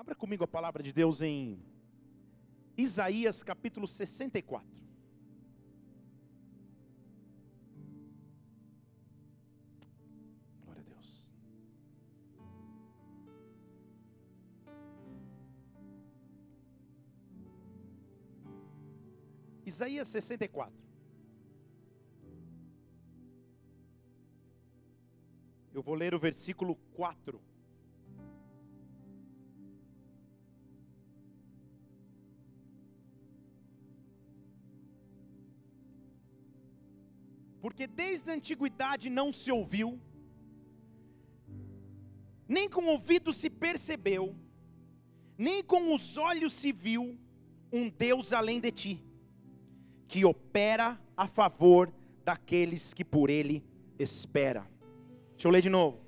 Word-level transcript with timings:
Abra 0.00 0.14
comigo 0.14 0.42
a 0.42 0.48
palavra 0.48 0.82
de 0.82 0.94
Deus 0.94 1.20
em 1.20 1.62
Isaías 2.74 3.42
capítulo 3.42 3.86
64. 3.86 4.66
Glória 10.64 10.80
a 10.80 10.84
Deus. 10.84 11.30
Isaías 19.66 20.08
64. 20.08 20.72
Eu 25.74 25.82
vou 25.82 25.94
ler 25.94 26.14
o 26.14 26.18
versículo 26.18 26.76
4. 26.94 27.38
Porque 37.60 37.86
desde 37.86 38.30
a 38.30 38.34
antiguidade 38.34 39.10
não 39.10 39.32
se 39.32 39.52
ouviu, 39.52 40.00
nem 42.48 42.68
com 42.68 42.82
o 42.82 42.88
ouvido 42.88 43.32
se 43.32 43.48
percebeu, 43.48 44.34
nem 45.36 45.62
com 45.62 45.94
os 45.94 46.16
olhos 46.16 46.52
se 46.52 46.72
viu 46.72 47.18
um 47.72 47.88
Deus 47.88 48.32
além 48.32 48.60
de 48.60 48.70
ti, 48.70 49.04
que 50.08 50.24
opera 50.24 51.00
a 51.16 51.26
favor 51.26 51.92
daqueles 52.24 52.92
que 52.92 53.04
por 53.04 53.30
ele 53.30 53.62
espera. 53.98 54.66
Deixa 55.32 55.46
eu 55.46 55.52
ler 55.52 55.62
de 55.62 55.70
novo. 55.70 56.00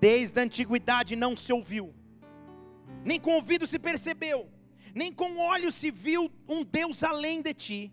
Desde 0.00 0.38
a 0.38 0.42
antiguidade 0.42 1.16
não 1.16 1.34
se 1.34 1.52
ouviu, 1.52 1.94
nem 3.04 3.18
com 3.18 3.30
o 3.30 3.34
ouvido 3.36 3.66
se 3.66 3.78
percebeu, 3.78 4.50
nem 4.94 5.12
com 5.12 5.38
olhos 5.38 5.74
se 5.74 5.90
viu 5.90 6.30
um 6.48 6.64
Deus 6.64 7.02
além 7.02 7.40
de 7.40 7.54
ti, 7.54 7.92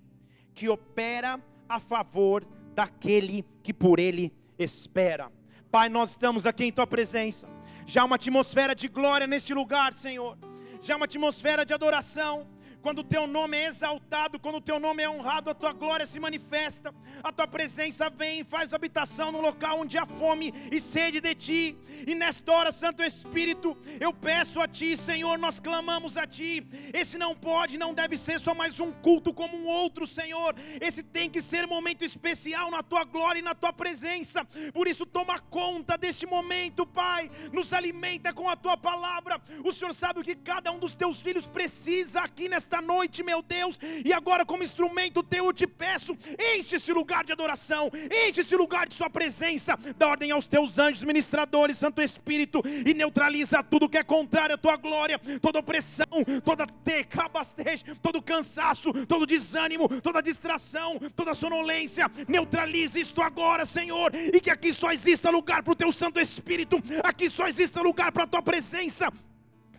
que 0.53 0.67
opera 0.67 1.42
a 1.70 1.80
favor 1.80 2.45
daquele 2.74 3.46
que 3.62 3.74
por 3.74 4.00
ele 4.00 4.34
espera. 4.58 5.32
Pai, 5.72 5.90
nós 5.90 6.12
estamos 6.12 6.46
aqui 6.46 6.66
em 6.66 6.72
tua 6.72 6.88
presença. 6.88 7.48
Já 7.86 8.04
uma 8.04 8.16
atmosfera 8.16 8.76
de 8.76 8.88
glória 8.88 9.28
neste 9.28 9.54
lugar, 9.54 9.94
Senhor. 9.94 10.38
Já 10.82 10.96
uma 10.96 11.06
atmosfera 11.06 11.66
de 11.66 11.74
adoração 11.74 12.48
quando 12.84 13.00
o 13.00 13.03
teu 13.03 13.26
nome 13.26 13.58
é 13.58 13.67
exaltado, 13.67 14.38
quando 14.38 14.58
o 14.58 14.62
teu 14.62 14.78
nome 14.78 15.02
é 15.02 15.09
honrado, 15.09 15.50
a 15.50 15.53
tua 15.53 15.72
glória 15.72 16.06
se 16.06 16.20
manifesta, 16.20 16.94
a 17.23 17.31
tua 17.31 17.48
presença 17.48 18.09
vem 18.09 18.42
e 18.42 18.44
faz 18.44 18.73
habitação 18.73 19.31
no 19.31 19.39
local 19.39 19.80
onde 19.80 19.98
há 19.98 20.06
fome 20.06 20.53
e 20.70 20.81
sede 20.81 21.22
de 21.22 21.34
ti. 21.34 21.78
E 22.06 22.14
nesta 22.14 22.52
hora, 22.52 22.72
Santo 22.73 23.02
Espírito, 23.02 23.78
eu 24.02 24.11
peço 24.11 24.59
a 24.59 24.67
ti, 24.67 24.98
Senhor, 24.98 25.39
nós 25.39 25.61
clamamos 25.61 26.17
a 26.17 26.28
ti. 26.28 26.67
Esse 26.94 27.17
não 27.17 27.34
pode, 27.34 27.78
não 27.78 27.94
deve 27.94 28.17
ser 28.17 28.38
só 28.38 28.54
mais 28.54 28.78
um 28.81 28.92
culto 28.92 29.34
como 29.34 29.56
um 29.58 29.66
outro, 29.66 30.06
Senhor. 30.06 30.54
Esse 30.81 31.02
tem 31.02 31.30
que 31.30 31.42
ser 31.42 31.64
um 31.64 31.70
momento 31.70 32.04
especial 32.04 32.70
na 32.70 32.84
tua 32.84 33.06
glória 33.06 33.39
e 33.39 33.44
na 33.44 33.56
tua 33.56 33.72
presença. 33.72 34.45
Por 34.73 34.89
isso, 34.89 35.06
toma 35.06 35.39
conta 35.39 35.98
deste 35.98 36.26
momento, 36.26 36.86
Pai. 36.86 37.31
Nos 37.54 37.72
alimenta 37.72 38.34
com 38.34 38.50
a 38.50 38.58
tua 38.58 38.76
palavra. 38.76 39.42
O 39.64 39.72
Senhor 39.72 39.94
sabe 39.94 40.20
o 40.20 40.23
que 40.23 40.36
cada 40.36 40.70
um 40.70 40.80
dos 40.80 40.95
teus 40.95 41.22
filhos 41.22 41.45
precisa 41.45 42.20
aqui 42.20 42.50
nesta 42.50 42.73
nesta 42.74 42.82
noite, 42.82 43.22
meu 43.22 43.42
Deus, 43.42 43.80
e 44.04 44.12
agora, 44.12 44.44
como 44.46 44.64
instrumento 44.64 45.22
teu, 45.22 45.46
eu 45.46 45.54
te 45.54 45.68
peço, 45.68 46.18
enche 46.56 46.78
esse 46.78 46.92
lugar 46.92 47.24
de 47.24 47.32
adoração, 47.32 47.92
enche 48.28 48.42
esse 48.42 48.56
lugar 48.56 48.88
de 48.88 48.96
Sua 48.96 49.10
presença, 49.10 49.78
dá 49.96 50.08
ordem 50.08 50.32
aos 50.32 50.48
teus 50.48 50.80
anjos 50.80 51.04
ministradores, 51.04 51.78
Santo 51.78 52.02
Espírito, 52.02 52.64
e 52.66 52.94
neutraliza 52.94 53.62
tudo 53.62 53.88
que 53.88 53.98
é 53.98 54.04
contrário 54.04 54.56
à 54.56 54.58
tua 54.58 54.76
glória, 54.76 55.20
toda 55.40 55.60
opressão, 55.60 56.08
toda 56.44 56.66
tecabastej, 56.66 57.84
todo 58.02 58.22
cansaço, 58.22 58.92
todo 59.06 59.28
desânimo, 59.28 59.88
toda 60.02 60.22
distração, 60.22 60.98
toda 61.16 61.36
sonolência, 61.36 62.10
neutralize 62.28 63.00
isto 63.00 63.22
agora, 63.22 63.66
Senhor, 63.66 64.12
e 64.16 64.39
que 64.39 64.50
aqui 64.50 64.73
só 64.73 64.92
exista 64.92 65.30
lugar 65.30 65.62
para 65.62 65.73
o 65.73 65.76
teu 65.76 65.92
Santo 65.92 66.20
Espírito, 66.20 66.82
aqui 67.04 67.30
só 67.30 67.48
exista 67.48 67.82
lugar 67.82 68.12
para 68.12 68.23
a 68.23 68.28
tua 68.28 68.42
presença. 68.42 69.12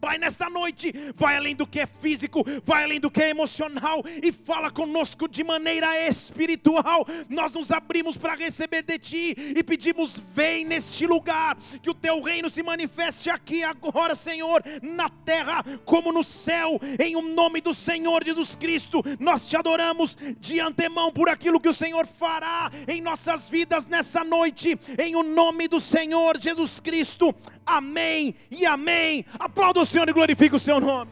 Pai, 0.05 0.19
nesta 0.19 0.51
noite, 0.51 0.93
vai 1.17 1.35
além 1.35 1.57
do 1.57 1.67
que 1.67 1.81
é 1.81 1.87
físico, 1.87 2.45
vai 2.63 2.85
além 2.85 3.01
do 3.01 3.11
que 3.11 3.23
é 3.23 3.31
emocional 3.31 4.05
e 4.23 4.31
fala 4.33 4.71
conosco 4.71 5.27
de 5.27 5.43
maneira 5.43 5.99
espiritual. 6.07 7.07
Nós 7.27 7.51
nos 7.53 7.73
abrimos 7.73 8.15
para 8.15 8.35
receber 8.35 8.83
de 8.83 8.99
Ti 8.99 9.35
e 9.57 9.65
pedimos: 9.65 10.21
vem 10.35 10.63
neste 10.63 11.07
lugar, 11.07 11.57
que 11.83 11.89
o 11.89 11.95
Teu 11.95 12.21
reino 12.21 12.51
se 12.51 12.63
manifeste 12.63 13.31
aqui 13.31 13.65
agora, 13.65 14.15
Senhor, 14.15 14.63
na 14.83 15.09
terra 15.09 15.65
como 15.87 16.13
no 16.13 16.23
céu, 16.23 16.79
em 17.03 17.17
o 17.17 17.21
um 17.21 17.35
nome 17.35 17.63
do 17.63 17.73
Senhor 17.73 18.23
Jesus 18.23 18.57
Cristo. 18.57 19.03
Nós 19.19 19.49
te 19.49 19.57
adoramos 19.57 20.19
de 20.39 20.61
antemão 20.61 21.11
por 21.11 21.31
aquilo 21.31 21.59
que 21.59 21.71
o 21.71 21.73
Senhor 21.73 22.07
fará 22.07 22.71
em 22.87 23.01
nossas 23.01 23.49
vidas 23.49 23.87
nessa 23.87 24.23
noite, 24.23 24.79
em 24.99 25.17
o 25.17 25.21
um 25.21 25.35
nome 25.35 25.67
do 25.67 25.81
Senhor 25.81 26.39
Jesus 26.39 26.79
Cristo. 26.79 27.35
Amém 27.67 28.35
e 28.51 28.67
amém. 28.67 29.25
Aplauda 29.39 29.81
o 29.81 29.87
Senhor 29.95 30.09
e 30.09 30.13
glorifique 30.13 30.57
o 30.57 30.59
seu 30.59 30.81
nome. 30.81 31.09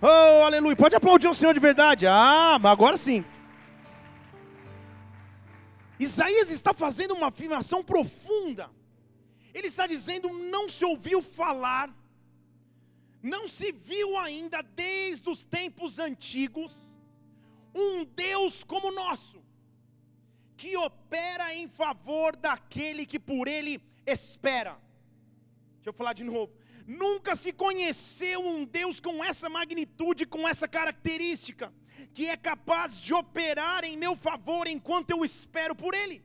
Oh, 0.00 0.44
aleluia. 0.46 0.74
Pode 0.74 0.96
aplaudir 0.96 1.28
o 1.28 1.34
Senhor 1.34 1.52
de 1.52 1.60
verdade. 1.60 2.06
Ah, 2.06 2.58
mas 2.58 2.72
agora 2.72 2.96
sim. 2.96 3.22
Isaías 6.00 6.50
está 6.50 6.72
fazendo 6.72 7.12
uma 7.12 7.26
afirmação 7.26 7.84
profunda. 7.84 8.70
Ele 9.52 9.66
está 9.66 9.86
dizendo: 9.86 10.30
não 10.30 10.66
se 10.66 10.82
ouviu 10.82 11.20
falar, 11.20 11.94
não 13.22 13.46
se 13.46 13.70
viu 13.70 14.16
ainda 14.16 14.62
desde 14.62 15.28
os 15.28 15.44
tempos 15.44 15.98
antigos, 15.98 16.74
um 17.74 18.02
Deus 18.02 18.64
como 18.64 18.88
o 18.88 18.94
nosso, 19.02 19.42
que 20.56 20.74
opera 20.74 21.54
em 21.54 21.68
favor 21.68 22.34
daquele 22.34 23.04
que 23.04 23.20
por 23.20 23.46
ele 23.46 23.78
espera. 24.06 24.74
Deixa 25.76 25.90
eu 25.90 25.92
falar 25.92 26.14
de 26.14 26.24
novo. 26.24 26.61
Nunca 26.86 27.36
se 27.36 27.52
conheceu 27.52 28.44
um 28.44 28.64
Deus 28.64 29.00
com 29.00 29.22
essa 29.22 29.48
magnitude, 29.48 30.26
com 30.26 30.48
essa 30.48 30.66
característica, 30.66 31.72
que 32.12 32.26
é 32.28 32.36
capaz 32.36 33.00
de 33.00 33.14
operar 33.14 33.84
em 33.84 33.96
meu 33.96 34.16
favor 34.16 34.66
enquanto 34.66 35.10
eu 35.10 35.24
espero 35.24 35.74
por 35.74 35.94
Ele. 35.94 36.24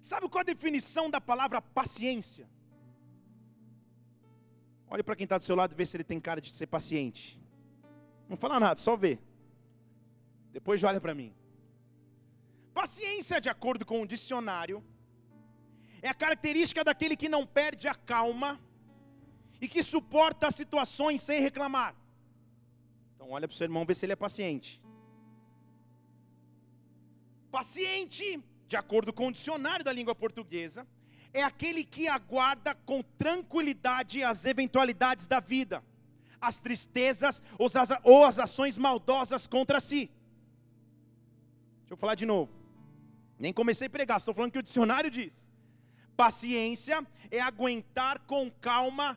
Sabe 0.00 0.28
qual 0.28 0.40
a 0.40 0.44
definição 0.44 1.10
da 1.10 1.20
palavra 1.20 1.60
paciência? 1.60 2.48
Olhe 4.90 5.02
para 5.02 5.14
quem 5.14 5.24
está 5.24 5.36
do 5.36 5.44
seu 5.44 5.54
lado 5.54 5.74
e 5.74 5.76
vê 5.76 5.84
se 5.84 5.96
ele 5.96 6.04
tem 6.04 6.18
cara 6.18 6.40
de 6.40 6.50
ser 6.50 6.66
paciente. 6.66 7.38
Não 8.28 8.36
fala 8.36 8.58
nada, 8.58 8.80
só 8.80 8.96
vê. 8.96 9.18
Depois 10.50 10.82
olha 10.82 11.00
para 11.00 11.14
mim. 11.14 11.34
Paciência, 12.72 13.40
de 13.40 13.50
acordo 13.50 13.84
com 13.84 14.00
o 14.00 14.06
dicionário, 14.06 14.82
é 16.00 16.08
a 16.08 16.14
característica 16.14 16.82
daquele 16.82 17.16
que 17.16 17.28
não 17.28 17.44
perde 17.44 17.86
a 17.86 17.94
calma 17.94 18.58
e 19.60 19.68
que 19.68 19.82
suporta 19.82 20.46
as 20.46 20.54
situações 20.54 21.22
sem 21.22 21.40
reclamar. 21.40 21.94
Então 23.14 23.30
olha 23.30 23.48
para 23.48 23.54
o 23.54 23.56
seu 23.56 23.64
irmão 23.64 23.84
ver 23.84 23.94
se 23.94 24.06
ele 24.06 24.12
é 24.12 24.16
paciente. 24.16 24.80
Paciente, 27.50 28.42
de 28.66 28.76
acordo 28.76 29.12
com 29.12 29.28
o 29.28 29.32
dicionário 29.32 29.84
da 29.84 29.92
língua 29.92 30.14
portuguesa, 30.14 30.86
é 31.32 31.42
aquele 31.42 31.84
que 31.84 32.08
aguarda 32.08 32.74
com 32.74 33.02
tranquilidade 33.02 34.22
as 34.22 34.44
eventualidades 34.44 35.26
da 35.26 35.40
vida, 35.40 35.82
as 36.40 36.60
tristezas 36.60 37.42
ou 38.04 38.24
as 38.24 38.38
ações 38.38 38.76
maldosas 38.76 39.46
contra 39.46 39.80
si. 39.80 40.10
Deixa 41.80 41.94
eu 41.94 41.96
falar 41.96 42.14
de 42.14 42.26
novo. 42.26 42.52
Nem 43.38 43.52
comecei 43.52 43.86
a 43.86 43.90
pregar, 43.90 44.18
estou 44.18 44.34
falando 44.34 44.52
que 44.52 44.58
o 44.58 44.62
dicionário 44.62 45.10
diz. 45.10 45.50
Paciência 46.16 47.06
é 47.30 47.40
aguentar 47.40 48.20
com 48.20 48.50
calma 48.50 49.16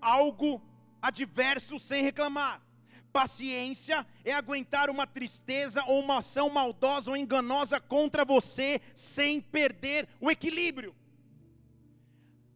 algo 0.00 0.62
adverso 1.00 1.78
sem 1.78 2.02
reclamar. 2.02 2.62
Paciência 3.12 4.06
é 4.24 4.32
aguentar 4.32 4.90
uma 4.90 5.06
tristeza 5.06 5.82
ou 5.84 6.00
uma 6.00 6.18
ação 6.18 6.50
maldosa 6.50 7.10
ou 7.10 7.16
enganosa 7.16 7.80
contra 7.80 8.24
você 8.24 8.80
sem 8.94 9.40
perder 9.40 10.08
o 10.20 10.30
equilíbrio. 10.30 10.94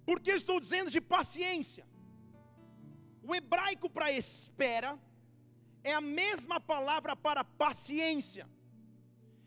Por 0.05 0.21
que 0.21 0.31
estou 0.31 0.61
dizendo 0.61 0.91
de 0.91 1.01
paciência? 1.01 1.87
O 3.23 3.35
hebraico 3.35 3.89
para 3.89 4.13
espera 4.13 4.99
é 5.85 5.93
a 5.95 6.01
mesma 6.01 6.61
palavra 6.61 7.17
para 7.17 7.45
paciência. 7.45 8.49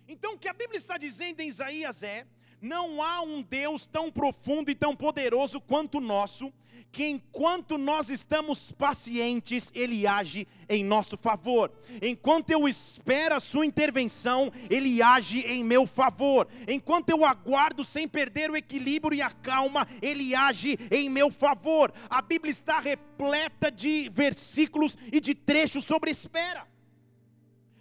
Então 0.08 0.34
o 0.34 0.38
que 0.38 0.48
a 0.48 0.54
Bíblia 0.54 0.78
está 0.78 0.98
dizendo 0.98 1.42
em 1.42 1.48
Isaías 1.48 2.02
é: 2.04 2.26
Não 2.66 3.00
há 3.00 3.22
um 3.22 3.44
Deus 3.44 3.86
tão 3.86 4.12
profundo 4.12 4.72
e 4.72 4.76
tão 4.76 4.96
poderoso 4.96 5.62
quanto 5.62 6.00
o 6.00 6.02
nosso, 6.02 6.52
que 6.92 7.06
enquanto 7.06 7.78
nós 7.78 8.10
estamos 8.10 8.72
pacientes, 8.72 9.72
Ele 9.76 10.08
age 10.08 10.48
em 10.68 10.84
nosso 10.84 11.16
favor. 11.16 11.72
Enquanto 12.02 12.50
eu 12.50 12.68
espero 12.68 13.36
a 13.36 13.40
Sua 13.40 13.68
intervenção, 13.68 14.52
Ele 14.68 15.00
age 15.00 15.42
em 15.42 15.64
meu 15.64 15.86
favor. 15.86 16.48
Enquanto 16.68 17.12
eu 17.12 17.24
aguardo 17.24 17.84
sem 17.84 18.08
perder 18.08 18.50
o 18.50 18.58
equilíbrio 18.58 19.16
e 19.16 19.22
a 19.22 19.30
calma, 19.30 19.88
Ele 20.02 20.34
age 20.34 20.80
em 20.90 21.08
meu 21.08 21.30
favor. 21.30 21.94
A 22.10 22.20
Bíblia 22.20 22.50
está 22.50 22.80
repleta 22.80 23.70
de 23.70 24.10
versículos 24.10 24.98
e 25.12 25.20
de 25.20 25.36
trechos 25.36 25.86
sobre 25.86 26.10
espera. 26.10 26.68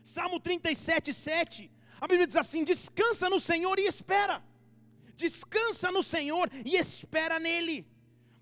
Salmo 0.03 0.39
37, 0.39 1.15
7. 1.15 1.71
A 2.03 2.07
Bíblia 2.07 2.27
diz 2.27 2.37
assim: 2.37 2.63
descansa 2.63 3.31
no 3.31 3.41
Senhor 3.41 3.79
e 3.79 3.87
espera. 3.87 4.43
Descansa 5.17 5.91
no 5.91 6.03
Senhor 6.03 6.51
e 6.65 6.77
espera 6.77 7.39
nele. 7.39 7.87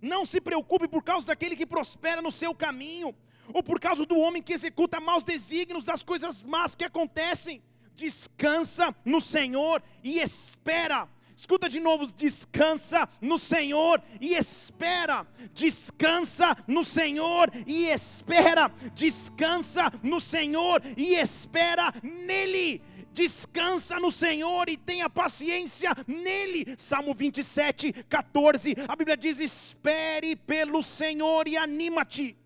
Não 0.00 0.26
se 0.26 0.40
preocupe 0.40 0.88
por 0.88 1.02
causa 1.02 1.28
daquele 1.28 1.54
que 1.54 1.66
prospera 1.66 2.20
no 2.20 2.32
seu 2.32 2.54
caminho, 2.54 3.14
ou 3.52 3.62
por 3.62 3.78
causa 3.78 4.04
do 4.04 4.18
homem 4.18 4.42
que 4.42 4.52
executa 4.52 5.00
maus 5.00 5.22
desígnios 5.22 5.84
das 5.84 6.02
coisas 6.02 6.42
más 6.42 6.74
que 6.74 6.84
acontecem. 6.84 7.62
Descansa 7.94 8.94
no 9.04 9.20
Senhor 9.20 9.82
e 10.02 10.18
espera. 10.18 11.08
Escuta 11.36 11.68
de 11.68 11.80
novo, 11.80 12.06
descansa 12.12 13.08
no 13.20 13.38
Senhor 13.38 14.02
e 14.20 14.34
espera. 14.34 15.26
Descansa 15.52 16.56
no 16.66 16.84
Senhor 16.84 17.50
e 17.66 17.86
espera. 17.88 18.70
Descansa 18.94 19.92
no 20.02 20.20
Senhor 20.20 20.82
e 20.96 21.14
espera 21.14 21.92
nele 22.02 22.82
descansa 23.12 24.00
no 24.00 24.10
Senhor 24.10 24.68
e 24.68 24.76
tenha 24.76 25.08
paciência 25.08 25.90
nele. 26.06 26.74
Salmo 26.76 27.14
27, 27.14 27.92
14, 28.08 28.74
a 28.88 28.96
Bíblia 28.96 29.16
diz: 29.16 29.38
espere 29.38 30.34
pelo 30.34 30.82
Senhor 30.82 31.46
e 31.46 31.56
anima-te. 31.56 32.36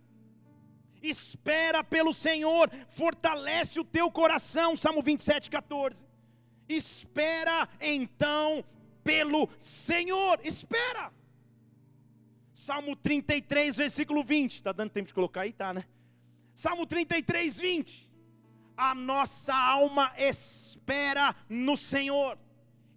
Espera 1.03 1.85
pelo 1.85 2.13
Senhor, 2.13 2.71
fortalece 2.89 3.79
o 3.79 3.85
teu 3.85 4.11
coração. 4.11 4.77
Salmo 4.77 5.03
27, 5.03 5.51
14. 5.51 6.05
Espera 6.69 7.69
então 7.81 8.65
pelo 9.05 9.49
Senhor, 9.59 10.41
espera. 10.43 11.13
Salmo 12.53 12.97
33, 12.97 13.77
versículo 13.77 14.25
20. 14.25 14.55
Está 14.55 14.73
dando 14.73 14.91
tempo 14.91 15.07
de 15.07 15.15
colocar 15.15 15.43
aí? 15.43 15.53
Tá, 15.53 15.73
né? 15.73 15.85
Salmo 16.55 16.87
33, 16.87 17.59
20 17.59 18.06
a 18.77 18.95
nossa 18.95 19.55
alma 19.55 20.13
espera 20.19 21.35
no 21.49 21.77
Senhor, 21.77 22.39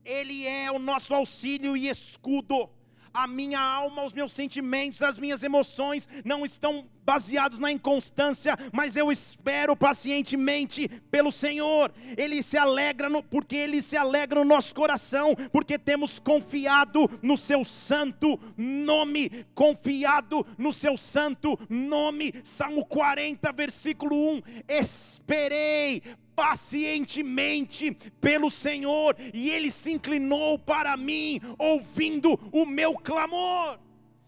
Ele 0.03 0.45
é 0.45 0.71
o 0.71 0.79
nosso 0.79 1.13
auxílio 1.13 1.77
e 1.77 1.87
escudo 1.87 2.69
a 3.13 3.27
minha 3.27 3.59
alma, 3.59 4.03
os 4.03 4.13
meus 4.13 4.31
sentimentos, 4.31 5.01
as 5.01 5.17
minhas 5.17 5.43
emoções 5.43 6.07
não 6.23 6.45
estão 6.45 6.85
baseados 7.09 7.57
na 7.57 7.71
inconstância, 7.71 8.55
mas 8.71 8.95
eu 8.95 9.11
espero 9.11 9.75
pacientemente 9.75 10.87
pelo 11.09 11.31
Senhor. 11.31 11.91
Ele 12.15 12.43
se 12.43 12.55
alegra 12.55 13.09
no, 13.09 13.23
porque 13.23 13.55
ele 13.55 13.81
se 13.81 13.97
alegra 13.97 14.39
no 14.41 14.45
nosso 14.45 14.75
coração, 14.75 15.35
porque 15.51 15.79
temos 15.79 16.19
confiado 16.19 17.09
no 17.21 17.35
seu 17.35 17.65
santo 17.65 18.39
nome, 18.55 19.43
confiado 19.55 20.45
no 20.55 20.71
seu 20.71 20.95
santo 20.95 21.59
nome. 21.67 22.31
Salmo 22.43 22.85
40, 22.85 23.51
versículo 23.53 24.15
1. 24.15 24.41
Esperei 24.67 26.03
pacientemente 26.39 27.91
pelo 28.21 28.49
Senhor, 28.49 29.13
e 29.33 29.49
ele 29.49 29.69
se 29.69 29.91
inclinou 29.91 30.57
para 30.57 30.95
mim, 30.95 31.41
ouvindo 31.57 32.39
o 32.53 32.65
meu 32.65 32.93
clamor. 32.93 33.77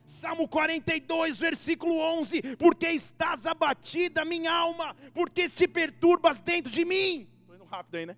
Salmo 0.03 0.45
42, 0.45 1.39
versículo 1.39 1.97
11: 1.97 2.57
Porque 2.57 2.89
estás 2.89 3.47
abatida, 3.47 4.25
minha 4.25 4.51
alma, 4.51 4.93
porque 5.13 5.47
te 5.47 5.69
perturbas 5.69 6.37
dentro 6.41 6.69
de 6.69 6.83
mim. 6.83 7.29
Estou 7.39 7.55
indo 7.55 7.63
rápido 7.63 7.95
aí, 7.95 8.05
né? 8.05 8.17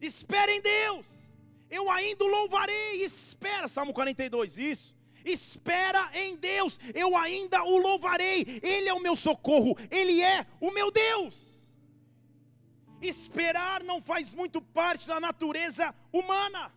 Espera 0.00 0.50
em 0.50 0.62
Deus, 0.62 1.04
eu 1.70 1.90
ainda 1.90 2.24
o 2.24 2.28
louvarei. 2.28 3.04
Espera, 3.04 3.68
Salmo 3.68 3.92
42, 3.92 4.56
isso. 4.56 4.96
Espera 5.26 6.10
em 6.14 6.36
Deus, 6.36 6.80
eu 6.94 7.14
ainda 7.18 7.62
o 7.64 7.76
louvarei. 7.76 8.60
Ele 8.62 8.88
é 8.88 8.94
o 8.94 8.98
meu 8.98 9.14
socorro, 9.14 9.76
Ele 9.90 10.22
é 10.22 10.46
o 10.58 10.70
meu 10.70 10.90
Deus. 10.90 11.41
Esperar 13.02 13.82
não 13.82 14.00
faz 14.00 14.32
muito 14.32 14.62
parte 14.62 15.06
da 15.06 15.18
natureza 15.18 15.94
humana. 16.12 16.72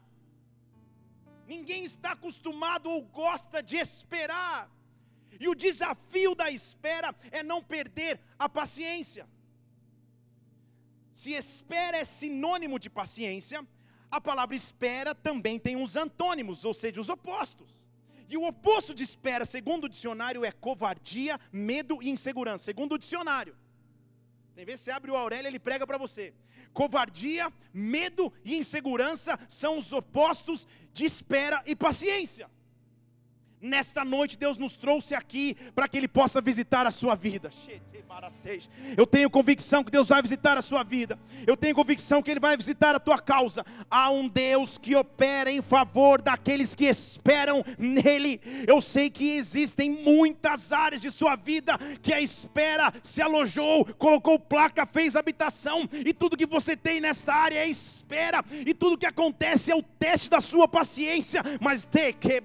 Ninguém 1.48 1.84
está 1.84 2.12
acostumado 2.14 2.90
ou 2.90 3.02
gosta 3.04 3.62
de 3.62 3.78
esperar. 3.78 4.70
E 5.40 5.48
o 5.48 5.56
desafio 5.56 6.34
da 6.34 6.50
espera 6.50 7.14
é 7.32 7.44
não 7.44 7.62
perder 7.62 8.20
a 8.40 8.50
paciência. 8.50 9.28
Se 11.14 11.34
espera 11.34 11.98
é 11.98 12.04
sinônimo 12.04 12.80
de 12.80 12.90
paciência, 12.90 13.66
a 14.10 14.20
palavra 14.20 14.56
espera 14.56 15.14
também 15.14 15.60
tem 15.60 15.76
uns 15.76 15.96
antônimos, 15.96 16.66
ou 16.66 16.74
seja, 16.74 17.00
os 17.00 17.10
opostos. 17.10 17.70
E 18.28 18.36
o 18.38 18.48
oposto 18.48 18.94
de 18.94 19.04
espera, 19.04 19.46
segundo 19.46 19.86
o 19.86 19.90
dicionário, 19.90 20.44
é 20.44 20.52
covardia, 20.52 21.40
medo 21.52 22.02
e 22.02 22.10
insegurança, 22.10 22.64
segundo 22.64 22.96
o 22.96 22.98
dicionário. 22.98 23.56
Tem 24.56 24.64
vezes 24.64 24.82
você 24.82 24.92
abre 24.92 25.12
o 25.12 25.18
Aurélio, 25.18 25.50
ele 25.50 25.60
prega 25.60 25.86
para 25.86 25.98
você. 25.98 26.34
Covardia, 26.72 27.52
medo 27.74 28.32
e 28.44 28.56
insegurança 28.56 29.38
são 29.50 29.78
os 29.78 29.92
opostos 29.92 30.66
de 30.94 31.04
espera 31.04 31.62
e 31.66 31.76
paciência. 31.76 32.50
Nesta 33.66 34.06
noite, 34.06 34.38
Deus 34.38 34.60
nos 34.60 34.78
trouxe 34.78 35.16
aqui 35.16 35.58
para 35.74 35.88
que 35.88 35.98
Ele 35.98 36.08
possa 36.08 36.40
visitar 36.40 36.86
a 36.86 36.92
sua 36.92 37.16
vida. 37.16 37.50
Eu 38.96 39.08
tenho 39.08 39.28
convicção 39.28 39.84
que 39.84 39.90
Deus 39.90 40.08
vai 40.08 40.22
visitar 40.22 40.56
a 40.56 40.62
sua 40.62 40.84
vida. 40.84 41.18
Eu 41.48 41.58
tenho 41.58 41.74
convicção 41.74 42.22
que 42.22 42.30
Ele 42.30 42.40
vai 42.40 42.56
visitar 42.56 42.94
a 42.94 43.00
tua 43.00 43.18
causa. 43.18 43.66
Há 43.90 44.12
um 44.12 44.28
Deus 44.28 44.78
que 44.78 44.96
opera 44.96 45.52
em 45.52 45.64
favor 45.64 46.22
daqueles 46.22 46.76
que 46.76 46.86
esperam 46.86 47.66
nele. 47.76 48.40
Eu 48.68 48.80
sei 48.82 49.10
que 49.10 49.36
existem 49.36 49.90
muitas 49.90 50.72
áreas 50.72 51.02
de 51.02 51.10
sua 51.10 51.36
vida 51.36 51.76
que 52.04 52.14
a 52.14 52.22
espera 52.22 52.94
se 53.02 53.20
alojou, 53.20 53.84
colocou 53.96 54.38
placa, 54.38 54.86
fez 54.86 55.16
habitação, 55.16 55.90
e 55.92 56.14
tudo 56.14 56.38
que 56.38 56.46
você 56.46 56.78
tem 56.78 57.02
nesta 57.02 57.34
área 57.34 57.58
é 57.58 57.68
espera, 57.68 58.46
e 58.66 58.74
tudo 58.76 58.98
que 58.98 59.08
acontece 59.08 59.72
é 59.72 59.76
o 59.76 59.82
teste 59.82 60.30
da 60.30 60.40
sua 60.40 60.68
paciência. 60.68 61.42
Mas 61.60 61.84
te 61.84 62.14
que 62.14 62.42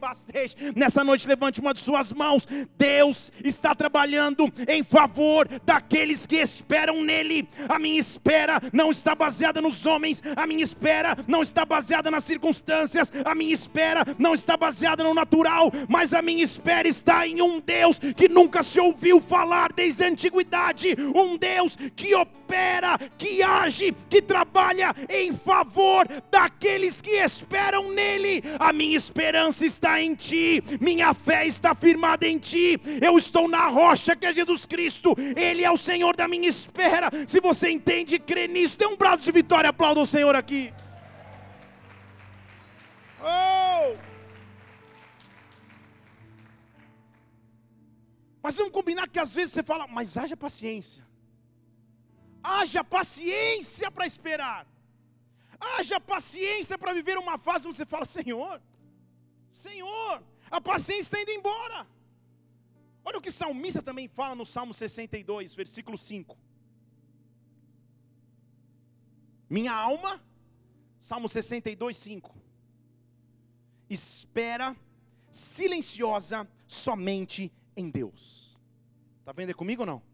nessa 0.74 1.04
noite 1.04 1.09
noite, 1.10 1.26
levante 1.26 1.60
uma 1.60 1.74
de 1.74 1.80
suas 1.80 2.12
mãos. 2.12 2.46
Deus 2.78 3.32
está 3.44 3.74
trabalhando 3.74 4.50
em 4.68 4.84
favor 4.84 5.48
daqueles 5.64 6.24
que 6.24 6.36
esperam 6.36 7.02
nele. 7.02 7.48
A 7.68 7.80
minha 7.80 7.98
espera 7.98 8.60
não 8.72 8.92
está 8.92 9.14
baseada 9.14 9.60
nos 9.60 9.84
homens, 9.84 10.22
a 10.36 10.46
minha 10.46 10.62
espera 10.62 11.16
não 11.26 11.42
está 11.42 11.64
baseada 11.64 12.10
nas 12.10 12.22
circunstâncias, 12.22 13.12
a 13.24 13.34
minha 13.34 13.52
espera 13.52 14.04
não 14.18 14.34
está 14.34 14.56
baseada 14.56 15.02
no 15.02 15.12
natural, 15.12 15.72
mas 15.88 16.14
a 16.14 16.22
minha 16.22 16.44
espera 16.44 16.86
está 16.86 17.26
em 17.26 17.42
um 17.42 17.58
Deus 17.58 17.98
que 17.98 18.28
nunca 18.28 18.62
se 18.62 18.78
ouviu 18.78 19.20
falar 19.20 19.72
desde 19.72 20.04
a 20.04 20.08
antiguidade, 20.08 20.96
um 21.12 21.36
Deus 21.36 21.76
que 21.96 22.14
opera, 22.14 22.96
que 23.18 23.42
age, 23.42 23.94
que 24.08 24.22
trabalha 24.22 24.94
em 25.08 25.32
favor 25.32 26.06
daqueles 26.30 27.02
que 27.02 27.16
esperam 27.16 27.90
nele. 27.90 28.44
A 28.60 28.72
minha 28.72 28.96
esperança 28.96 29.66
está 29.66 30.00
em 30.00 30.14
ti, 30.14 30.62
minha 30.90 31.14
fé 31.14 31.46
está 31.46 31.72
firmada 31.74 32.26
em 32.26 32.38
Ti, 32.38 32.80
eu 33.00 33.16
estou 33.16 33.46
na 33.56 33.64
rocha 33.68 34.16
que 34.16 34.26
é 34.26 34.32
Jesus 34.34 34.66
Cristo, 34.66 35.14
Ele 35.46 35.62
é 35.62 35.70
o 35.70 35.82
Senhor 35.88 36.16
da 36.16 36.26
minha 36.26 36.48
espera. 36.48 37.08
Se 37.32 37.38
você 37.48 37.70
entende 37.70 38.16
e 38.16 38.24
crê 38.30 38.48
nisso, 38.48 38.76
dê 38.76 38.86
um 38.86 38.96
braço 38.96 39.24
de 39.24 39.32
vitória, 39.40 39.70
aplauda 39.70 40.00
o 40.00 40.10
Senhor 40.14 40.34
aqui. 40.34 40.62
Oh! 43.20 43.96
Mas 48.42 48.56
vamos 48.56 48.72
combinar 48.72 49.06
que 49.08 49.20
às 49.26 49.32
vezes 49.38 49.52
você 49.52 49.62
fala, 49.62 49.86
mas 49.86 50.16
haja 50.16 50.36
paciência. 50.36 51.02
Haja 52.42 52.82
paciência 52.82 53.90
para 53.90 54.06
esperar. 54.06 54.66
Haja 55.60 56.00
paciência 56.00 56.76
para 56.78 56.94
viver 56.94 57.16
uma 57.18 57.36
fase 57.38 57.68
onde 57.68 57.76
você 57.76 57.86
fala, 57.94 58.06
Senhor, 58.06 58.60
Senhor, 59.50 60.22
a 60.50 60.60
paciência 60.60 61.02
está 61.02 61.20
indo 61.20 61.30
embora. 61.30 61.86
Olha 63.04 63.18
o 63.18 63.20
que 63.20 63.28
o 63.28 63.32
salmista 63.32 63.82
também 63.82 64.08
fala 64.08 64.34
no 64.34 64.44
Salmo 64.44 64.74
62, 64.74 65.54
versículo 65.54 65.96
5. 65.96 66.36
Minha 69.48 69.72
alma, 69.72 70.22
Salmo 71.00 71.28
62, 71.28 71.96
5. 71.96 72.36
Espera 73.88 74.76
silenciosa 75.30 76.48
somente 76.66 77.52
em 77.76 77.90
Deus. 77.90 78.56
Está 79.20 79.32
vendo 79.32 79.54
comigo 79.54 79.82
ou 79.82 79.86
não? 79.86 80.10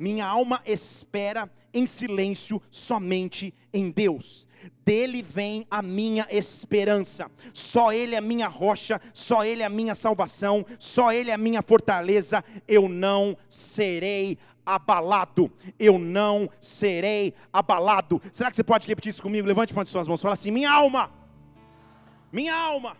minha 0.00 0.26
alma 0.26 0.62
espera 0.64 1.52
em 1.74 1.86
silêncio 1.86 2.60
somente 2.70 3.54
em 3.70 3.90
Deus. 3.90 4.46
Dele 4.90 5.22
vem 5.22 5.64
a 5.70 5.80
minha 5.82 6.26
esperança. 6.28 7.30
Só 7.54 7.92
Ele 7.92 8.16
é 8.16 8.18
a 8.18 8.20
minha 8.20 8.48
rocha, 8.48 9.00
só 9.14 9.44
Ele 9.44 9.62
é 9.62 9.66
a 9.66 9.70
minha 9.70 9.94
salvação, 9.94 10.66
só 10.80 11.12
Ele 11.12 11.30
é 11.30 11.34
a 11.34 11.38
minha 11.38 11.62
fortaleza. 11.62 12.42
Eu 12.66 12.88
não 12.88 13.36
serei 13.48 14.36
abalado. 14.66 15.48
Eu 15.78 15.96
não 15.96 16.50
serei 16.60 17.34
abalado. 17.52 18.20
Será 18.32 18.50
que 18.50 18.56
você 18.56 18.64
pode 18.64 18.88
repetir 18.88 19.10
isso 19.10 19.22
comigo? 19.22 19.46
Levante 19.46 19.72
uma 19.72 19.84
de 19.84 19.90
suas 19.90 20.08
mãos. 20.08 20.20
Fala 20.20 20.34
assim: 20.34 20.50
minha 20.50 20.72
alma, 20.72 21.08
minha 22.32 22.56
alma, 22.56 22.96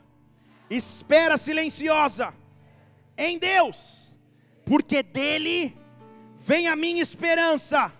espera 0.70 1.36
silenciosa 1.36 2.32
em 3.18 3.36
Deus, 3.36 4.14
porque 4.64 5.02
dele 5.02 5.76
vem 6.38 6.68
a 6.68 6.76
minha 6.76 7.02
esperança. 7.02 7.92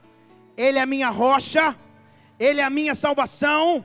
Ele 0.57 0.79
é 0.79 0.83
a 0.83 0.87
minha 0.87 1.11
rocha, 1.11 1.77
Ele 2.41 2.63
é 2.63 2.65
a 2.65 2.71
minha 2.71 2.95
salvação, 2.95 3.85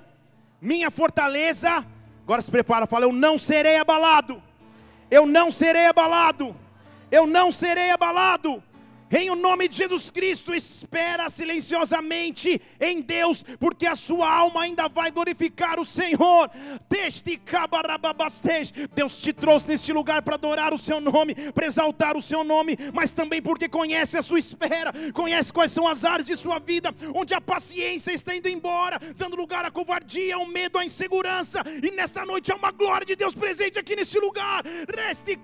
minha 0.61 0.89
fortaleza. 0.89 1.85
Agora 2.23 2.41
se 2.41 2.49
prepara, 2.49 2.87
fala: 2.87 3.03
Eu 3.03 3.11
não 3.11 3.37
serei 3.37 3.77
abalado, 3.77 4.41
eu 5.11 5.25
não 5.25 5.51
serei 5.51 5.87
abalado, 5.87 6.55
eu 7.11 7.27
não 7.27 7.51
serei 7.51 7.91
abalado. 7.91 8.63
Em 9.11 9.29
o 9.29 9.35
nome 9.35 9.67
de 9.67 9.77
Jesus 9.77 10.09
Cristo, 10.09 10.53
espera 10.53 11.29
silenciosamente 11.29 12.61
em 12.79 13.01
Deus, 13.01 13.43
porque 13.59 13.85
a 13.85 13.95
sua 13.95 14.31
alma 14.31 14.63
ainda 14.63 14.87
vai 14.87 15.11
glorificar 15.11 15.79
o 15.79 15.85
Senhor. 15.85 16.49
Deus 18.95 19.19
te 19.19 19.33
trouxe 19.33 19.67
neste 19.67 19.93
lugar 19.93 20.21
para 20.21 20.35
adorar 20.35 20.73
o 20.73 20.77
seu 20.77 20.99
nome, 20.99 21.35
para 21.51 21.67
exaltar 21.67 22.17
o 22.17 22.21
seu 22.21 22.43
nome, 22.43 22.77
mas 22.93 23.11
também 23.11 23.41
porque 23.41 23.69
conhece 23.69 24.17
a 24.17 24.21
sua 24.21 24.39
espera, 24.39 24.91
conhece 25.13 25.53
quais 25.53 25.71
são 25.71 25.87
as 25.87 26.03
áreas 26.03 26.27
de 26.27 26.35
sua 26.35 26.59
vida, 26.59 26.93
onde 27.13 27.33
a 27.33 27.41
paciência 27.41 28.11
está 28.11 28.35
indo 28.35 28.49
embora, 28.49 28.99
dando 29.15 29.35
lugar 29.35 29.65
à 29.65 29.71
covardia, 29.71 30.35
ao 30.35 30.47
medo, 30.47 30.77
à 30.77 30.85
insegurança. 30.85 31.63
E 31.81 31.91
nesta 31.91 32.25
noite 32.25 32.51
há 32.51 32.55
uma 32.55 32.71
glória 32.71 33.05
de 33.05 33.15
Deus 33.15 33.35
presente 33.35 33.77
aqui 33.77 33.95
neste 33.95 34.19
lugar. 34.19 34.63
Reste 34.93 35.39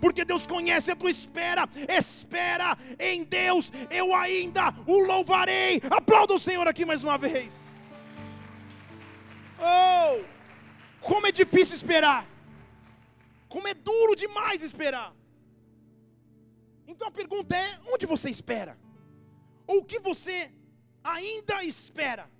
porque 0.00 0.24
Deus 0.24 0.46
conhece 0.46 0.90
a 0.90 0.96
tua 0.96 1.10
espera. 1.10 1.68
Espera 1.88 2.53
espera 2.54 2.78
em 2.98 3.24
Deus, 3.24 3.70
eu 3.90 4.14
ainda 4.14 4.74
o 4.86 4.98
louvarei. 5.00 5.80
Aplauda 5.90 6.34
o 6.34 6.38
Senhor 6.38 6.66
aqui 6.68 6.84
mais 6.84 7.02
uma 7.02 7.18
vez. 7.18 7.54
Oh, 9.58 10.24
como 11.00 11.26
é 11.26 11.32
difícil 11.32 11.74
esperar, 11.74 12.26
como 13.48 13.68
é 13.68 13.74
duro 13.74 14.14
demais 14.14 14.62
esperar. 14.62 15.12
Então 16.86 17.08
a 17.08 17.10
pergunta 17.10 17.56
é: 17.56 17.78
onde 17.92 18.06
você 18.06 18.30
espera? 18.30 18.76
Ou 19.66 19.78
o 19.78 19.84
que 19.84 19.98
você 19.98 20.50
ainda 21.02 21.64
espera? 21.64 22.30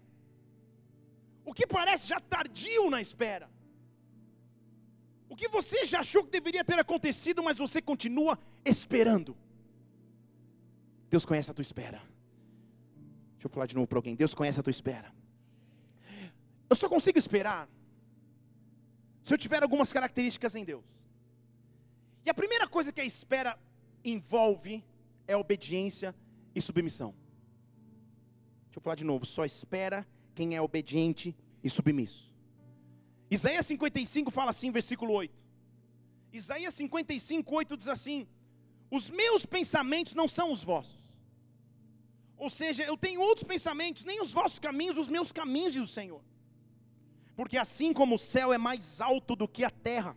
O 1.44 1.52
que 1.52 1.66
parece 1.66 2.08
já 2.08 2.20
tardio 2.20 2.88
na 2.90 3.00
espera? 3.00 3.50
O 5.28 5.36
que 5.36 5.48
você 5.48 5.84
já 5.84 6.00
achou 6.00 6.22
que 6.24 6.30
deveria 6.30 6.64
ter 6.64 6.78
acontecido, 6.78 7.42
mas 7.42 7.58
você 7.58 7.82
continua 7.82 8.38
esperando? 8.64 9.36
Deus 11.14 11.24
conhece 11.24 11.48
a 11.48 11.54
tua 11.54 11.62
espera. 11.62 11.98
Deixa 13.34 13.44
eu 13.44 13.48
falar 13.48 13.66
de 13.66 13.76
novo 13.76 13.86
para 13.86 13.98
alguém. 13.98 14.16
Deus 14.16 14.34
conhece 14.34 14.58
a 14.58 14.64
tua 14.64 14.72
espera. 14.72 15.14
Eu 16.68 16.74
só 16.74 16.88
consigo 16.88 17.16
esperar 17.16 17.68
se 19.22 19.32
eu 19.32 19.38
tiver 19.38 19.62
algumas 19.62 19.92
características 19.92 20.56
em 20.56 20.64
Deus. 20.64 20.84
E 22.26 22.30
a 22.30 22.34
primeira 22.34 22.66
coisa 22.66 22.92
que 22.92 23.00
a 23.00 23.04
espera 23.04 23.56
envolve 24.04 24.82
é 25.28 25.36
obediência 25.36 26.12
e 26.52 26.60
submissão. 26.60 27.14
Deixa 28.64 28.78
eu 28.78 28.82
falar 28.82 28.96
de 28.96 29.04
novo. 29.04 29.24
Só 29.24 29.44
espera 29.44 30.04
quem 30.34 30.56
é 30.56 30.60
obediente 30.60 31.32
e 31.62 31.70
submisso. 31.70 32.34
Isaías 33.30 33.64
55 33.66 34.32
fala 34.32 34.50
assim, 34.50 34.72
versículo 34.72 35.12
8. 35.12 35.32
Isaías 36.32 36.74
55, 36.74 37.54
8 37.54 37.76
diz 37.76 37.86
assim: 37.86 38.26
Os 38.90 39.08
meus 39.10 39.46
pensamentos 39.46 40.16
não 40.16 40.26
são 40.26 40.50
os 40.50 40.60
vossos 40.60 41.03
ou 42.44 42.50
seja, 42.50 42.82
eu 42.84 42.94
tenho 42.94 43.22
outros 43.22 43.42
pensamentos, 43.42 44.04
nem 44.04 44.20
os 44.20 44.30
vossos 44.30 44.58
caminhos, 44.58 44.98
os 44.98 45.08
meus 45.08 45.32
caminhos, 45.32 45.72
diz 45.72 45.82
o 45.82 45.86
Senhor. 45.86 46.20
Porque 47.34 47.56
assim 47.56 47.90
como 47.92 48.16
o 48.16 48.18
céu 48.18 48.52
é 48.52 48.58
mais 48.58 49.00
alto 49.00 49.34
do 49.34 49.48
que 49.48 49.64
a 49.64 49.70
terra, 49.70 50.14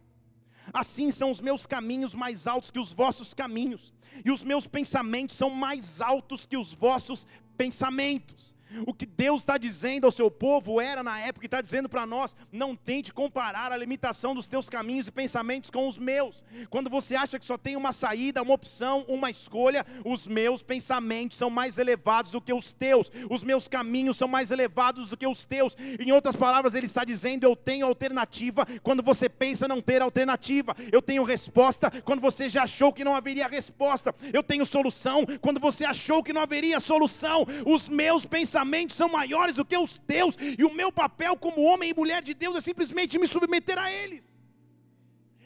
assim 0.73 1.09
são 1.09 1.31
os 1.31 1.39
meus 1.39 1.65
caminhos 1.65 2.13
mais 2.13 2.45
altos 2.45 2.69
que 2.69 2.79
os 2.79 2.91
vossos 2.91 3.33
caminhos, 3.33 3.93
e 4.25 4.29
os 4.29 4.43
meus 4.43 4.67
pensamentos 4.67 5.37
são 5.37 5.49
mais 5.49 6.01
altos 6.01 6.45
que 6.45 6.57
os 6.57 6.73
vossos 6.73 7.25
pensamentos. 7.57 8.56
O 8.85 8.93
que 8.93 9.05
Deus 9.05 9.41
está 9.41 9.57
dizendo 9.57 10.05
ao 10.05 10.11
seu 10.11 10.29
povo 10.29 10.81
era 10.81 11.01
na 11.01 11.19
época 11.19 11.45
e 11.45 11.47
está 11.47 11.61
dizendo 11.61 11.87
para 11.87 12.05
nós: 12.05 12.35
não 12.51 12.75
tente 12.75 13.13
comparar 13.13 13.71
a 13.71 13.77
limitação 13.77 14.35
dos 14.35 14.47
teus 14.47 14.69
caminhos 14.69 15.07
e 15.07 15.11
pensamentos 15.11 15.69
com 15.69 15.87
os 15.87 15.97
meus. 15.97 16.43
Quando 16.69 16.89
você 16.89 17.15
acha 17.15 17.39
que 17.39 17.45
só 17.45 17.57
tem 17.57 17.75
uma 17.75 17.91
saída, 17.91 18.41
uma 18.41 18.53
opção, 18.53 19.05
uma 19.07 19.29
escolha, 19.29 19.85
os 20.03 20.27
meus 20.27 20.61
pensamentos 20.61 21.37
são 21.37 21.49
mais 21.49 21.77
elevados 21.77 22.31
do 22.31 22.41
que 22.41 22.53
os 22.53 22.73
teus, 22.73 23.11
os 23.29 23.43
meus 23.43 23.67
caminhos 23.67 24.17
são 24.17 24.27
mais 24.27 24.51
elevados 24.51 25.09
do 25.09 25.17
que 25.17 25.27
os 25.27 25.45
teus. 25.45 25.75
Em 25.99 26.11
outras 26.11 26.35
palavras, 26.35 26.75
ele 26.75 26.85
está 26.85 27.03
dizendo: 27.03 27.45
eu 27.45 27.55
tenho 27.55 27.85
alternativa 27.85 28.65
quando 28.83 29.01
você 29.01 29.29
pensa 29.29 29.67
não 29.67 29.81
ter 29.81 30.01
alternativa, 30.01 30.75
eu 30.91 31.01
tenho 31.01 31.23
resposta 31.23 31.89
quando 32.01 32.19
você 32.19 32.49
já 32.49 32.63
achou 32.63 32.91
que 32.91 33.03
não 33.03 33.15
haveria 33.15 33.47
resposta, 33.47 34.13
eu 34.33 34.43
tenho 34.43 34.65
solução 34.65 35.25
quando 35.41 35.59
você 35.59 35.85
achou 35.85 36.21
que 36.21 36.33
não 36.33 36.41
haveria 36.41 36.79
solução. 36.79 37.45
Os 37.65 37.87
meus 37.87 38.25
pensamentos 38.25 38.56
pensamentos 38.57 38.95
são 38.95 39.09
maiores 39.09 39.55
do 39.55 39.65
que 39.65 39.77
os 39.77 39.97
teus, 39.97 40.35
e 40.59 40.63
o 40.63 40.73
meu 40.73 40.91
papel 40.91 41.33
como 41.37 41.61
homem 41.61 41.89
e 41.91 41.93
mulher 41.93 42.21
de 42.23 42.33
Deus 42.33 42.55
é 42.55 42.61
simplesmente 42.61 43.19
me 43.19 43.27
submeter 43.27 43.77
a 43.77 43.91
eles. 43.91 44.23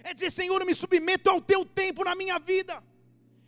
É 0.03 0.13
dizer, 0.13 0.31
Senhor, 0.31 0.59
eu 0.59 0.65
me 0.65 0.73
submeto 0.73 1.29
ao 1.29 1.41
teu 1.41 1.65
tempo 1.65 2.03
na 2.03 2.15
minha 2.15 2.39
vida, 2.39 2.81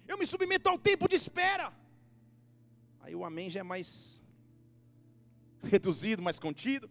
eu 0.07 0.17
me 0.17 0.25
submeto 0.25 0.69
ao 0.69 0.77
tempo 0.77 1.07
de 1.07 1.15
espera. 1.15 1.71
Aí 3.01 3.15
o 3.15 3.23
amém 3.29 3.49
já 3.49 3.61
é 3.61 3.63
mais 3.63 4.21
reduzido, 5.73 6.21
mais 6.21 6.39
contido. 6.39 6.89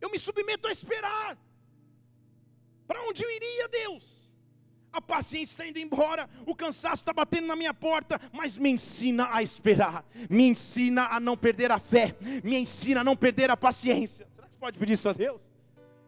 Eu 0.00 0.10
me 0.10 0.18
submeto 0.18 0.66
a 0.68 0.72
esperar. 0.72 1.36
Para 2.86 3.02
onde 3.08 3.22
eu 3.22 3.30
iria, 3.30 3.68
Deus? 3.68 4.04
A 4.92 5.00
paciência 5.00 5.52
está 5.52 5.66
indo 5.66 5.78
embora, 5.78 6.28
o 6.46 6.54
cansaço 6.54 7.02
está 7.02 7.12
batendo 7.12 7.46
na 7.46 7.56
minha 7.56 7.72
porta, 7.72 8.20
mas 8.32 8.56
me 8.56 8.70
ensina 8.70 9.28
a 9.32 9.42
esperar, 9.42 10.04
me 10.28 10.48
ensina 10.48 11.06
a 11.06 11.20
não 11.20 11.36
perder 11.36 11.70
a 11.70 11.78
fé, 11.78 12.16
me 12.42 12.56
ensina 12.56 13.00
a 13.00 13.04
não 13.04 13.16
perder 13.16 13.50
a 13.50 13.56
paciência. 13.56 14.26
Será 14.34 14.46
que 14.46 14.54
você 14.54 14.58
pode 14.58 14.78
pedir 14.78 14.94
isso 14.94 15.08
a 15.08 15.12
Deus? 15.12 15.50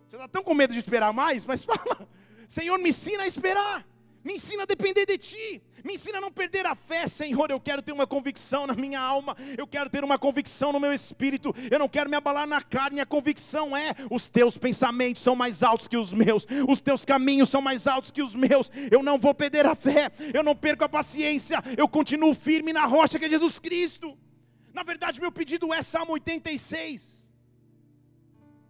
Você 0.07 0.17
está 0.17 0.29
tão 0.29 0.43
com 0.43 0.55
medo 0.55 0.73
de 0.73 0.79
esperar 0.79 1.12
mais, 1.12 1.45
mas 1.45 1.62
fala, 1.65 2.09
Senhor, 2.49 2.79
me 2.79 2.91
ensina 2.91 3.23
a 3.23 3.27
esperar 3.27 3.87
me 4.25 4.35
ensina 4.35 4.62
a 4.62 4.67
depender 4.67 5.05
de 5.05 5.19
Ti, 5.19 5.62
me 5.85 5.95
ensina 5.95 6.19
a 6.19 6.21
não 6.21 6.31
perder 6.31 6.64
a 6.64 6.75
fé, 6.75 7.09
Senhor. 7.09 7.50
Eu 7.50 7.61
quero 7.61 7.83
ter 7.83 7.93
uma 7.93 8.07
convicção 8.07 8.67
na 8.67 8.75
minha 8.75 9.00
alma, 9.00 9.37
eu 9.59 9.67
quero 9.67 9.91
ter 9.91 10.05
uma 10.05 10.19
convicção 10.19 10.73
no 10.73 10.79
meu 10.79 10.93
espírito, 10.93 11.55
eu 11.71 11.79
não 11.79 11.88
quero 11.88 12.09
me 12.09 12.17
abalar 12.17 12.47
na 12.47 12.62
carne. 12.62 13.00
A 13.00 13.07
convicção 13.07 13.76
é: 13.76 13.95
os 14.11 14.29
Teus 14.29 14.57
pensamentos 14.57 15.23
são 15.23 15.35
mais 15.35 15.62
altos 15.62 15.88
que 15.88 15.97
os 15.97 16.12
meus, 16.12 16.47
os 16.69 16.81
Teus 16.81 17.05
caminhos 17.05 17.50
são 17.50 17.61
mais 17.61 17.87
altos 17.87 18.11
que 18.11 18.23
os 18.23 18.35
meus. 18.35 18.71
Eu 18.91 19.02
não 19.02 19.19
vou 19.19 19.35
perder 19.35 19.67
a 19.67 19.75
fé, 19.75 20.11
eu 20.33 20.43
não 20.43 20.55
perco 20.55 20.85
a 20.85 20.88
paciência, 20.88 21.62
eu 21.76 21.88
continuo 21.88 22.35
firme 22.35 22.73
na 22.73 22.87
rocha 22.87 23.19
que 23.19 23.25
é 23.25 23.29
Jesus 23.29 23.59
Cristo. 23.59 24.17
Na 24.73 24.83
verdade, 24.83 25.21
meu 25.21 25.33
pedido 25.33 25.73
é 25.75 25.83
Salmo 25.83 26.12
86. 26.12 27.33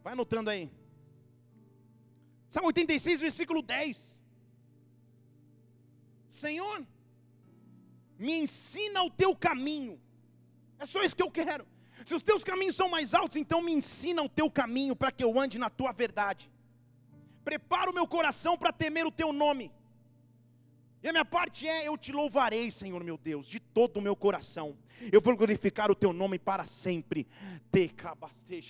Vai 0.03 0.15
anotando 0.15 0.51
aí. 0.51 0.71
Salmo 2.49 2.69
86, 2.69 3.21
versículo 3.21 3.63
10. 3.63 4.22
Senhor, 6.33 6.87
me 8.19 8.35
ensina 8.45 9.03
o 9.03 9.11
teu 9.11 9.37
caminho. 9.37 10.01
É 10.79 10.87
só 10.87 11.03
isso 11.03 11.15
que 11.15 11.23
eu 11.23 11.31
quero. 11.31 11.67
Se 12.07 12.15
os 12.15 12.23
teus 12.23 12.43
caminhos 12.43 12.75
são 12.75 12.89
mais 12.89 13.13
altos, 13.13 13.37
então 13.37 13.61
me 13.61 13.73
ensina 13.73 14.23
o 14.23 14.31
teu 14.31 14.51
caminho 14.51 14.97
para 14.97 15.13
que 15.13 15.23
eu 15.23 15.39
ande 15.39 15.59
na 15.59 15.69
tua 15.69 15.93
verdade. 15.93 16.51
Prepara 17.45 17.91
o 17.91 17.95
meu 17.95 18.07
coração 18.07 18.57
para 18.57 18.73
temer 18.73 19.07
o 19.07 19.13
teu 19.13 19.31
nome. 19.31 19.71
E 21.03 21.09
a 21.09 21.13
minha 21.13 21.25
parte 21.25 21.69
é: 21.69 21.87
eu 21.87 21.99
te 21.99 22.13
louvarei, 22.13 22.71
Senhor 22.71 23.05
meu 23.05 23.19
Deus, 23.19 23.47
de 23.47 23.61
todo 23.61 23.99
o 23.99 24.03
meu 24.03 24.17
coração. 24.17 24.75
Eu 25.13 25.21
vou 25.21 25.37
glorificar 25.37 25.91
o 25.91 25.95
teu 25.95 26.13
nome 26.13 26.39
para 26.39 26.65
sempre. 26.65 27.27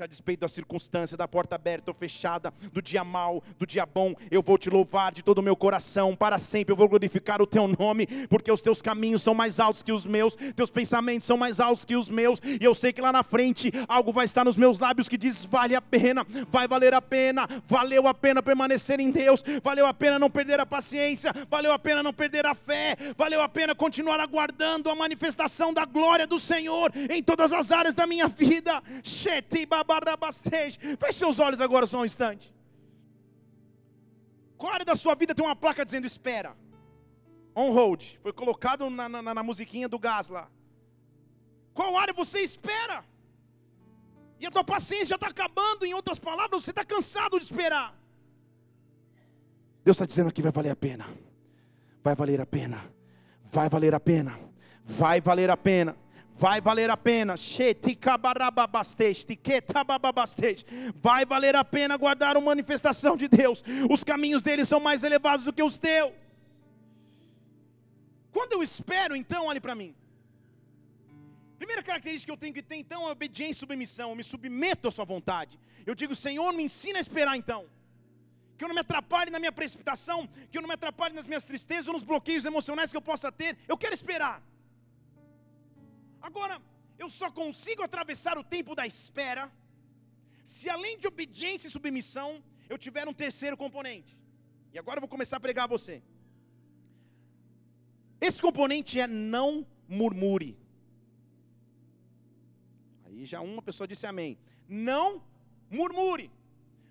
A 0.00 0.06
despeito 0.06 0.40
da 0.40 0.48
circunstância, 0.48 1.16
da 1.16 1.26
porta 1.26 1.56
aberta 1.56 1.90
ou 1.90 1.94
fechada, 1.94 2.52
do 2.72 2.80
dia 2.80 3.02
mau, 3.02 3.42
do 3.58 3.66
dia 3.66 3.84
bom, 3.84 4.14
eu 4.30 4.40
vou 4.40 4.56
te 4.56 4.70
louvar 4.70 5.12
de 5.12 5.22
todo 5.22 5.38
o 5.38 5.42
meu 5.42 5.56
coração 5.56 6.14
para 6.14 6.38
sempre. 6.38 6.72
Eu 6.72 6.76
vou 6.76 6.88
glorificar 6.88 7.42
o 7.42 7.46
teu 7.46 7.66
nome, 7.66 8.06
porque 8.28 8.50
os 8.50 8.60
teus 8.60 8.80
caminhos 8.80 9.22
são 9.22 9.34
mais 9.34 9.58
altos 9.58 9.82
que 9.82 9.92
os 9.92 10.06
meus, 10.06 10.36
teus 10.54 10.70
pensamentos 10.70 11.26
são 11.26 11.36
mais 11.36 11.58
altos 11.58 11.84
que 11.84 11.96
os 11.96 12.08
meus, 12.08 12.40
e 12.44 12.64
eu 12.64 12.74
sei 12.74 12.92
que 12.92 13.00
lá 13.00 13.12
na 13.12 13.22
frente 13.22 13.72
algo 13.88 14.12
vai 14.12 14.24
estar 14.24 14.44
nos 14.44 14.56
meus 14.56 14.78
lábios 14.78 15.08
que 15.08 15.18
diz: 15.18 15.44
vale 15.44 15.74
a 15.74 15.82
pena, 15.82 16.24
vai 16.48 16.68
valer 16.68 16.94
a 16.94 17.02
pena, 17.02 17.48
valeu 17.66 18.06
a 18.06 18.14
pena 18.14 18.42
permanecer 18.42 19.00
em 19.00 19.10
Deus, 19.10 19.42
valeu 19.62 19.86
a 19.86 19.92
pena 19.92 20.18
não 20.18 20.30
perder 20.30 20.60
a 20.60 20.66
paciência, 20.66 21.32
valeu 21.50 21.72
a 21.72 21.78
pena 21.78 22.02
não 22.02 22.12
perder 22.12 22.46
a 22.46 22.54
fé, 22.54 22.96
valeu 23.16 23.42
a 23.42 23.48
pena 23.48 23.74
continuar 23.74 24.20
aguardando 24.20 24.88
a 24.88 24.94
manifestação 24.94 25.72
da 25.72 25.84
glória 25.84 26.11
do 26.26 26.38
Senhor 26.38 26.92
em 27.10 27.22
todas 27.22 27.52
as 27.52 27.72
áreas 27.72 27.94
da 27.94 28.06
minha 28.06 28.28
vida. 28.28 28.82
Feche 30.98 31.18
seus 31.18 31.38
olhos 31.38 31.60
agora 31.60 31.86
só 31.86 32.00
um 32.00 32.04
instante. 32.04 32.54
Qual 34.56 34.72
área 34.72 34.84
da 34.84 34.94
sua 34.94 35.14
vida 35.14 35.34
tem 35.34 35.44
uma 35.44 35.56
placa 35.56 35.84
dizendo 35.84 36.06
espera? 36.06 36.56
On 37.54 37.72
hold. 37.72 38.02
Foi 38.22 38.32
colocado 38.32 38.88
na, 38.88 39.08
na, 39.08 39.34
na 39.34 39.42
musiquinha 39.42 39.88
do 39.88 39.98
gás 39.98 40.28
lá. 40.28 40.48
Qual 41.74 41.96
área 41.96 42.14
você 42.14 42.40
espera? 42.40 43.04
E 44.38 44.46
a 44.46 44.50
tua 44.50 44.64
paciência 44.64 45.14
está 45.14 45.28
acabando, 45.28 45.86
em 45.86 45.94
outras 45.94 46.18
palavras, 46.18 46.64
você 46.64 46.70
está 46.70 46.84
cansado 46.84 47.38
de 47.38 47.44
esperar. 47.44 47.96
Deus 49.84 49.96
está 49.96 50.06
dizendo 50.06 50.28
aqui: 50.28 50.42
vai 50.42 50.52
valer 50.52 50.70
a 50.70 50.76
pena. 50.76 51.06
Vai 52.02 52.14
valer 52.14 52.40
a 52.40 52.46
pena. 52.46 52.84
Vai 53.50 53.68
valer 53.68 53.94
a 53.94 54.00
pena. 54.00 54.38
Vai 54.84 55.20
valer 55.20 55.50
a 55.50 55.56
pena. 55.56 55.96
Vai 56.34 56.60
valer 56.60 56.90
a 56.90 56.96
pena. 56.96 57.34
Vai 60.94 61.24
valer 61.24 61.54
a 61.54 61.64
pena 61.64 61.96
guardar 61.96 62.36
uma 62.36 62.46
manifestação 62.46 63.16
de 63.16 63.28
Deus. 63.28 63.62
Os 63.90 64.02
caminhos 64.02 64.42
dele 64.42 64.64
são 64.64 64.80
mais 64.80 65.02
elevados 65.02 65.44
do 65.44 65.52
que 65.52 65.62
os 65.62 65.78
teus. 65.78 66.12
Quando 68.30 68.54
eu 68.54 68.62
espero, 68.62 69.14
então, 69.14 69.46
olhe 69.46 69.60
para 69.60 69.74
mim. 69.74 69.94
Primeira 71.58 71.82
característica 71.82 72.32
que 72.32 72.32
eu 72.32 72.40
tenho 72.40 72.54
que 72.54 72.62
ter, 72.62 72.76
então, 72.76 73.06
é 73.06 73.12
obediência 73.12 73.52
e 73.52 73.60
submissão. 73.60 74.10
Eu 74.10 74.16
me 74.16 74.24
submeto 74.24 74.88
à 74.88 74.90
sua 74.90 75.04
vontade. 75.04 75.60
Eu 75.86 75.94
digo, 75.94 76.16
Senhor, 76.16 76.52
me 76.52 76.64
ensina 76.64 76.98
a 76.98 77.00
esperar, 77.00 77.36
então 77.36 77.66
que 78.62 78.64
eu 78.64 78.68
não 78.68 78.76
me 78.76 78.80
atrapalhe 78.80 79.28
na 79.28 79.40
minha 79.40 79.50
precipitação, 79.50 80.28
que 80.48 80.56
eu 80.56 80.62
não 80.62 80.68
me 80.68 80.74
atrapalhe 80.74 81.14
nas 81.16 81.26
minhas 81.26 81.42
tristezas 81.42 81.88
ou 81.88 81.94
nos 81.94 82.04
bloqueios 82.04 82.44
emocionais 82.44 82.92
que 82.92 82.96
eu 82.96 83.02
possa 83.02 83.32
ter. 83.32 83.58
Eu 83.66 83.76
quero 83.76 83.92
esperar. 83.92 84.40
Agora, 86.22 86.62
eu 86.98 87.10
só 87.10 87.30
consigo 87.30 87.82
atravessar 87.82 88.38
o 88.38 88.44
tempo 88.44 88.74
da 88.74 88.86
espera 88.86 89.50
se 90.44 90.68
além 90.68 90.98
de 90.98 91.06
obediência 91.06 91.68
e 91.68 91.70
submissão, 91.70 92.42
eu 92.68 92.76
tiver 92.76 93.06
um 93.06 93.14
terceiro 93.14 93.56
componente. 93.56 94.16
E 94.72 94.78
agora 94.78 94.96
eu 94.96 95.00
vou 95.00 95.08
começar 95.08 95.36
a 95.36 95.40
pregar 95.40 95.64
a 95.64 95.68
você. 95.68 96.02
Esse 98.20 98.40
componente 98.40 98.98
é 98.98 99.06
não 99.06 99.66
murmure. 99.88 100.56
Aí 103.04 103.24
já 103.24 103.40
uma 103.40 103.62
pessoa 103.62 103.86
disse 103.86 104.06
amém. 104.06 104.38
Não 104.68 105.22
murmure. 105.70 106.30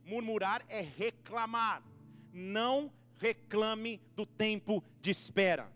Murmurar 0.05 0.63
é 0.67 0.81
reclamar. 0.81 1.81
Não 2.33 2.91
reclame 3.19 4.01
do 4.15 4.25
tempo 4.25 4.83
de 5.01 5.11
espera. 5.11 5.71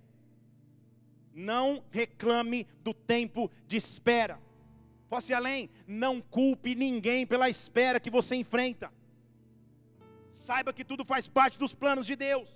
Não 1.36 1.84
reclame 1.92 2.66
do 2.82 2.94
tempo 2.94 3.52
de 3.68 3.76
espera. 3.76 4.40
Posso 5.10 5.34
ir 5.34 5.36
além? 5.36 5.70
Não 5.86 6.22
culpe 6.22 6.74
ninguém 6.74 7.28
pela 7.28 7.50
espera 7.50 8.00
que 8.00 8.10
você 8.10 8.36
enfrenta. 8.36 8.90
Saiba 10.32 10.72
que 10.72 10.86
tudo 10.86 11.04
faz 11.04 11.28
parte 11.28 11.60
dos 11.60 11.74
planos 11.74 12.08
de 12.08 12.16
Deus. 12.16 12.50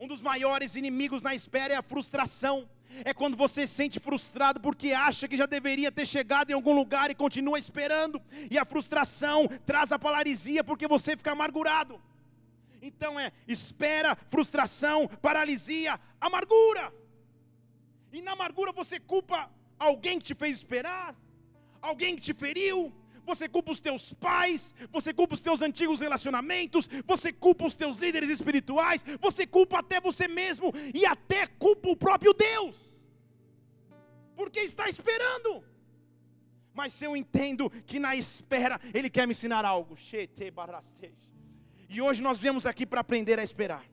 Um 0.00 0.08
dos 0.08 0.20
maiores 0.20 0.74
inimigos 0.74 1.22
na 1.22 1.36
espera 1.36 1.74
é 1.74 1.76
a 1.76 1.82
frustração. 1.82 2.68
É 3.04 3.14
quando 3.14 3.36
você 3.36 3.64
se 3.64 3.74
sente 3.74 4.00
frustrado 4.00 4.58
porque 4.60 4.92
acha 4.92 5.28
que 5.28 5.36
já 5.36 5.46
deveria 5.46 5.92
ter 5.92 6.06
chegado 6.06 6.50
em 6.50 6.54
algum 6.54 6.74
lugar 6.74 7.12
e 7.12 7.14
continua 7.14 7.60
esperando. 7.60 8.20
E 8.50 8.58
a 8.58 8.64
frustração 8.64 9.46
traz 9.64 9.92
a 9.92 9.98
paralisia 9.98 10.64
porque 10.64 10.88
você 10.88 11.16
fica 11.16 11.30
amargurado. 11.30 12.00
Então 12.82 13.18
é 13.20 13.30
espera, 13.46 14.16
frustração, 14.30 15.06
paralisia, 15.22 15.98
amargura. 16.20 16.92
E 18.12 18.22
na 18.22 18.32
amargura 18.32 18.72
você 18.72 18.98
culpa 18.98 19.50
alguém 19.78 20.18
que 20.18 20.26
te 20.26 20.34
fez 20.34 20.56
esperar, 20.56 21.14
alguém 21.80 22.16
que 22.16 22.22
te 22.22 22.34
feriu, 22.34 22.92
você 23.24 23.46
culpa 23.46 23.70
os 23.72 23.80
teus 23.80 24.14
pais, 24.14 24.74
você 24.90 25.12
culpa 25.12 25.34
os 25.34 25.40
teus 25.40 25.60
antigos 25.60 26.00
relacionamentos, 26.00 26.88
você 27.04 27.30
culpa 27.30 27.66
os 27.66 27.74
teus 27.74 27.98
líderes 27.98 28.30
espirituais, 28.30 29.04
você 29.20 29.46
culpa 29.46 29.78
até 29.80 30.00
você 30.00 30.26
mesmo 30.26 30.72
e 30.94 31.04
até 31.04 31.46
culpa 31.46 31.90
o 31.90 31.96
próprio 31.96 32.32
Deus, 32.32 32.74
porque 34.34 34.60
está 34.60 34.88
esperando. 34.88 35.62
Mas 36.72 37.02
eu 37.02 37.16
entendo 37.16 37.68
que 37.86 37.98
na 37.98 38.16
espera 38.16 38.80
Ele 38.94 39.10
quer 39.10 39.26
me 39.26 39.32
ensinar 39.32 39.64
algo, 39.64 39.96
e 41.90 42.00
hoje 42.00 42.22
nós 42.22 42.38
viemos 42.38 42.64
aqui 42.66 42.86
para 42.86 43.00
aprender 43.00 43.38
a 43.38 43.42
esperar. 43.42 43.84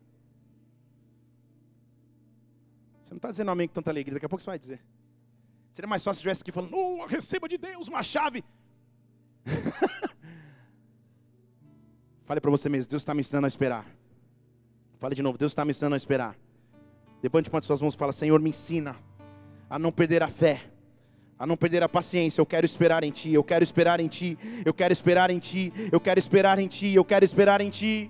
Você 3.05 3.13
não 3.13 3.17
está 3.17 3.29
dizendo 3.29 3.51
amém 3.51 3.67
com 3.67 3.75
tanta 3.75 3.91
alegria, 3.91 4.15
daqui 4.15 4.25
a 4.25 4.29
pouco 4.29 4.41
você 4.41 4.47
vai 4.47 4.57
dizer. 4.57 4.83
Seria 5.71 5.87
mais 5.87 6.03
fácil 6.03 6.15
se 6.15 6.21
estivesse 6.21 6.41
aqui 6.41 6.51
falando, 6.51 6.75
oh, 6.75 7.05
receba 7.05 7.47
de 7.47 7.55
Deus 7.55 7.87
uma 7.87 8.01
chave. 8.01 8.43
Fale 12.25 12.41
para 12.41 12.49
você 12.49 12.67
mesmo, 12.67 12.89
Deus 12.89 13.03
está 13.03 13.13
me 13.13 13.19
ensinando 13.19 13.45
a 13.45 13.47
esperar. 13.47 13.85
Fale 14.97 15.13
de 15.13 15.21
novo, 15.21 15.37
Deus 15.37 15.51
está 15.51 15.63
me 15.63 15.69
ensinando 15.69 15.93
a 15.93 15.97
esperar. 15.97 16.35
Levante 17.21 17.47
uma 17.47 17.59
de 17.59 17.67
suas 17.67 17.79
mãos 17.79 17.93
e 17.93 17.97
fala, 17.97 18.11
Senhor, 18.11 18.41
me 18.41 18.49
ensina 18.49 18.95
a 19.69 19.77
não 19.77 19.91
perder 19.91 20.23
a 20.23 20.27
fé, 20.27 20.63
a 21.37 21.45
não 21.45 21.55
perder 21.55 21.83
a 21.83 21.89
paciência. 21.89 22.41
Eu 22.41 22.45
quero 22.47 22.65
esperar 22.65 23.03
em 23.03 23.11
Ti, 23.11 23.31
eu 23.31 23.43
quero 23.43 23.63
esperar 23.63 23.99
em 23.99 24.07
Ti, 24.07 24.35
eu 24.65 24.73
quero 24.73 24.91
esperar 24.91 25.29
em 25.29 25.37
Ti, 25.37 25.71
eu 25.91 25.99
quero 25.99 26.17
esperar 26.17 26.57
em 26.57 26.67
Ti, 26.67 26.95
eu 26.95 27.05
quero 27.05 27.23
esperar 27.23 27.61
em 27.61 27.69
Ti. 27.69 28.09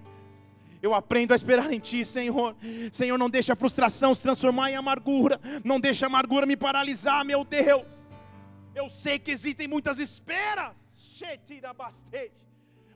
Eu 0.85 0.93
aprendo 0.93 1.33
a 1.33 1.35
esperar 1.35 1.71
em 1.73 1.79
Ti, 1.79 2.05
Senhor. 2.05 2.55
Senhor, 2.91 3.17
não 3.17 3.29
deixa 3.29 3.53
a 3.53 3.55
frustração 3.55 4.13
se 4.13 4.21
transformar 4.21 4.69
em 4.69 4.75
amargura. 4.75 5.39
Não 5.63 5.79
deixa 5.79 6.05
a 6.05 6.07
amargura 6.07 6.45
me 6.45 6.55
paralisar, 6.55 7.25
meu 7.25 7.43
Deus. 7.43 7.87
Eu 8.75 8.87
sei 8.89 9.17
que 9.17 9.31
existem 9.31 9.67
muitas 9.67 9.97
esperas 9.97 10.75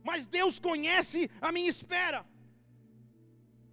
mas 0.04 0.26
Deus 0.26 0.60
conhece 0.60 1.30
a 1.42 1.52
minha 1.52 1.70
espera. 1.70 2.26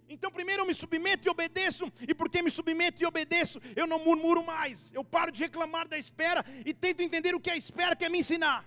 Então, 0.09 0.31
primeiro 0.31 0.61
eu 0.61 0.65
me 0.65 0.73
submeto 0.73 1.27
e 1.27 1.29
obedeço, 1.29 1.91
e 2.07 2.13
porque 2.15 2.41
me 2.41 2.49
submeto 2.49 3.01
e 3.03 3.05
obedeço, 3.05 3.59
eu 3.75 3.85
não 3.85 3.99
murmuro 3.99 4.41
mais, 4.43 4.91
eu 4.93 5.03
paro 5.03 5.31
de 5.33 5.41
reclamar 5.41 5.85
da 5.85 5.97
espera 5.97 6.45
e 6.65 6.73
tento 6.73 7.01
entender 7.01 7.35
o 7.35 7.41
que 7.41 7.49
a 7.49 7.57
espera 7.57 7.93
quer 7.93 8.09
me 8.09 8.19
ensinar, 8.19 8.65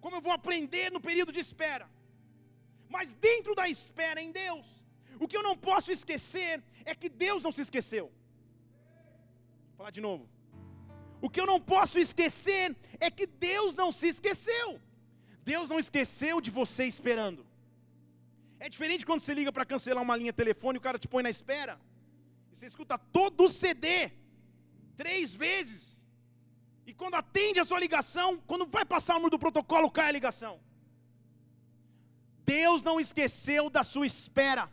como 0.00 0.16
eu 0.16 0.20
vou 0.20 0.32
aprender 0.32 0.90
no 0.90 1.00
período 1.00 1.32
de 1.32 1.38
espera. 1.38 1.88
Mas 2.96 3.08
dentro 3.28 3.52
da 3.60 3.66
espera 3.76 4.20
em 4.26 4.30
Deus, 4.42 4.66
o 5.22 5.26
que 5.28 5.36
eu 5.38 5.44
não 5.48 5.56
posso 5.68 5.90
esquecer 5.96 6.62
é 6.90 6.94
que 7.00 7.08
Deus 7.26 7.42
não 7.46 7.52
se 7.56 7.62
esqueceu. 7.66 8.06
Vou 9.68 9.78
falar 9.78 9.92
de 9.98 10.02
novo. 10.08 10.24
O 11.24 11.28
que 11.32 11.40
eu 11.42 11.46
não 11.52 11.60
posso 11.74 11.98
esquecer 12.06 12.66
é 13.06 13.10
que 13.10 13.26
Deus 13.26 13.74
não 13.80 13.90
se 13.90 14.06
esqueceu. 14.14 14.68
Deus 15.52 15.68
não 15.72 15.78
esqueceu 15.84 16.40
de 16.40 16.50
você 16.58 16.84
esperando. 16.94 17.42
É 18.64 18.68
diferente 18.74 19.06
quando 19.08 19.22
você 19.22 19.34
liga 19.40 19.52
para 19.56 19.66
cancelar 19.72 20.02
uma 20.08 20.16
linha 20.20 20.32
telefônica, 20.32 20.82
o 20.82 20.88
cara 20.88 20.98
te 21.04 21.08
põe 21.14 21.22
na 21.22 21.30
espera. 21.36 21.74
E 22.52 22.56
você 22.56 22.66
escuta 22.66 22.96
todo 23.18 23.44
o 23.44 23.48
CD 23.48 24.12
três 25.02 25.34
vezes. 25.34 25.82
E 26.86 26.94
quando 26.94 27.16
atende 27.22 27.58
a 27.58 27.64
sua 27.64 27.80
ligação, 27.86 28.28
quando 28.50 28.66
vai 28.66 28.84
passar 28.84 29.14
o 29.14 29.16
número 29.16 29.36
do 29.36 29.44
protocolo, 29.46 29.90
cai 29.90 30.08
a 30.10 30.16
ligação. 30.18 30.54
Deus 32.44 32.82
não 32.82 33.00
esqueceu 33.00 33.70
da 33.70 33.82
sua 33.82 34.06
espera. 34.06 34.68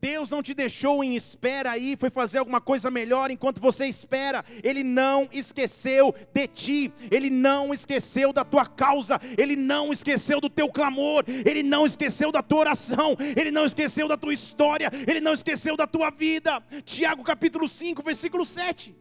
Deus 0.00 0.30
não 0.30 0.42
te 0.42 0.54
deixou 0.54 1.04
em 1.04 1.14
espera 1.14 1.72
aí, 1.72 1.94
foi 1.94 2.08
fazer 2.08 2.38
alguma 2.38 2.60
coisa 2.60 2.90
melhor 2.90 3.30
enquanto 3.30 3.60
você 3.60 3.84
espera. 3.84 4.42
Ele 4.62 4.82
não 4.82 5.28
esqueceu 5.30 6.14
de 6.32 6.46
ti, 6.46 6.92
ele 7.10 7.28
não 7.28 7.74
esqueceu 7.74 8.32
da 8.32 8.42
tua 8.42 8.64
causa, 8.64 9.20
ele 9.36 9.54
não 9.56 9.92
esqueceu 9.92 10.40
do 10.40 10.48
teu 10.48 10.70
clamor, 10.70 11.24
ele 11.44 11.62
não 11.62 11.84
esqueceu 11.84 12.32
da 12.32 12.42
tua 12.42 12.60
oração, 12.60 13.14
ele 13.36 13.50
não 13.50 13.66
esqueceu 13.66 14.08
da 14.08 14.16
tua 14.16 14.32
história, 14.32 14.90
ele 15.06 15.20
não 15.20 15.34
esqueceu 15.34 15.76
da 15.76 15.86
tua 15.86 16.10
vida. 16.10 16.62
Tiago 16.84 17.22
capítulo 17.22 17.68
5, 17.68 18.02
versículo 18.02 18.46
7. 18.46 18.96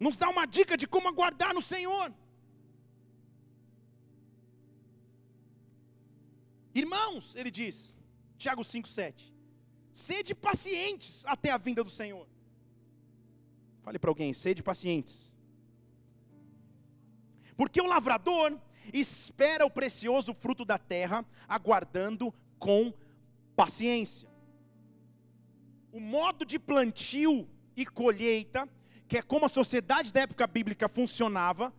Nos 0.00 0.16
dá 0.16 0.28
uma 0.28 0.44
dica 0.44 0.76
de 0.76 0.88
como 0.88 1.06
aguardar 1.06 1.54
no 1.54 1.62
Senhor. 1.62 2.12
Irmãos, 6.74 7.36
ele 7.36 7.50
diz, 7.50 7.96
Tiago 8.38 8.62
5,7: 8.62 9.32
sede 9.92 10.34
pacientes 10.34 11.24
até 11.26 11.50
a 11.50 11.58
vinda 11.58 11.84
do 11.84 11.90
Senhor. 11.90 12.26
Fale 13.82 13.98
para 13.98 14.10
alguém, 14.10 14.32
sede 14.32 14.62
pacientes. 14.62 15.30
Porque 17.56 17.80
o 17.80 17.86
lavrador 17.86 18.58
espera 18.92 19.66
o 19.66 19.70
precioso 19.70 20.32
fruto 20.32 20.64
da 20.64 20.78
terra, 20.78 21.24
aguardando 21.46 22.32
com 22.58 22.92
paciência. 23.54 24.28
O 25.92 26.00
modo 26.00 26.44
de 26.46 26.58
plantio 26.58 27.48
e 27.76 27.84
colheita, 27.84 28.68
que 29.06 29.18
é 29.18 29.22
como 29.22 29.44
a 29.44 29.48
sociedade 29.48 30.12
da 30.12 30.22
época 30.22 30.46
bíblica 30.46 30.88
funcionava, 30.88 31.72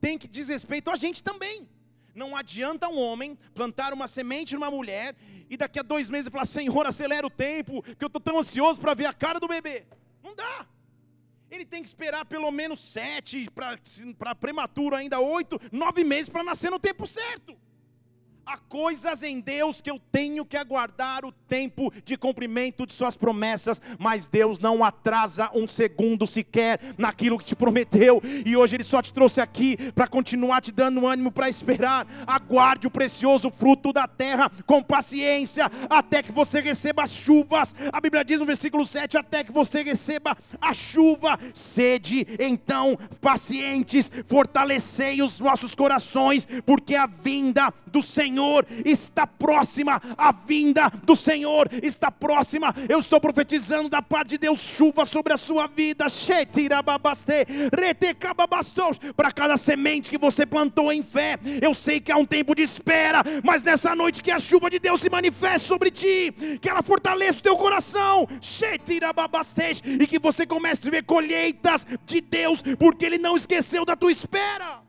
tem 0.00 0.18
que 0.18 0.26
diz 0.26 0.48
respeito 0.48 0.90
a 0.90 0.96
gente 0.96 1.22
também. 1.22 1.68
Não 2.14 2.36
adianta 2.36 2.88
um 2.88 2.98
homem 2.98 3.36
plantar 3.54 3.92
uma 3.92 4.06
semente 4.06 4.54
numa 4.54 4.70
mulher 4.70 5.16
e 5.50 5.56
daqui 5.56 5.78
a 5.78 5.82
dois 5.82 6.08
meses 6.08 6.30
falar: 6.30 6.44
Senhor, 6.44 6.86
acelera 6.86 7.26
o 7.26 7.30
tempo, 7.30 7.82
que 7.82 8.04
eu 8.04 8.06
estou 8.06 8.20
tão 8.20 8.38
ansioso 8.38 8.80
para 8.80 8.94
ver 8.94 9.06
a 9.06 9.12
cara 9.12 9.40
do 9.40 9.48
bebê. 9.48 9.84
Não 10.22 10.34
dá. 10.34 10.66
Ele 11.50 11.64
tem 11.64 11.82
que 11.82 11.88
esperar 11.88 12.24
pelo 12.24 12.50
menos 12.50 12.80
sete, 12.80 13.48
para 14.18 14.34
prematuro 14.34 14.96
ainda 14.96 15.20
oito, 15.20 15.60
nove 15.70 16.02
meses 16.02 16.28
para 16.28 16.42
nascer 16.42 16.70
no 16.70 16.78
tempo 16.78 17.06
certo. 17.06 17.56
Há 18.46 18.58
coisas 18.58 19.22
em 19.22 19.40
Deus 19.40 19.80
que 19.80 19.90
eu 19.90 19.98
tenho 20.12 20.44
que 20.44 20.56
aguardar 20.56 21.24
o 21.24 21.32
tempo 21.54 21.92
de 22.04 22.16
cumprimento 22.16 22.84
de 22.84 22.92
Suas 22.92 23.16
promessas, 23.16 23.80
mas 23.96 24.26
Deus 24.26 24.58
não 24.58 24.82
atrasa 24.82 25.48
um 25.54 25.68
segundo 25.68 26.26
sequer 26.26 26.80
naquilo 26.98 27.38
que 27.38 27.44
te 27.44 27.54
prometeu, 27.54 28.20
e 28.44 28.56
hoje 28.56 28.74
Ele 28.74 28.82
só 28.82 29.00
te 29.00 29.12
trouxe 29.12 29.40
aqui 29.40 29.76
para 29.92 30.08
continuar 30.08 30.60
te 30.60 30.72
dando 30.72 31.06
ânimo 31.06 31.30
para 31.30 31.48
esperar. 31.48 32.08
Aguarde 32.26 32.88
o 32.88 32.90
precioso 32.90 33.52
fruto 33.52 33.92
da 33.92 34.08
terra 34.08 34.50
com 34.66 34.82
paciência, 34.82 35.70
até 35.88 36.24
que 36.24 36.32
você 36.32 36.60
receba 36.60 37.04
as 37.04 37.12
chuvas. 37.12 37.72
A 37.92 38.00
Bíblia 38.00 38.24
diz 38.24 38.40
no 38.40 38.46
versículo 38.46 38.84
7: 38.84 39.16
até 39.16 39.44
que 39.44 39.52
você 39.52 39.84
receba 39.84 40.36
a 40.60 40.74
chuva, 40.74 41.38
sede 41.52 42.26
então 42.40 42.98
pacientes, 43.20 44.10
fortalecei 44.26 45.22
os 45.22 45.38
vossos 45.38 45.72
corações, 45.72 46.48
porque 46.66 46.96
a 46.96 47.06
vinda 47.06 47.72
do 47.86 48.02
Senhor 48.02 48.66
está 48.84 49.24
próxima, 49.24 50.02
a 50.18 50.32
vinda 50.32 50.90
do 51.04 51.14
Senhor 51.14 51.43
está 51.82 52.10
próxima. 52.10 52.74
Eu 52.88 52.98
estou 52.98 53.20
profetizando 53.20 53.88
da 53.88 54.02
parte 54.02 54.30
de 54.30 54.38
Deus 54.38 54.60
chuva 54.60 55.04
sobre 55.04 55.32
a 55.32 55.36
sua 55.36 55.66
vida. 55.66 56.06
Para 59.16 59.32
cada 59.32 59.56
semente 59.56 60.10
que 60.10 60.18
você 60.18 60.46
plantou 60.46 60.92
em 60.92 61.02
fé, 61.02 61.38
eu 61.60 61.74
sei 61.74 62.00
que 62.00 62.10
há 62.10 62.16
um 62.16 62.24
tempo 62.24 62.54
de 62.54 62.62
espera, 62.62 63.22
mas 63.42 63.62
nessa 63.62 63.94
noite 63.94 64.22
que 64.22 64.30
a 64.30 64.38
chuva 64.38 64.70
de 64.70 64.78
Deus 64.78 65.00
se 65.00 65.10
manifeste 65.10 65.68
sobre 65.68 65.90
ti, 65.90 66.32
que 66.60 66.68
ela 66.68 66.82
fortaleça 66.82 67.38
o 67.38 67.42
teu 67.42 67.56
coração, 67.56 68.26
e 69.84 70.06
que 70.06 70.18
você 70.18 70.46
comece 70.46 70.88
a 70.88 70.90
ver 70.90 71.04
colheitas 71.04 71.86
de 72.04 72.20
Deus, 72.20 72.62
porque 72.78 73.04
Ele 73.04 73.18
não 73.18 73.36
esqueceu 73.36 73.84
da 73.84 73.96
tua 73.96 74.10
espera. 74.10 74.82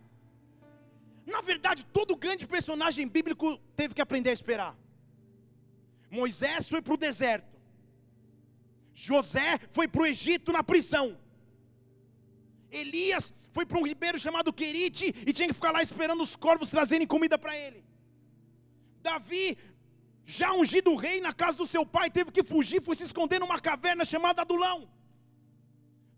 Na 1.25 1.41
verdade, 1.41 1.85
todo 1.85 2.15
grande 2.15 2.45
personagem 2.45 3.07
bíblico 3.07 3.59
teve 3.75 3.93
que 3.93 4.01
aprender 4.01 4.29
a 4.29 4.33
esperar. 4.33 4.75
Moisés 6.19 6.69
foi 6.73 6.81
para 6.81 6.95
o 6.95 7.03
deserto. 7.07 7.55
José 9.07 9.59
foi 9.77 9.87
para 9.87 10.01
o 10.03 10.07
Egito 10.13 10.51
na 10.57 10.63
prisão. 10.71 11.07
Elias 12.71 13.33
foi 13.55 13.65
para 13.65 13.79
um 13.79 13.87
ribeiro 13.91 14.17
chamado 14.25 14.53
Querite 14.59 15.05
e 15.27 15.33
tinha 15.33 15.47
que 15.49 15.53
ficar 15.59 15.71
lá 15.71 15.81
esperando 15.81 16.21
os 16.27 16.35
corvos 16.35 16.69
trazerem 16.75 17.07
comida 17.15 17.37
para 17.37 17.55
ele. 17.57 17.81
Davi, 19.01 19.57
já 20.25 20.51
ungido 20.53 20.95
rei 20.95 21.21
na 21.21 21.33
casa 21.41 21.55
do 21.57 21.67
seu 21.73 21.85
pai, 21.85 22.09
teve 22.09 22.31
que 22.31 22.43
fugir, 22.43 22.81
foi 22.81 22.95
se 22.95 23.03
esconder 23.03 23.39
numa 23.39 23.59
caverna 23.59 24.03
chamada 24.03 24.41
Adulão. 24.41 24.89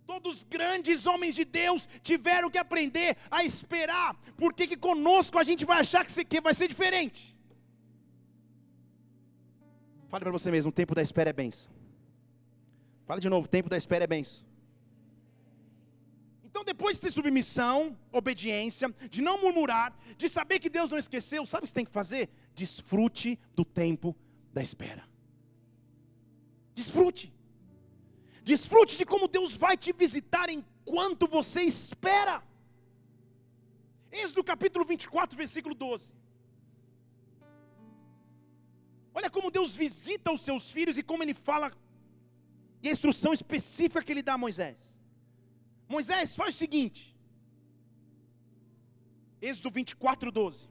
Todos 0.05 0.37
os 0.37 0.43
grandes 0.43 1.05
homens 1.05 1.35
de 1.35 1.43
Deus 1.43 1.87
tiveram 2.01 2.49
que 2.49 2.57
aprender 2.57 3.17
a 3.29 3.43
esperar, 3.43 4.15
porque 4.37 4.65
que 4.65 4.77
conosco 4.77 5.37
a 5.37 5.43
gente 5.43 5.65
vai 5.65 5.79
achar 5.81 6.05
que 6.05 6.41
vai 6.41 6.53
ser 6.53 6.69
diferente. 6.69 7.36
Fale 10.09 10.23
para 10.23 10.31
você 10.31 10.49
mesmo, 10.49 10.69
o 10.69 10.73
tempo 10.73 10.95
da 10.95 11.01
espera 11.01 11.29
é 11.29 11.33
benção. 11.33 11.69
Fale 13.05 13.21
de 13.21 13.29
novo, 13.29 13.45
o 13.45 13.49
tempo 13.49 13.69
da 13.69 13.77
espera 13.77 14.05
é 14.05 14.07
benção. 14.07 14.45
Então, 16.43 16.63
depois 16.63 16.95
de 16.95 17.03
ter 17.03 17.11
submissão, 17.11 17.95
obediência, 18.11 18.93
de 19.11 19.21
não 19.21 19.39
murmurar, 19.39 19.95
de 20.17 20.27
saber 20.27 20.59
que 20.59 20.69
Deus 20.69 20.89
não 20.89 20.97
esqueceu, 20.97 21.45
sabe 21.45 21.61
o 21.61 21.63
que 21.65 21.69
você 21.69 21.75
tem 21.75 21.85
que 21.85 21.91
fazer? 21.91 22.29
Desfrute 22.55 23.39
do 23.53 23.63
tempo 23.63 24.15
da 24.53 24.61
espera. 24.61 25.03
Desfrute. 26.73 27.33
Desfrute 28.43 28.97
de 28.97 29.05
como 29.05 29.27
Deus 29.27 29.53
vai 29.53 29.75
te 29.77 29.91
visitar 29.91 30.49
enquanto 30.49 31.27
você 31.27 31.61
espera. 31.61 32.41
Êxodo 34.11 34.43
capítulo 34.43 34.85
24, 34.85 35.37
versículo 35.37 35.75
12. 35.75 36.09
Olha 39.17 39.31
como 39.35 39.49
Deus 39.49 39.75
visita 39.75 40.31
os 40.31 40.41
seus 40.47 40.69
filhos 40.69 40.95
e 40.95 41.03
como 41.09 41.23
ele 41.23 41.33
fala, 41.33 41.71
e 42.83 42.87
a 42.87 42.91
instrução 42.91 43.33
específica 43.33 44.03
que 44.03 44.11
ele 44.13 44.21
dá 44.21 44.33
a 44.33 44.37
Moisés. 44.37 44.77
Moisés, 45.89 46.35
faz 46.35 46.53
o 46.53 46.57
seguinte. 46.57 47.01
Êxodo 49.41 49.71
24, 49.71 50.31
12. 50.31 50.69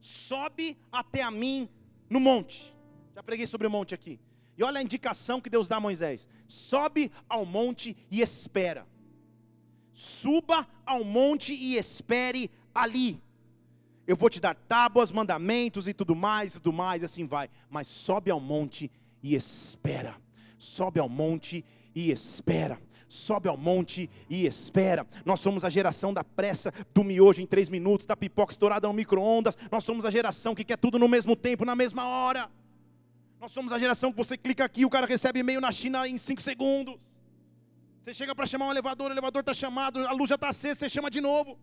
Sobe 0.00 0.76
até 0.90 1.22
a 1.22 1.30
mim 1.30 1.68
no 2.10 2.18
monte. 2.18 2.76
Já 3.14 3.22
preguei 3.22 3.46
sobre 3.46 3.68
o 3.68 3.70
monte 3.70 3.94
aqui. 3.94 4.18
E 4.58 4.64
olha 4.64 4.80
a 4.80 4.82
indicação 4.82 5.40
que 5.40 5.50
Deus 5.50 5.68
dá 5.68 5.76
a 5.76 5.80
Moisés: 5.88 6.28
sobe 6.48 7.12
ao 7.28 7.46
monte 7.46 7.96
e 8.10 8.20
espera. 8.20 8.84
Suba 9.92 10.66
ao 10.84 11.04
monte 11.04 11.52
e 11.54 11.76
espere 11.76 12.50
ali. 12.74 13.22
Eu 14.06 14.16
vou 14.16 14.30
te 14.30 14.40
dar 14.40 14.54
tábuas, 14.54 15.10
mandamentos 15.10 15.88
e 15.88 15.92
tudo 15.92 16.14
mais, 16.14 16.52
e 16.52 16.60
tudo 16.60 16.72
mais, 16.72 17.02
assim 17.02 17.26
vai. 17.26 17.50
Mas 17.68 17.88
sobe 17.88 18.30
ao 18.30 18.40
monte 18.40 18.90
e 19.22 19.34
espera. 19.34 20.14
Sobe 20.58 21.00
ao 21.00 21.08
monte 21.08 21.64
e 21.94 22.10
espera 22.10 22.78
sobe 23.08 23.48
ao 23.48 23.56
monte 23.56 24.10
e 24.28 24.46
espera. 24.46 25.06
Nós 25.24 25.40
somos 25.40 25.64
a 25.64 25.70
geração 25.70 26.12
da 26.12 26.24
pressa, 26.24 26.72
do 26.92 27.04
miojo 27.04 27.40
em 27.40 27.46
três 27.46 27.68
minutos, 27.68 28.06
da 28.06 28.16
pipoca 28.16 28.52
estourada 28.52 28.88
no 28.88 28.94
micro-ondas. 28.94 29.56
Nós 29.70 29.84
somos 29.84 30.04
a 30.04 30.10
geração 30.10 30.54
que 30.54 30.64
quer 30.64 30.76
tudo 30.76 30.98
no 30.98 31.08
mesmo 31.08 31.36
tempo, 31.36 31.64
na 31.64 31.74
mesma 31.74 32.06
hora. 32.06 32.50
Nós 33.40 33.52
somos 33.52 33.72
a 33.72 33.78
geração 33.78 34.10
que 34.10 34.16
você 34.16 34.36
clica 34.36 34.64
aqui, 34.64 34.84
o 34.84 34.90
cara 34.90 35.06
recebe 35.06 35.40
e-mail 35.40 35.60
na 35.60 35.70
China 35.70 36.08
em 36.08 36.18
5 36.18 36.40
segundos. 36.42 37.16
Você 38.00 38.14
chega 38.14 38.34
para 38.34 38.46
chamar 38.46 38.68
um 38.68 38.70
elevador, 38.70 39.10
o 39.10 39.14
elevador 39.14 39.40
está 39.40 39.52
chamado, 39.52 40.06
a 40.06 40.12
luz 40.12 40.28
já 40.28 40.36
está 40.36 40.48
acesa, 40.48 40.80
você 40.80 40.88
chama 40.88 41.10
de 41.10 41.20
novo. 41.20 41.58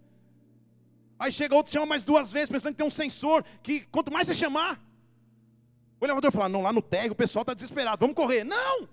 Aí 1.24 1.32
chega 1.32 1.56
outro, 1.56 1.72
chama 1.72 1.86
mais 1.86 2.04
duas 2.04 2.34
vezes, 2.34 2.50
pensando 2.50 2.74
que 2.74 2.80
tem 2.80 2.86
um 2.86 2.92
sensor, 2.92 3.46
que 3.66 3.80
quanto 3.94 4.12
mais 4.12 4.28
você 4.28 4.34
chamar, 4.34 4.78
o 5.98 6.06
elevador 6.06 6.34
fala, 6.34 6.50
não, 6.50 6.62
lá 6.62 6.74
no 6.74 6.82
térreo 6.82 7.14
o 7.14 7.16
pessoal 7.16 7.44
está 7.44 7.54
desesperado, 7.54 8.02
vamos 8.02 8.14
correr. 8.14 8.44
Não! 8.44 8.90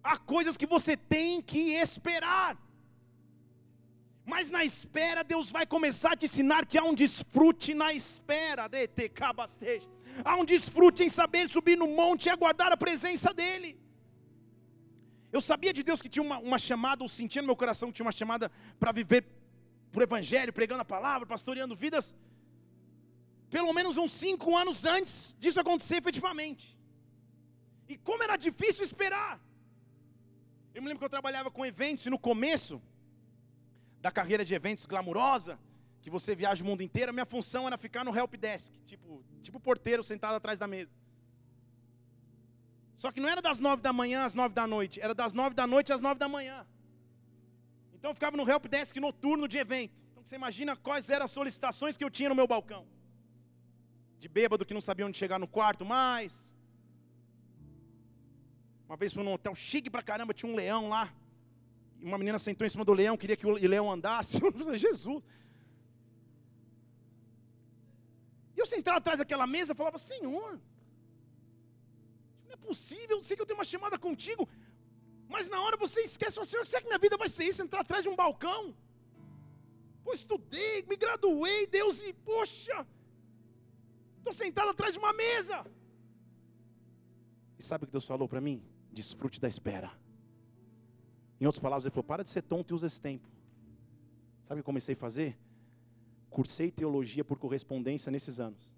Há 0.00 0.16
coisas 0.16 0.56
que 0.56 0.64
você 0.64 0.96
tem 0.96 1.42
que 1.42 1.74
esperar. 1.74 2.56
Mas 4.24 4.48
na 4.48 4.64
espera, 4.64 5.24
Deus 5.24 5.50
vai 5.50 5.66
começar 5.66 6.12
a 6.12 6.16
te 6.16 6.26
ensinar 6.26 6.64
que 6.64 6.78
há 6.78 6.84
um 6.84 6.94
desfrute 6.94 7.74
na 7.74 7.92
espera. 7.92 8.70
Há 10.24 10.36
um 10.36 10.44
desfrute 10.44 11.02
em 11.02 11.08
saber 11.08 11.48
subir 11.48 11.76
no 11.76 11.88
monte 11.88 12.26
e 12.26 12.30
aguardar 12.30 12.70
a 12.70 12.76
presença 12.76 13.34
dEle. 13.34 13.76
Eu 15.32 15.40
sabia 15.40 15.72
de 15.72 15.82
Deus 15.82 16.02
que 16.02 16.10
tinha 16.14 16.22
uma, 16.22 16.38
uma 16.38 16.58
chamada, 16.58 17.02
ou 17.02 17.08
sentia 17.08 17.40
no 17.42 17.46
meu 17.46 17.56
coração 17.56 17.88
que 17.88 17.94
tinha 17.94 18.06
uma 18.06 18.12
chamada 18.20 18.50
para 18.78 18.92
viver 18.92 19.24
por 19.90 20.02
Evangelho, 20.02 20.52
pregando 20.52 20.82
a 20.82 20.84
palavra, 20.84 21.26
pastoreando 21.26 21.74
vidas. 21.74 22.14
Pelo 23.50 23.72
menos 23.72 23.96
uns 23.96 24.12
cinco 24.12 24.56
anos 24.56 24.84
antes 24.84 25.34
disso 25.38 25.58
acontecer 25.58 25.96
efetivamente. 25.96 26.78
E 27.88 27.96
como 27.96 28.22
era 28.22 28.36
difícil 28.36 28.84
esperar. 28.84 29.40
Eu 30.74 30.80
me 30.82 30.88
lembro 30.88 31.00
que 31.00 31.04
eu 31.04 31.16
trabalhava 31.16 31.50
com 31.50 31.64
eventos 31.64 32.06
e 32.06 32.10
no 32.10 32.18
começo 32.18 32.80
da 34.00 34.10
carreira 34.10 34.44
de 34.44 34.54
eventos 34.54 34.84
glamurosa, 34.86 35.58
que 36.00 36.10
você 36.10 36.34
viaja 36.34 36.64
o 36.64 36.66
mundo 36.66 36.82
inteiro, 36.82 37.12
minha 37.12 37.26
função 37.26 37.66
era 37.66 37.78
ficar 37.78 38.04
no 38.04 38.16
help 38.16 38.34
desk, 38.34 38.74
tipo, 38.86 39.24
tipo 39.42 39.60
porteiro 39.60 40.02
sentado 40.02 40.34
atrás 40.34 40.58
da 40.58 40.66
mesa. 40.66 40.90
Só 43.02 43.08
que 43.12 43.20
não 43.22 43.28
era 43.34 43.42
das 43.48 43.58
nove 43.66 43.80
da 43.86 43.92
manhã 44.00 44.18
às 44.28 44.34
nove 44.40 44.54
da 44.60 44.66
noite, 44.74 45.00
era 45.06 45.14
das 45.22 45.32
nove 45.40 45.54
da 45.60 45.66
noite 45.74 45.92
às 45.92 46.00
nove 46.06 46.18
da 46.24 46.28
manhã. 46.36 46.58
Então 47.94 48.10
eu 48.10 48.14
ficava 48.18 48.36
no 48.36 48.48
help 48.50 48.66
desk 48.74 48.96
noturno 49.06 49.46
de 49.52 49.58
evento. 49.64 49.94
Então 50.10 50.22
você 50.24 50.36
imagina 50.36 50.76
quais 50.76 51.10
eram 51.10 51.24
as 51.24 51.32
solicitações 51.38 51.96
que 51.96 52.04
eu 52.04 52.10
tinha 52.18 52.28
no 52.28 52.38
meu 52.40 52.46
balcão. 52.54 52.86
De 54.20 54.28
bêbado 54.28 54.64
que 54.64 54.74
não 54.78 54.84
sabia 54.88 55.06
onde 55.06 55.18
chegar 55.18 55.38
no 55.44 55.48
quarto 55.48 55.84
mais. 55.84 56.32
Uma 58.88 58.96
vez 58.96 59.12
fui 59.12 59.24
num 59.24 59.34
hotel 59.34 59.54
chique 59.54 59.90
pra 59.90 60.02
caramba, 60.02 60.32
tinha 60.32 60.50
um 60.52 60.54
leão 60.54 60.88
lá 60.88 61.12
uma 62.02 62.18
menina 62.18 62.38
sentou 62.38 62.66
em 62.66 62.70
cima 62.70 62.84
do 62.84 62.92
leão, 62.92 63.16
queria 63.16 63.36
que 63.36 63.46
o 63.46 63.54
leão 63.74 63.90
andasse. 63.90 64.38
Jesus. 64.76 65.22
E 68.56 68.58
eu 68.58 68.66
sentava 68.66 68.98
atrás 68.98 69.18
daquela 69.18 69.46
mesa 69.46 69.72
e 69.72 69.76
falava, 69.76 69.98
Senhor, 69.98 70.60
possível, 72.68 73.16
eu 73.18 73.24
sei 73.24 73.36
que 73.36 73.42
eu 73.42 73.48
tenho 73.50 73.60
uma 73.60 73.70
chamada 73.72 73.98
contigo, 74.06 74.44
mas 75.34 75.48
na 75.52 75.58
hora 75.64 75.76
você 75.84 76.00
esquece, 76.10 76.36
fala, 76.36 76.50
Senhor, 76.52 76.66
será 76.66 76.80
que 76.82 76.90
minha 76.92 77.04
vida 77.06 77.16
vai 77.22 77.28
ser 77.36 77.44
isso? 77.50 77.62
Entrar 77.62 77.80
atrás 77.82 78.02
de 78.04 78.10
um 78.12 78.16
balcão? 78.24 78.62
Pô, 80.04 80.12
estudei, 80.12 80.82
me 80.90 80.96
graduei, 81.04 81.60
Deus, 81.78 82.00
e 82.08 82.12
poxa, 82.30 82.86
estou 84.18 84.32
sentado 84.32 84.70
atrás 84.70 84.92
de 84.94 84.98
uma 84.98 85.12
mesa. 85.12 85.58
E 87.58 87.62
sabe 87.62 87.84
o 87.84 87.86
que 87.86 87.92
Deus 87.92 88.04
falou 88.04 88.28
para 88.28 88.40
mim? 88.40 88.56
Desfrute 88.90 89.40
da 89.40 89.48
espera. 89.48 89.90
Em 91.40 91.46
outras 91.46 91.62
palavras, 91.62 91.84
ele 91.84 91.94
falou: 91.94 92.04
para 92.04 92.24
de 92.24 92.30
ser 92.30 92.42
tonto 92.42 92.72
e 92.72 92.74
usa 92.74 92.86
esse 92.86 93.00
tempo. 93.00 93.28
Sabe 94.46 94.60
o 94.60 94.62
que 94.62 94.66
comecei 94.66 94.94
a 94.94 94.96
fazer? 94.96 95.38
Cursei 96.28 96.70
teologia 96.70 97.24
por 97.24 97.38
correspondência 97.38 98.10
nesses 98.10 98.40
anos. 98.40 98.74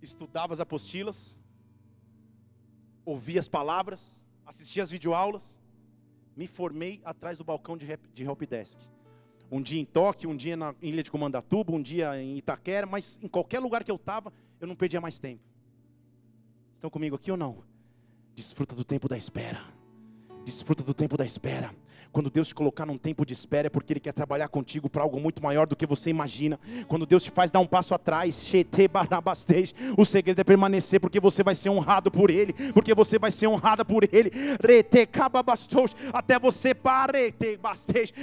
Estudava 0.00 0.52
as 0.52 0.60
apostilas, 0.60 1.42
ouvia 3.06 3.40
as 3.40 3.48
palavras, 3.48 4.22
assistia 4.44 4.82
as 4.82 4.90
videoaulas, 4.90 5.60
me 6.36 6.46
formei 6.46 7.00
atrás 7.04 7.38
do 7.38 7.44
balcão 7.44 7.76
de, 7.76 7.86
de 8.12 8.24
helpdesk. 8.24 8.78
Um 9.50 9.62
dia 9.62 9.80
em 9.80 9.84
Tóquio, 9.84 10.28
um 10.28 10.36
dia 10.36 10.56
na 10.56 10.74
Ilha 10.82 11.02
de 11.02 11.10
Comandatuba, 11.10 11.72
um 11.72 11.80
dia 11.80 12.20
em 12.20 12.36
Itaquera, 12.36 12.84
mas 12.84 13.18
em 13.22 13.28
qualquer 13.28 13.60
lugar 13.60 13.84
que 13.84 13.90
eu 13.90 13.96
estava, 13.96 14.32
eu 14.60 14.66
não 14.66 14.74
perdia 14.74 15.00
mais 15.00 15.20
tempo. 15.20 15.42
Estão 16.74 16.90
comigo 16.90 17.14
aqui 17.14 17.30
ou 17.30 17.36
não? 17.36 17.62
Desfruta 18.34 18.74
do 18.74 18.84
tempo 18.84 19.08
da 19.08 19.16
espera. 19.16 19.75
Desfruta 20.46 20.84
do 20.84 20.94
tempo 20.94 21.16
da 21.16 21.24
espera. 21.24 21.74
Quando 22.12 22.30
Deus 22.30 22.46
te 22.46 22.54
colocar 22.54 22.86
num 22.86 22.96
tempo 22.96 23.26
de 23.26 23.32
espera, 23.32 23.66
é 23.66 23.68
porque 23.68 23.92
Ele 23.92 23.98
quer 23.98 24.12
trabalhar 24.12 24.46
contigo 24.46 24.88
para 24.88 25.02
algo 25.02 25.18
muito 25.18 25.42
maior 25.42 25.66
do 25.66 25.74
que 25.74 25.84
você 25.84 26.08
imagina. 26.08 26.56
Quando 26.86 27.04
Deus 27.04 27.24
te 27.24 27.32
faz 27.32 27.50
dar 27.50 27.58
um 27.58 27.66
passo 27.66 27.92
atrás, 27.92 28.48
o 29.98 30.04
segredo 30.04 30.40
é 30.40 30.44
permanecer, 30.44 31.00
porque 31.00 31.18
você 31.18 31.42
vai 31.42 31.56
ser 31.56 31.68
honrado 31.68 32.12
por 32.12 32.30
Ele, 32.30 32.52
porque 32.72 32.94
você 32.94 33.18
vai 33.18 33.32
ser 33.32 33.48
honrada 33.48 33.84
por 33.84 34.04
Ele. 34.04 34.30
Até 36.12 36.38
você 36.38 36.72
parete 36.76 37.58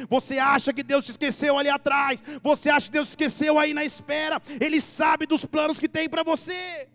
Você 0.09 0.39
acha 0.39 0.71
que 0.71 0.81
Deus 0.81 1.03
te 1.03 1.11
esqueceu 1.11 1.57
ali 1.57 1.67
atrás, 1.67 2.23
você 2.41 2.69
acha 2.69 2.85
que 2.85 2.93
Deus 2.93 3.09
te 3.09 3.11
esqueceu 3.11 3.59
aí 3.59 3.73
na 3.73 3.83
espera. 3.83 4.41
Ele 4.61 4.79
sabe 4.79 5.25
dos 5.25 5.43
planos 5.43 5.77
que 5.77 5.89
tem 5.89 6.07
para 6.07 6.23
você. 6.23 6.87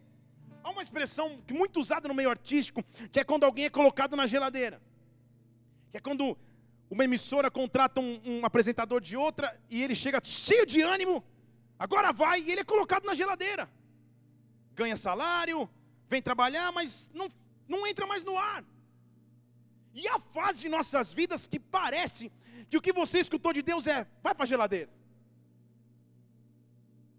Há 0.64 0.70
uma 0.70 0.80
expressão 0.80 1.38
muito 1.52 1.78
usada 1.78 2.08
no 2.08 2.14
meio 2.14 2.30
artístico, 2.30 2.82
que 3.12 3.20
é 3.20 3.24
quando 3.24 3.44
alguém 3.44 3.66
é 3.66 3.70
colocado 3.70 4.16
na 4.16 4.26
geladeira. 4.26 4.87
Que 5.90 5.98
é 5.98 6.00
quando 6.00 6.36
uma 6.90 7.04
emissora 7.04 7.50
contrata 7.50 8.00
um, 8.00 8.20
um, 8.24 8.46
apresentador 8.46 9.00
de 9.00 9.16
outra 9.16 9.58
e 9.68 9.82
ele 9.82 9.94
chega 9.94 10.20
cheio 10.24 10.64
de 10.64 10.80
ânimo, 10.80 11.24
agora 11.78 12.12
vai, 12.12 12.40
e 12.40 12.50
ele 12.50 12.60
é 12.60 12.64
colocado 12.64 13.04
na 13.04 13.14
geladeira. 13.14 13.68
Ganha 14.74 14.96
salário, 14.96 15.68
vem 16.08 16.22
trabalhar, 16.22 16.72
mas 16.72 17.08
não, 17.12 17.28
não 17.66 17.86
entra 17.86 18.06
mais 18.06 18.24
no 18.24 18.36
ar. 18.38 18.64
E 19.94 20.06
a 20.08 20.18
fase 20.18 20.60
de 20.60 20.68
nossas 20.68 21.12
vidas 21.12 21.46
que 21.46 21.58
parece 21.58 22.30
que 22.70 22.76
o 22.76 22.80
que 22.80 22.92
você 22.92 23.18
escutou 23.18 23.52
de 23.52 23.62
Deus 23.62 23.86
é: 23.86 24.06
vai 24.22 24.34
para 24.34 24.44
a 24.44 24.46
geladeira. 24.46 24.90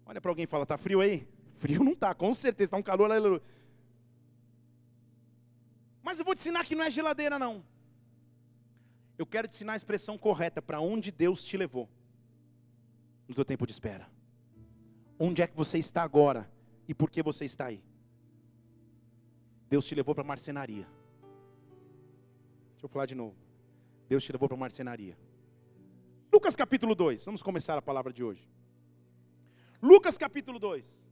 Olha 0.06 0.20
para 0.20 0.30
alguém 0.30 0.44
e 0.44 0.48
fala: 0.48 0.66
tá 0.66 0.78
frio 0.78 1.00
aí? 1.00 1.28
Frio 1.58 1.84
não 1.84 1.94
tá, 1.94 2.14
com 2.14 2.32
certeza, 2.32 2.68
está 2.68 2.76
um 2.76 2.82
calor. 2.82 3.10
Aleluia. 3.10 3.42
Mas 6.02 6.18
eu 6.18 6.24
vou 6.24 6.34
te 6.34 6.38
ensinar 6.38 6.64
que 6.64 6.74
não 6.74 6.84
é 6.84 6.90
geladeira, 6.90 7.38
não. 7.38 7.62
Eu 9.20 9.26
quero 9.26 9.46
te 9.46 9.56
ensinar 9.56 9.74
a 9.74 9.76
expressão 9.76 10.16
correta 10.16 10.62
para 10.62 10.80
onde 10.80 11.12
Deus 11.12 11.44
te 11.44 11.54
levou 11.54 11.86
no 13.28 13.34
teu 13.34 13.44
tempo 13.44 13.66
de 13.66 13.72
espera. 13.72 14.08
Onde 15.18 15.42
é 15.42 15.46
que 15.46 15.54
você 15.54 15.76
está 15.76 16.02
agora 16.02 16.50
e 16.88 16.94
por 16.94 17.10
que 17.10 17.22
você 17.22 17.44
está 17.44 17.66
aí? 17.66 17.84
Deus 19.68 19.84
te 19.86 19.94
levou 19.94 20.14
para 20.14 20.24
a 20.24 20.26
marcenaria. 20.26 20.88
Deixa 22.70 22.86
eu 22.86 22.88
falar 22.88 23.04
de 23.04 23.14
novo. 23.14 23.36
Deus 24.08 24.24
te 24.24 24.32
levou 24.32 24.48
para 24.48 24.56
a 24.56 24.60
marcenaria. 24.60 25.18
Lucas 26.32 26.56
capítulo 26.56 26.94
2, 26.94 27.22
vamos 27.22 27.42
começar 27.42 27.76
a 27.76 27.82
palavra 27.82 28.14
de 28.14 28.24
hoje. 28.24 28.48
Lucas 29.82 30.16
capítulo 30.16 30.58
2. 30.58 31.09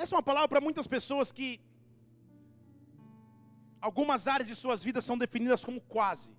Essa 0.00 0.12
é 0.14 0.16
uma 0.16 0.28
palavra 0.30 0.48
para 0.52 0.66
muitas 0.66 0.86
pessoas 0.94 1.30
que 1.38 1.48
algumas 3.88 4.22
áreas 4.34 4.48
de 4.52 4.56
suas 4.62 4.82
vidas 4.88 5.04
são 5.08 5.16
definidas 5.24 5.64
como 5.66 5.80
quase. 5.96 6.30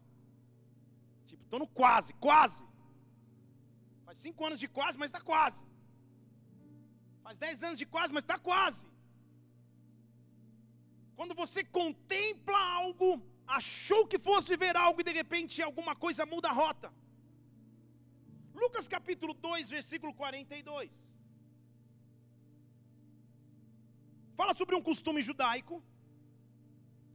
Tipo, 1.29 1.43
estou 1.45 1.59
no 1.63 1.69
quase, 1.81 2.11
quase. 2.27 2.61
Faz 4.05 4.17
cinco 4.25 4.45
anos 4.47 4.59
de 4.63 4.69
quase, 4.79 4.97
mas 5.01 5.09
está 5.09 5.21
quase. 5.31 5.61
Faz 7.25 7.37
dez 7.45 7.63
anos 7.67 7.79
de 7.83 7.87
quase, 7.95 8.11
mas 8.15 8.23
está 8.25 8.37
quase. 8.49 8.83
Quando 11.17 11.33
você 11.41 11.61
contempla 11.79 12.59
algo, 12.81 13.09
achou 13.59 14.01
que 14.11 14.19
fosse 14.27 14.49
viver 14.53 14.75
algo 14.85 14.99
e 15.01 15.07
de 15.09 15.13
repente 15.21 15.63
alguma 15.69 15.95
coisa 16.05 16.31
muda 16.33 16.49
a 16.49 16.57
rota. 16.63 16.89
Lucas 18.61 18.87
capítulo 18.95 19.33
2, 19.33 19.69
versículo 19.77 20.13
42. 20.13 21.14
Fala 24.35 24.53
sobre 24.55 24.75
um 24.75 24.81
costume 24.81 25.21
judaico 25.21 25.81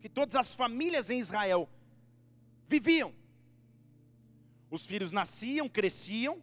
que 0.00 0.08
todas 0.08 0.34
as 0.34 0.54
famílias 0.54 1.10
em 1.10 1.20
Israel 1.20 1.68
viviam. 2.66 3.12
Os 4.70 4.86
filhos 4.86 5.12
nasciam, 5.12 5.68
cresciam, 5.68 6.42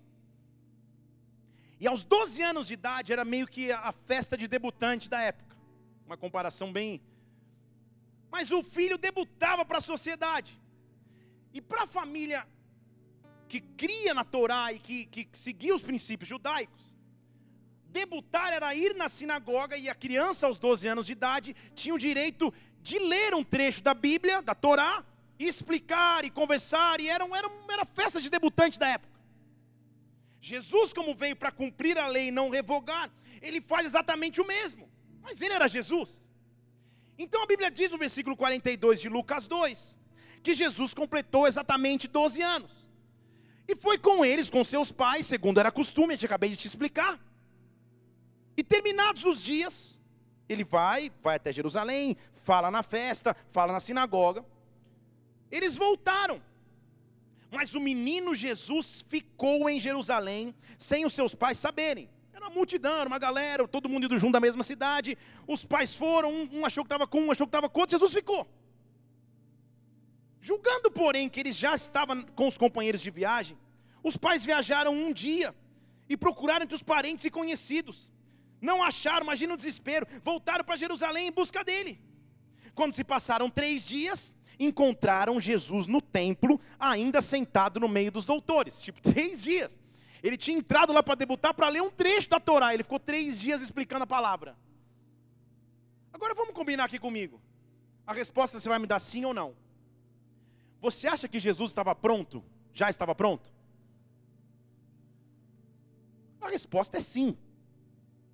e 1.79 1.87
aos 1.87 2.03
12 2.03 2.41
anos 2.41 2.67
de 2.67 2.73
idade 2.73 3.13
era 3.13 3.23
meio 3.23 3.47
que 3.47 3.71
a 3.71 3.91
festa 3.91 4.37
de 4.37 4.47
debutante 4.47 5.09
da 5.09 5.21
época. 5.21 5.55
Uma 6.05 6.17
comparação 6.17 6.71
bem. 6.73 7.01
Mas 8.31 8.51
o 8.51 8.63
filho 8.63 8.97
debutava 8.97 9.63
para 9.63 9.77
a 9.77 9.81
sociedade. 9.81 10.59
E 11.53 11.61
para 11.61 11.83
a 11.83 11.87
família 11.87 12.47
que 13.47 13.61
cria 13.61 14.13
na 14.13 14.25
Torá 14.25 14.73
e 14.73 14.79
que, 14.79 15.05
que 15.05 15.29
seguia 15.31 15.73
os 15.73 15.83
princípios 15.83 16.27
judaicos, 16.27 16.83
debutar 17.97 18.53
era 18.53 18.75
ir 18.75 18.93
na 18.95 19.09
sinagoga 19.09 19.75
e 19.75 19.89
a 19.89 19.95
criança 19.95 20.45
aos 20.45 20.57
12 20.59 20.87
anos 20.87 21.05
de 21.07 21.13
idade 21.13 21.55
tinha 21.73 21.95
o 21.95 21.97
direito 21.97 22.53
de 22.81 22.99
ler 22.99 23.33
um 23.33 23.43
trecho 23.43 23.81
da 23.81 23.93
Bíblia, 23.93 24.41
da 24.41 24.53
Torá, 24.53 25.03
e 25.39 25.45
explicar 25.47 26.23
e 26.23 26.29
conversar, 26.29 26.99
e 26.99 27.09
era, 27.09 27.25
era, 27.25 27.49
era 27.69 27.85
festa 27.85 28.21
de 28.21 28.29
debutante 28.29 28.77
da 28.77 28.87
época. 28.87 29.17
Jesus, 30.39 30.93
como 30.93 31.15
veio 31.15 31.35
para 31.35 31.51
cumprir 31.51 31.97
a 31.97 32.07
lei 32.07 32.27
e 32.27 32.31
não 32.39 32.49
revogar, 32.49 33.09
ele 33.41 33.61
faz 33.61 33.85
exatamente 33.85 34.39
o 34.39 34.47
mesmo, 34.47 34.89
mas 35.21 35.41
ele 35.41 35.53
era 35.53 35.67
Jesus. 35.67 36.25
Então 37.17 37.41
a 37.41 37.47
Bíblia 37.47 37.71
diz 37.71 37.91
no 37.91 37.97
versículo 37.97 38.37
42 38.37 39.01
de 39.01 39.09
Lucas 39.09 39.47
2, 39.47 39.99
que 40.43 40.53
Jesus 40.53 40.93
completou 40.93 41.47
exatamente 41.47 42.07
12 42.07 42.41
anos. 42.41 42.89
E 43.67 43.75
foi 43.75 43.97
com 43.97 44.23
eles, 44.23 44.49
com 44.49 44.63
seus 44.63 44.91
pais, 44.91 45.25
segundo 45.25 45.59
era 45.59 45.71
costume, 45.71 46.15
eu 46.15 46.25
acabei 46.25 46.51
de 46.51 46.57
te 46.57 46.67
explicar. 46.67 47.19
E 48.57 48.63
terminados 48.63 49.23
os 49.23 49.41
dias, 49.41 49.99
ele 50.49 50.63
vai, 50.63 51.11
vai 51.21 51.35
até 51.35 51.53
Jerusalém, 51.53 52.17
fala 52.43 52.71
na 52.71 52.81
festa, 52.81 53.37
fala 53.51 53.71
na 53.71 53.79
sinagoga. 53.79 54.43
Eles 55.51 55.75
voltaram. 55.75 56.41
Mas 57.51 57.75
o 57.75 57.79
menino 57.79 58.33
Jesus 58.33 59.05
ficou 59.07 59.69
em 59.69 59.79
Jerusalém, 59.79 60.55
sem 60.77 61.05
os 61.05 61.13
seus 61.13 61.35
pais 61.35 61.59
saberem. 61.59 62.09
Era 62.33 62.45
uma 62.45 62.53
multidão, 62.53 63.05
uma 63.05 63.19
galera, 63.19 63.67
todo 63.67 63.87
mundo 63.87 64.05
indo 64.05 64.17
junto 64.17 64.33
da 64.33 64.39
mesma 64.39 64.63
cidade. 64.63 65.17
Os 65.47 65.63
pais 65.63 65.93
foram, 65.93 66.31
um, 66.31 66.49
um 66.59 66.65
achou 66.65 66.83
que 66.83 66.87
estava 66.87 67.05
com 67.05 67.21
um, 67.21 67.31
achou 67.31 67.45
que 67.45 67.49
estava 67.49 67.69
com 67.69 67.79
outro, 67.79 67.95
Jesus 67.97 68.11
ficou. 68.11 68.47
Julgando, 70.41 70.89
porém, 70.89 71.29
que 71.29 71.39
ele 71.39 71.51
já 71.51 71.75
estava 71.75 72.23
com 72.23 72.47
os 72.47 72.57
companheiros 72.57 73.01
de 73.01 73.11
viagem, 73.11 73.57
os 74.03 74.17
pais 74.17 74.43
viajaram 74.43 74.93
um 74.93 75.13
dia 75.13 75.53
e 76.09 76.17
procuraram 76.17 76.63
entre 76.63 76.75
os 76.75 76.83
parentes 76.83 77.23
e 77.25 77.31
conhecidos 77.31 78.11
não 78.61 78.83
acharam, 78.83 79.23
imagina 79.23 79.53
o 79.53 79.57
desespero. 79.57 80.07
Voltaram 80.23 80.63
para 80.63 80.75
Jerusalém 80.75 81.27
em 81.27 81.31
busca 81.31 81.63
dele. 81.63 82.01
Quando 82.73 82.93
se 82.93 83.03
passaram 83.03 83.49
três 83.49 83.87
dias, 83.87 84.33
encontraram 84.59 85.39
Jesus 85.39 85.87
no 85.87 86.01
templo, 86.01 86.59
ainda 86.79 87.21
sentado 87.21 87.79
no 87.79 87.87
meio 87.87 88.11
dos 88.11 88.25
doutores. 88.25 88.81
Tipo, 88.81 89.01
três 89.13 89.43
dias. 89.43 89.79
Ele 90.23 90.37
tinha 90.37 90.57
entrado 90.57 90.91
lá 90.91 91.03
para 91.03 91.15
debutar 91.15 91.53
para 91.53 91.69
ler 91.69 91.81
um 91.81 91.91
trecho 91.91 92.29
da 92.29 92.39
Torá. 92.39 92.73
Ele 92.73 92.83
ficou 92.83 92.99
três 92.99 93.39
dias 93.39 93.61
explicando 93.61 94.03
a 94.03 94.07
palavra. 94.07 94.57
Agora 96.11 96.33
vamos 96.33 96.53
combinar 96.53 96.85
aqui 96.85 96.97
comigo. 96.97 97.39
A 98.05 98.13
resposta 98.13 98.59
você 98.59 98.67
vai 98.67 98.79
me 98.79 98.87
dar 98.87 98.99
sim 98.99 99.25
ou 99.25 99.33
não. 99.33 99.55
Você 100.81 101.07
acha 101.07 101.27
que 101.27 101.39
Jesus 101.39 101.71
estava 101.71 101.93
pronto? 101.93 102.43
Já 102.73 102.89
estava 102.89 103.13
pronto? 103.13 103.51
A 106.41 106.47
resposta 106.49 106.97
é 106.97 106.99
sim. 106.99 107.37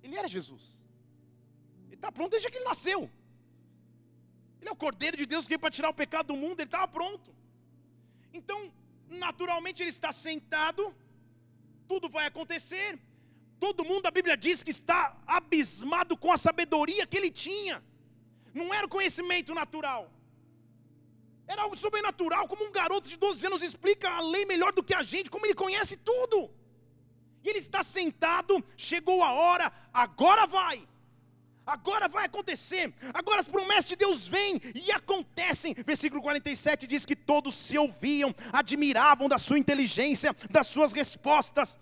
Ele 0.04 0.16
era 0.20 0.28
Jesus. 0.36 0.64
Ele 1.86 1.98
está 2.00 2.10
pronto 2.16 2.32
desde 2.34 2.50
que 2.50 2.58
ele 2.58 2.70
nasceu. 2.72 3.00
Ele 4.60 4.70
é 4.70 4.72
o 4.72 4.82
Cordeiro 4.84 5.16
de 5.20 5.26
Deus 5.32 5.44
que 5.44 5.52
veio 5.54 5.64
para 5.64 5.76
tirar 5.76 5.90
o 5.92 6.00
pecado 6.02 6.28
do 6.32 6.36
mundo, 6.42 6.60
ele 6.60 6.72
estava 6.72 6.88
pronto. 6.98 7.30
Então, 8.38 8.58
naturalmente, 9.26 9.82
ele 9.82 9.94
está 9.96 10.10
sentado, 10.26 10.82
tudo 11.90 12.08
vai 12.16 12.26
acontecer. 12.26 12.88
Todo 13.64 13.88
mundo, 13.90 14.06
a 14.06 14.14
Bíblia 14.18 14.36
diz 14.46 14.62
que 14.66 14.74
está 14.78 14.98
abismado 15.38 16.14
com 16.22 16.30
a 16.36 16.38
sabedoria 16.46 17.06
que 17.10 17.18
ele 17.20 17.30
tinha. 17.46 17.76
Não 18.60 18.68
era 18.78 18.94
conhecimento 18.96 19.52
natural. 19.60 20.02
Era 21.52 21.62
algo 21.62 21.76
sobrenatural, 21.84 22.44
como 22.50 22.64
um 22.66 22.72
garoto 22.80 23.08
de 23.12 23.16
12 23.16 23.46
anos 23.48 23.62
explica 23.68 24.08
a 24.10 24.20
lei 24.34 24.44
melhor 24.52 24.72
do 24.72 24.84
que 24.88 24.94
a 25.00 25.02
gente, 25.12 25.32
como 25.34 25.46
ele 25.46 25.62
conhece 25.64 25.96
tudo. 26.10 26.38
E 27.44 27.50
ele 27.50 27.58
está 27.58 27.82
sentado, 27.84 28.64
chegou 28.74 29.22
a 29.22 29.32
hora, 29.32 29.70
agora 29.92 30.46
vai. 30.46 30.88
Agora 31.66 32.08
vai 32.08 32.24
acontecer. 32.24 32.92
Agora 33.12 33.40
as 33.40 33.48
promessas 33.48 33.88
de 33.88 33.96
Deus 33.96 34.26
vêm 34.26 34.60
e 34.74 34.90
acontecem. 34.90 35.74
Versículo 35.74 36.22
47 36.22 36.86
diz 36.86 37.04
que 37.04 37.14
todos 37.14 37.54
se 37.54 37.76
ouviam, 37.76 38.34
admiravam 38.50 39.28
da 39.28 39.36
sua 39.36 39.58
inteligência, 39.58 40.34
das 40.50 40.66
suas 40.66 40.92
respostas. 40.92 41.78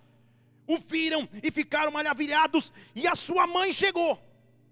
O 0.66 0.76
viram 0.76 1.28
e 1.42 1.50
ficaram 1.50 1.92
maravilhados. 1.92 2.72
E 2.94 3.06
a 3.06 3.14
sua 3.14 3.46
mãe 3.46 3.72
chegou. 3.72 4.20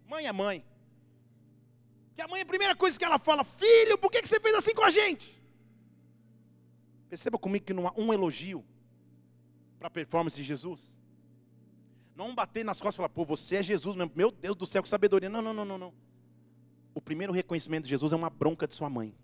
Mãe 0.09 0.27
é 0.27 0.33
mãe. 0.33 0.65
Que 2.15 2.23
a 2.23 2.29
mãe, 2.29 2.43
a 2.43 2.47
primeira 2.47 2.75
coisa 2.75 2.99
que 2.99 3.05
ela 3.05 3.19
fala: 3.19 3.45
Filho, 3.45 3.97
por 3.99 4.11
que 4.11 4.25
você 4.25 4.41
fez 4.41 4.55
assim 4.55 4.75
com 4.75 4.85
a 4.85 4.91
gente? 4.91 5.41
Perceba 7.09 7.39
comigo 7.39 7.65
que 7.65 7.73
não 7.73 7.89
há 7.89 7.93
um 7.97 8.13
elogio 8.13 8.65
para 9.81 9.89
a 9.89 9.91
performance 9.91 10.37
de 10.37 10.43
Jesus. 10.43 11.01
Não 12.15 12.35
bater 12.35 12.63
nas 12.63 12.79
costas 12.79 12.97
e 12.97 12.99
falar, 12.99 13.09
pô, 13.09 13.25
você 13.25 13.57
é 13.57 13.63
Jesus 13.63 13.97
mesmo. 13.97 14.13
Meu 14.15 14.31
Deus 14.31 14.55
do 14.55 14.67
céu, 14.67 14.83
que 14.83 14.89
sabedoria. 14.91 15.31
Não, 15.31 15.41
não, 15.41 15.55
não, 15.55 15.65
não, 15.65 15.79
não. 15.79 15.95
O 16.95 17.01
primeiro 17.01 17.33
reconhecimento 17.33 17.85
de 17.85 17.91
Jesus 17.91 18.13
é 18.13 18.17
uma 18.17 18.29
bronca 18.29 18.69
de 18.69 18.75
sua 18.75 18.91
mãe. 18.91 19.15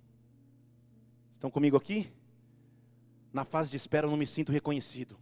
Estão 1.30 1.50
comigo 1.50 1.76
aqui? 1.76 2.10
Na 3.34 3.44
fase 3.44 3.70
de 3.70 3.76
espera 3.76 4.06
eu 4.06 4.10
não 4.10 4.16
me 4.16 4.26
sinto 4.26 4.50
reconhecido. 4.50 5.18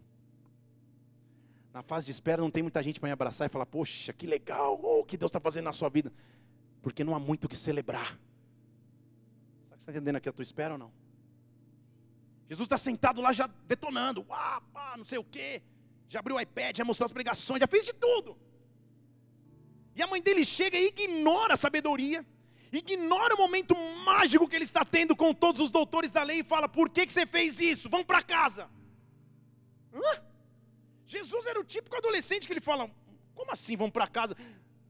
Na 1.72 1.82
fase 1.82 2.06
de 2.06 2.12
espera 2.12 2.40
não 2.40 2.50
tem 2.50 2.62
muita 2.62 2.80
gente 2.80 3.00
para 3.00 3.08
me 3.08 3.12
abraçar 3.12 3.48
e 3.48 3.50
falar, 3.50 3.66
poxa, 3.66 4.12
que 4.12 4.28
legal, 4.28 4.78
oh, 4.80 5.00
o 5.00 5.04
que 5.04 5.16
Deus 5.16 5.30
está 5.30 5.40
fazendo 5.40 5.64
na 5.64 5.72
sua 5.72 5.88
vida. 5.88 6.12
Porque 6.80 7.02
não 7.02 7.12
há 7.12 7.18
muito 7.18 7.46
o 7.46 7.48
que 7.48 7.56
celebrar. 7.56 8.06
Sabe 8.06 8.18
que 8.18 9.68
você 9.70 9.74
está 9.74 9.90
entendendo 9.90 10.16
aqui 10.16 10.28
a 10.28 10.32
tua 10.32 10.44
espera 10.44 10.74
ou 10.74 10.78
não? 10.78 11.03
Jesus 12.48 12.66
está 12.66 12.78
sentado 12.78 13.20
lá 13.20 13.32
já 13.32 13.46
detonando, 13.66 14.24
uá, 14.28 14.60
pá, 14.72 14.96
não 14.96 15.04
sei 15.04 15.18
o 15.18 15.24
quê. 15.24 15.62
Já 16.08 16.20
abriu 16.20 16.36
o 16.36 16.40
iPad, 16.40 16.76
já 16.76 16.84
mostrou 16.84 17.06
as 17.06 17.12
pregações, 17.12 17.60
já 17.60 17.66
fez 17.66 17.84
de 17.84 17.92
tudo. 17.92 18.36
E 19.96 20.02
a 20.02 20.06
mãe 20.06 20.20
dele 20.20 20.44
chega 20.44 20.76
e 20.76 20.88
ignora 20.88 21.54
a 21.54 21.56
sabedoria, 21.56 22.24
ignora 22.72 23.34
o 23.34 23.38
momento 23.38 23.74
mágico 24.04 24.48
que 24.48 24.56
ele 24.56 24.64
está 24.64 24.84
tendo 24.84 25.14
com 25.16 25.32
todos 25.32 25.60
os 25.60 25.70
doutores 25.70 26.10
da 26.10 26.22
lei 26.22 26.40
e 26.40 26.44
fala: 26.44 26.68
Por 26.68 26.90
que, 26.90 27.06
que 27.06 27.12
você 27.12 27.26
fez 27.26 27.60
isso? 27.60 27.88
Vamos 27.88 28.06
para 28.06 28.22
casa. 28.22 28.68
Hã? 29.92 30.22
Jesus 31.06 31.46
era 31.46 31.60
o 31.60 31.64
típico 31.64 31.96
adolescente 31.96 32.46
que 32.46 32.52
ele 32.52 32.60
fala: 32.60 32.90
Como 33.34 33.52
assim 33.52 33.76
vamos 33.76 33.92
para 33.92 34.06
casa? 34.06 34.36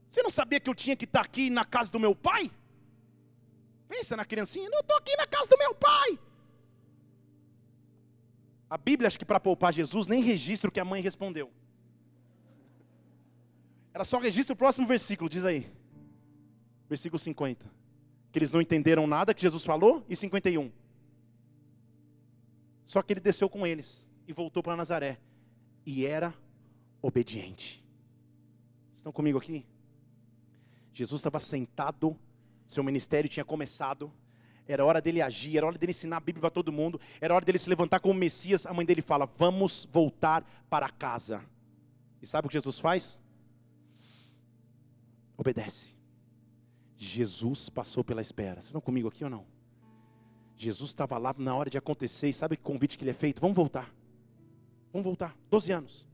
Você 0.09 0.21
não 0.23 0.29
sabia 0.29 0.59
que 0.59 0.69
eu 0.69 0.75
tinha 0.75 0.95
que 0.95 1.05
estar 1.05 1.19
tá 1.19 1.25
aqui 1.25 1.49
na 1.49 1.63
casa 1.63 1.91
do 1.91 1.99
meu 1.99 2.15
pai? 2.15 2.51
Pensa 3.87 4.17
na 4.17 4.25
criancinha: 4.25 4.69
Não, 4.69 4.79
estou 4.79 4.97
aqui 4.97 5.15
na 5.15 5.27
casa 5.27 5.47
do 5.47 5.57
meu 5.57 5.75
pai. 5.75 6.19
A 8.75 8.77
Bíblia, 8.77 9.07
acho 9.07 9.17
que 9.17 9.23
para 9.23 9.39
poupar 9.39 9.73
Jesus, 9.73 10.05
nem 10.05 10.21
registra 10.21 10.67
o 10.67 10.71
que 10.71 10.81
a 10.81 10.83
mãe 10.83 11.01
respondeu. 11.01 11.49
Ela 13.93 14.03
só 14.03 14.19
registra 14.19 14.51
o 14.53 14.57
próximo 14.57 14.85
versículo, 14.85 15.29
diz 15.29 15.45
aí. 15.45 15.71
Versículo 16.89 17.17
50. 17.17 17.65
Que 18.33 18.37
eles 18.37 18.51
não 18.51 18.59
entenderam 18.59 19.07
nada 19.07 19.33
que 19.33 19.41
Jesus 19.41 19.63
falou, 19.63 20.05
e 20.09 20.15
51. 20.17 20.69
Só 22.83 23.01
que 23.01 23.13
ele 23.13 23.21
desceu 23.21 23.47
com 23.47 23.65
eles 23.65 24.11
e 24.27 24.33
voltou 24.33 24.61
para 24.61 24.75
Nazaré. 24.75 25.21
E 25.85 26.05
era 26.05 26.33
obediente. 27.01 27.81
Estão 28.93 29.13
comigo 29.13 29.37
aqui? 29.37 29.65
Jesus 30.91 31.21
estava 31.21 31.39
sentado, 31.39 32.13
seu 32.67 32.83
ministério 32.83 33.29
tinha 33.29 33.45
começado 33.45 34.11
era 34.67 34.83
hora 34.83 35.01
dele 35.01 35.21
agir, 35.21 35.57
era 35.57 35.67
hora 35.67 35.77
dele 35.77 35.91
ensinar 35.91 36.17
a 36.17 36.19
Bíblia 36.19 36.41
para 36.41 36.49
todo 36.49 36.71
mundo, 36.71 36.99
era 37.21 37.35
hora 37.35 37.45
dele 37.45 37.57
se 37.57 37.69
levantar 37.69 37.99
como 37.99 38.13
Messias. 38.13 38.65
A 38.65 38.73
mãe 38.73 38.85
dele 38.85 39.01
fala: 39.01 39.29
Vamos 39.37 39.87
voltar 39.91 40.43
para 40.69 40.89
casa. 40.89 41.43
E 42.21 42.25
sabe 42.25 42.47
o 42.47 42.49
que 42.49 42.55
Jesus 42.55 42.79
faz? 42.79 43.21
Obedece. 45.37 45.93
Jesus 46.97 47.69
passou 47.69 48.03
pela 48.03 48.21
espera. 48.21 48.55
Vocês 48.55 48.67
estão 48.67 48.81
comigo 48.81 49.07
aqui 49.07 49.23
ou 49.23 49.29
não? 49.29 49.45
Jesus 50.55 50.91
estava 50.91 51.17
lá 51.17 51.35
na 51.37 51.53
hora 51.53 51.69
de 51.69 51.77
acontecer, 51.77 52.29
e 52.29 52.33
sabe 52.33 52.55
que 52.55 52.63
convite 52.63 52.97
que 52.97 53.03
ele 53.03 53.11
é 53.11 53.13
feito? 53.13 53.41
Vamos 53.41 53.55
voltar. 53.55 53.93
Vamos 54.91 55.05
voltar. 55.05 55.35
12 55.49 55.71
anos. 55.71 56.07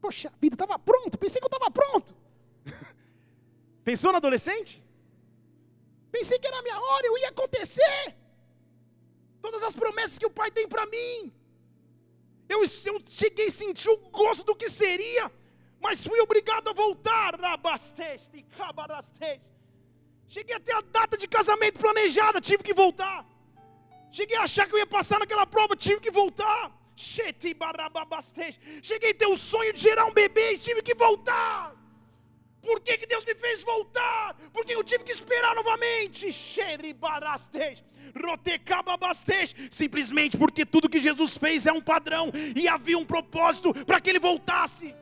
Poxa, 0.00 0.28
a 0.28 0.38
vida 0.40 0.54
estava 0.54 0.78
pronta, 0.78 1.18
pensei 1.18 1.40
que 1.40 1.44
eu 1.44 1.54
estava 1.54 1.70
pronto. 1.70 2.14
Pensou 3.84 4.10
no 4.10 4.16
adolescente? 4.16 4.82
Pensei 6.16 6.38
que 6.38 6.48
era 6.50 6.58
a 6.60 6.66
minha 6.66 6.80
hora, 6.80 7.06
eu 7.06 7.18
ia 7.18 7.28
acontecer. 7.28 8.04
Todas 9.44 9.62
as 9.68 9.74
promessas 9.82 10.18
que 10.20 10.28
o 10.30 10.36
Pai 10.38 10.50
tem 10.50 10.66
para 10.74 10.86
mim. 10.94 11.16
Eu, 12.48 12.60
eu 12.90 12.96
cheguei 13.20 13.48
a 13.48 13.50
sentir 13.50 13.90
o 13.90 13.98
gosto 14.20 14.42
do 14.48 14.56
que 14.60 14.70
seria, 14.70 15.24
mas 15.78 16.02
fui 16.02 16.18
obrigado 16.20 16.68
a 16.70 16.72
voltar. 16.72 17.32
Cheguei 20.26 20.56
até 20.56 20.72
a 20.72 20.80
data 20.80 21.18
de 21.18 21.28
casamento 21.28 21.78
planejada, 21.78 22.40
tive 22.40 22.62
que 22.62 22.72
voltar. 22.82 23.18
Cheguei 24.10 24.38
a 24.38 24.44
achar 24.44 24.66
que 24.66 24.74
eu 24.74 24.78
ia 24.78 24.86
passar 24.86 25.18
naquela 25.18 25.46
prova, 25.46 25.76
tive 25.76 26.00
que 26.00 26.10
voltar. 26.10 26.62
Cheguei 28.90 29.10
a 29.10 29.14
ter 29.14 29.26
o 29.26 29.36
sonho 29.36 29.74
de 29.74 29.80
gerar 29.82 30.06
um 30.06 30.14
bebê 30.14 30.54
e 30.54 30.58
tive 30.58 30.80
que 30.80 30.94
voltar. 30.94 31.75
Por 32.66 32.80
que, 32.80 32.98
que 32.98 33.06
Deus 33.06 33.24
me 33.24 33.34
fez 33.34 33.62
voltar? 33.62 34.34
Porque 34.52 34.74
eu 34.74 34.82
tive 34.82 35.04
que 35.04 35.12
esperar 35.12 35.54
novamente. 35.54 36.32
Simplesmente 39.70 40.36
porque 40.36 40.66
tudo 40.66 40.88
que 40.88 41.00
Jesus 41.00 41.36
fez 41.36 41.64
é 41.64 41.72
um 41.72 41.80
padrão 41.80 42.32
e 42.56 42.66
havia 42.66 42.98
um 42.98 43.04
propósito 43.04 43.72
para 43.84 44.00
que 44.00 44.10
ele 44.10 44.18
voltasse. 44.18 44.94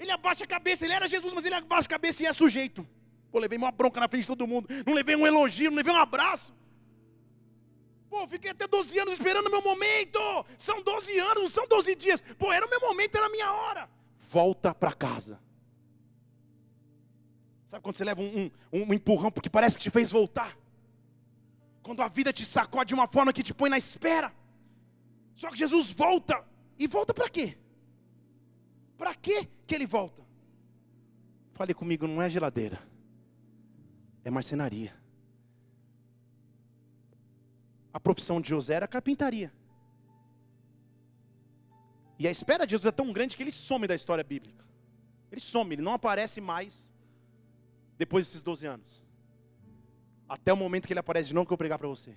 Ele 0.00 0.10
abaixa 0.10 0.44
a 0.44 0.46
cabeça, 0.48 0.84
ele 0.84 0.94
era 0.94 1.06
Jesus, 1.06 1.32
mas 1.32 1.44
ele 1.44 1.54
abaixa 1.54 1.86
a 1.86 1.90
cabeça 1.90 2.24
e 2.24 2.26
é 2.26 2.32
sujeito. 2.32 2.86
Pô, 3.30 3.38
levei 3.38 3.56
uma 3.56 3.70
bronca 3.70 4.00
na 4.00 4.08
frente 4.08 4.22
de 4.22 4.28
todo 4.28 4.46
mundo, 4.46 4.68
não 4.84 4.92
levei 4.92 5.14
um 5.14 5.26
elogio, 5.26 5.70
não 5.70 5.76
levei 5.76 5.92
um 5.92 5.96
abraço. 5.96 6.54
Pô, 8.10 8.26
fiquei 8.26 8.50
até 8.50 8.66
12 8.66 8.98
anos 8.98 9.14
esperando 9.14 9.46
o 9.46 9.50
meu 9.50 9.62
momento. 9.62 10.18
São 10.58 10.82
12 10.82 11.18
anos, 11.18 11.42
não 11.42 11.48
são 11.48 11.68
12 11.68 11.94
dias. 11.94 12.22
Pô, 12.36 12.52
era 12.52 12.66
o 12.66 12.70
meu 12.70 12.80
momento, 12.80 13.16
era 13.16 13.26
a 13.26 13.30
minha 13.30 13.52
hora. 13.52 13.88
Volta 14.28 14.74
para 14.74 14.92
casa. 14.92 15.45
Sabe 17.66 17.82
quando 17.82 17.96
você 17.96 18.04
leva 18.04 18.20
um, 18.20 18.50
um, 18.72 18.82
um 18.90 18.94
empurrão 18.94 19.30
porque 19.30 19.50
parece 19.50 19.76
que 19.76 19.82
te 19.82 19.90
fez 19.90 20.10
voltar? 20.10 20.56
Quando 21.82 22.00
a 22.00 22.08
vida 22.08 22.32
te 22.32 22.44
sacode 22.44 22.88
de 22.88 22.94
uma 22.94 23.08
forma 23.08 23.32
que 23.32 23.42
te 23.42 23.52
põe 23.52 23.68
na 23.68 23.76
espera. 23.76 24.32
Só 25.34 25.50
que 25.50 25.56
Jesus 25.56 25.92
volta. 25.92 26.44
E 26.78 26.86
volta 26.86 27.12
para 27.12 27.28
quê? 27.28 27.56
Para 28.96 29.14
quê 29.14 29.48
que 29.66 29.74
ele 29.74 29.86
volta? 29.86 30.22
Fale 31.52 31.74
comigo, 31.74 32.06
não 32.06 32.22
é 32.22 32.28
geladeira. 32.28 32.78
É 34.24 34.30
marcenaria. 34.30 34.94
A 37.92 37.98
profissão 37.98 38.40
de 38.40 38.50
José 38.50 38.74
era 38.74 38.86
carpintaria. 38.86 39.52
E 42.18 42.26
a 42.28 42.30
espera 42.30 42.66
de 42.66 42.72
Jesus 42.72 42.86
é 42.86 42.92
tão 42.92 43.12
grande 43.12 43.36
que 43.36 43.42
ele 43.42 43.50
some 43.50 43.86
da 43.86 43.94
história 43.94 44.22
bíblica. 44.22 44.64
Ele 45.30 45.40
some, 45.40 45.74
ele 45.74 45.82
não 45.82 45.92
aparece 45.92 46.40
mais 46.40 46.92
depois 47.98 48.26
desses 48.26 48.42
12 48.42 48.66
anos. 48.66 49.04
Até 50.28 50.52
o 50.52 50.56
momento 50.56 50.86
que 50.86 50.92
ele 50.92 51.00
aparece 51.00 51.28
de 51.28 51.34
novo 51.34 51.46
que 51.46 51.52
eu 51.52 51.58
pregar 51.58 51.78
para 51.78 51.88
você. 51.88 52.16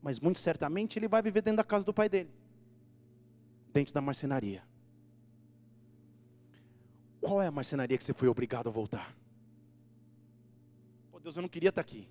Mas 0.00 0.18
muito 0.18 0.38
certamente 0.38 0.98
ele 0.98 1.08
vai 1.08 1.22
viver 1.22 1.42
dentro 1.42 1.58
da 1.58 1.64
casa 1.64 1.84
do 1.84 1.92
pai 1.92 2.08
dele. 2.08 2.30
Dentro 3.72 3.92
da 3.94 4.00
marcenaria. 4.00 4.62
Qual 7.20 7.40
é 7.40 7.46
a 7.46 7.50
marcenaria 7.52 7.96
que 7.96 8.02
você 8.02 8.12
foi 8.12 8.28
obrigado 8.28 8.68
a 8.68 8.72
voltar? 8.72 9.14
Pô, 11.10 11.20
Deus, 11.20 11.36
eu 11.36 11.42
não 11.42 11.48
queria 11.48 11.68
estar 11.68 11.80
aqui. 11.80 12.08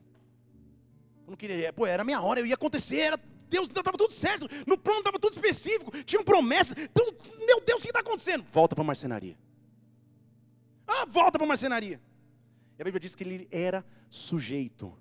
Eu 1.26 1.32
não 1.32 1.38
queria, 1.38 1.74
pô, 1.74 1.86
era 1.86 2.04
minha 2.04 2.22
hora, 2.22 2.39
eu 2.39 2.46
ia 2.46 2.56
acontecer, 2.56 3.00
era 3.00 3.20
Deus, 3.50 3.67
estava 3.67 3.98
tudo 3.98 4.13
certo, 4.13 4.48
no 4.65 4.78
plano 4.78 5.00
estava 5.00 5.20
tudo 5.20 5.34
específico, 5.34 5.91
tinha 6.04 6.24
promessa. 6.24 6.74
Então, 6.80 7.06
meu 7.46 7.62
Deus, 7.62 7.80
o 7.80 7.84
que 7.84 7.89
está 7.89 8.00
acontecendo? 8.00 8.46
Volta 8.52 8.74
para 8.74 8.84
a 8.84 8.88
marcenaria. 8.88 9.38
Ah, 10.88 11.06
volta 11.06 11.38
para 11.38 11.46
a 11.46 11.48
marcenaria. 11.48 12.02
E 12.78 12.82
a 12.82 12.86
Bíblia 12.86 13.00
diz 13.00 13.15
que 13.15 13.24
ele 13.24 13.48
era 13.52 13.86
sujeito. 14.10 14.94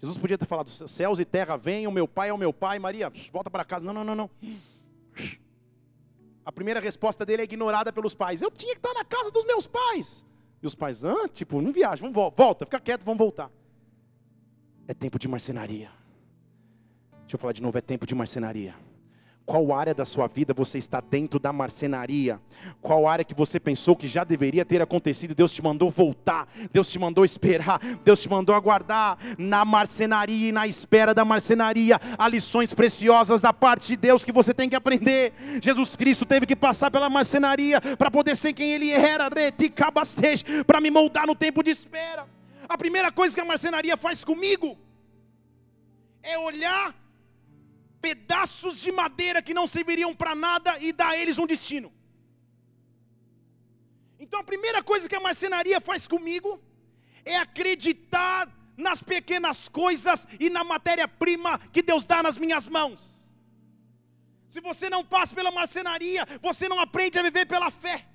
Jesus 0.00 0.16
podia 0.16 0.38
ter 0.38 0.46
falado: 0.46 0.70
céus 0.70 1.20
e 1.20 1.24
terra 1.24 1.56
venham, 1.56 1.92
meu 1.92 2.08
pai 2.08 2.30
é 2.30 2.32
o 2.32 2.38
meu 2.38 2.52
pai, 2.52 2.78
Maria, 2.78 3.12
volta 3.32 3.50
para 3.50 3.64
casa. 3.64 3.84
Não, 3.84 3.92
não, 3.92 4.04
não, 4.04 4.14
não. 4.14 4.30
A 6.44 6.50
primeira 6.50 6.80
resposta 6.80 7.24
dele 7.24 7.42
é 7.42 7.44
ignorada 7.44 7.92
pelos 7.92 8.14
pais. 8.14 8.40
Eu 8.40 8.50
tinha 8.50 8.72
que 8.72 8.78
estar 8.78 8.94
na 8.94 9.04
casa 9.04 9.30
dos 9.30 9.44
meus 9.44 9.66
pais. 9.66 10.24
E 10.62 10.66
os 10.66 10.74
pais, 10.74 11.04
ah, 11.04 11.28
tipo, 11.28 11.60
não 11.60 11.72
viaja, 11.72 12.02
vamos, 12.02 12.34
volta, 12.36 12.66
fica 12.66 12.80
quieto, 12.80 13.04
vamos 13.04 13.18
voltar. 13.18 13.50
É 14.86 14.92
tempo 14.92 15.18
de 15.18 15.28
marcenaria. 15.28 15.90
Deixa 17.20 17.36
eu 17.36 17.38
falar 17.38 17.52
de 17.52 17.62
novo, 17.62 17.78
é 17.78 17.80
tempo 17.80 18.06
de 18.06 18.14
marcenaria. 18.14 18.74
Qual 19.50 19.72
área 19.72 19.92
da 19.92 20.04
sua 20.04 20.28
vida 20.28 20.54
você 20.54 20.78
está 20.78 21.00
dentro 21.00 21.40
da 21.40 21.52
marcenaria? 21.52 22.40
Qual 22.80 23.08
área 23.08 23.24
que 23.24 23.34
você 23.34 23.58
pensou 23.58 23.96
que 23.96 24.06
já 24.06 24.22
deveria 24.22 24.64
ter 24.64 24.80
acontecido? 24.80 25.34
Deus 25.34 25.52
te 25.52 25.60
mandou 25.60 25.90
voltar, 25.90 26.46
Deus 26.72 26.88
te 26.88 27.00
mandou 27.00 27.24
esperar, 27.24 27.80
Deus 28.04 28.22
te 28.22 28.28
mandou 28.28 28.54
aguardar 28.54 29.18
na 29.36 29.64
marcenaria 29.64 30.50
e 30.50 30.52
na 30.52 30.68
espera 30.68 31.12
da 31.12 31.24
marcenaria. 31.24 32.00
Há 32.16 32.28
lições 32.28 32.72
preciosas 32.72 33.40
da 33.40 33.52
parte 33.52 33.88
de 33.88 33.96
Deus 33.96 34.24
que 34.24 34.30
você 34.30 34.54
tem 34.54 34.68
que 34.68 34.76
aprender. 34.76 35.32
Jesus 35.60 35.96
Cristo 35.96 36.24
teve 36.24 36.46
que 36.46 36.54
passar 36.54 36.88
pela 36.88 37.10
marcenaria 37.10 37.80
para 37.98 38.08
poder 38.08 38.36
ser 38.36 38.52
quem 38.52 38.72
Ele 38.72 38.92
era, 38.92 39.28
para 40.64 40.80
me 40.80 40.92
moldar 40.92 41.26
no 41.26 41.34
tempo 41.34 41.60
de 41.64 41.72
espera. 41.72 42.24
A 42.68 42.78
primeira 42.78 43.10
coisa 43.10 43.34
que 43.34 43.40
a 43.40 43.44
marcenaria 43.44 43.96
faz 43.96 44.22
comigo 44.22 44.78
é 46.22 46.38
olhar 46.38 46.99
pedaços 48.00 48.80
de 48.80 48.90
madeira 48.90 49.42
que 49.42 49.54
não 49.58 49.66
serviriam 49.66 50.14
para 50.14 50.34
nada 50.34 50.78
e 50.78 50.92
dar 50.92 51.10
a 51.10 51.18
eles 51.18 51.38
um 51.38 51.46
destino. 51.46 51.92
Então 54.18 54.40
a 54.40 54.44
primeira 54.44 54.82
coisa 54.82 55.08
que 55.08 55.16
a 55.16 55.26
marcenaria 55.28 55.80
faz 55.80 56.06
comigo 56.06 56.50
é 57.24 57.36
acreditar 57.36 58.48
nas 58.76 59.02
pequenas 59.02 59.68
coisas 59.68 60.26
e 60.38 60.48
na 60.48 60.62
matéria-prima 60.64 61.58
que 61.72 61.82
Deus 61.82 62.04
dá 62.04 62.22
nas 62.22 62.36
minhas 62.36 62.66
mãos. 62.66 63.00
Se 64.48 64.60
você 64.60 64.90
não 64.90 65.04
passa 65.04 65.34
pela 65.34 65.50
marcenaria, 65.50 66.26
você 66.42 66.68
não 66.68 66.80
aprende 66.80 67.18
a 67.18 67.22
viver 67.22 67.46
pela 67.46 67.70
fé. 67.70 68.06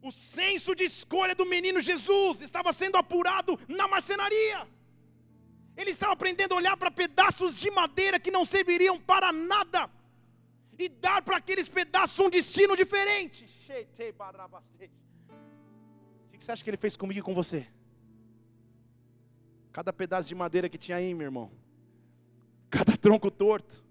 O 0.00 0.12
senso 0.12 0.74
de 0.78 0.84
escolha 0.84 1.34
do 1.34 1.46
menino 1.46 1.80
Jesus 1.80 2.40
estava 2.40 2.72
sendo 2.72 2.96
apurado 2.96 3.58
na 3.66 3.88
marcenaria. 3.88 4.68
Ele 5.76 5.90
estava 5.90 6.12
aprendendo 6.12 6.52
a 6.52 6.56
olhar 6.56 6.76
para 6.76 6.90
pedaços 6.90 7.56
de 7.56 7.70
madeira 7.70 8.20
que 8.20 8.30
não 8.30 8.44
serviriam 8.44 9.00
para 9.00 9.32
nada 9.32 9.90
e 10.78 10.88
dar 10.88 11.22
para 11.22 11.36
aqueles 11.36 11.68
pedaços 11.68 12.18
um 12.18 12.30
destino 12.30 12.76
diferente. 12.76 13.44
O 16.32 16.36
que 16.38 16.44
você 16.44 16.52
acha 16.52 16.62
que 16.62 16.70
ele 16.70 16.76
fez 16.76 16.96
comigo 16.96 17.20
e 17.20 17.22
com 17.22 17.34
você? 17.34 17.66
Cada 19.72 19.92
pedaço 19.92 20.28
de 20.28 20.34
madeira 20.34 20.68
que 20.68 20.78
tinha 20.78 20.98
aí, 20.98 21.12
meu 21.12 21.26
irmão, 21.26 21.50
cada 22.70 22.96
tronco 22.96 23.30
torto, 23.30 23.82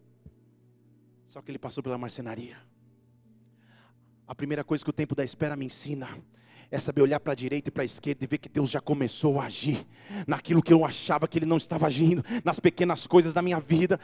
só 1.27 1.41
que 1.41 1.51
ele 1.51 1.59
passou 1.59 1.83
pela 1.83 1.97
marcenaria. 1.97 2.57
A 4.25 4.33
primeira 4.33 4.63
coisa 4.63 4.83
que 4.83 4.89
o 4.89 4.93
tempo 4.93 5.13
da 5.13 5.23
espera 5.23 5.57
me 5.57 5.65
ensina 5.65 6.09
é 6.73 6.79
saber 6.79 7.03
olhar 7.03 7.19
para 7.19 7.33
a 7.33 7.35
direita 7.35 7.69
e 7.69 7.71
para 7.71 7.83
a 7.83 7.85
esquerda 7.85 8.23
e 8.23 8.27
ver 8.27 8.39
que 8.39 8.49
Deus 8.49 8.71
já 8.71 8.81
começou 8.81 9.39
a 9.39 9.45
agir 9.45 9.85
naquilo 10.25 10.59
que 10.59 10.73
eu 10.73 10.83
achava 10.83 11.27
que 11.27 11.37
Ele 11.37 11.45
não 11.45 11.57
estava 11.57 11.85
agindo, 11.85 12.25
nas 12.43 12.59
pequenas 12.59 13.05
coisas 13.05 13.31
da 13.31 13.43
minha 13.43 13.59
vida, 13.59 13.99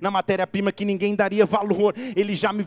na 0.00 0.10
matéria-prima 0.12 0.70
que 0.70 0.84
ninguém 0.84 1.16
daria 1.16 1.44
valor, 1.44 1.92
Ele 2.14 2.36
já 2.36 2.52
me 2.52 2.64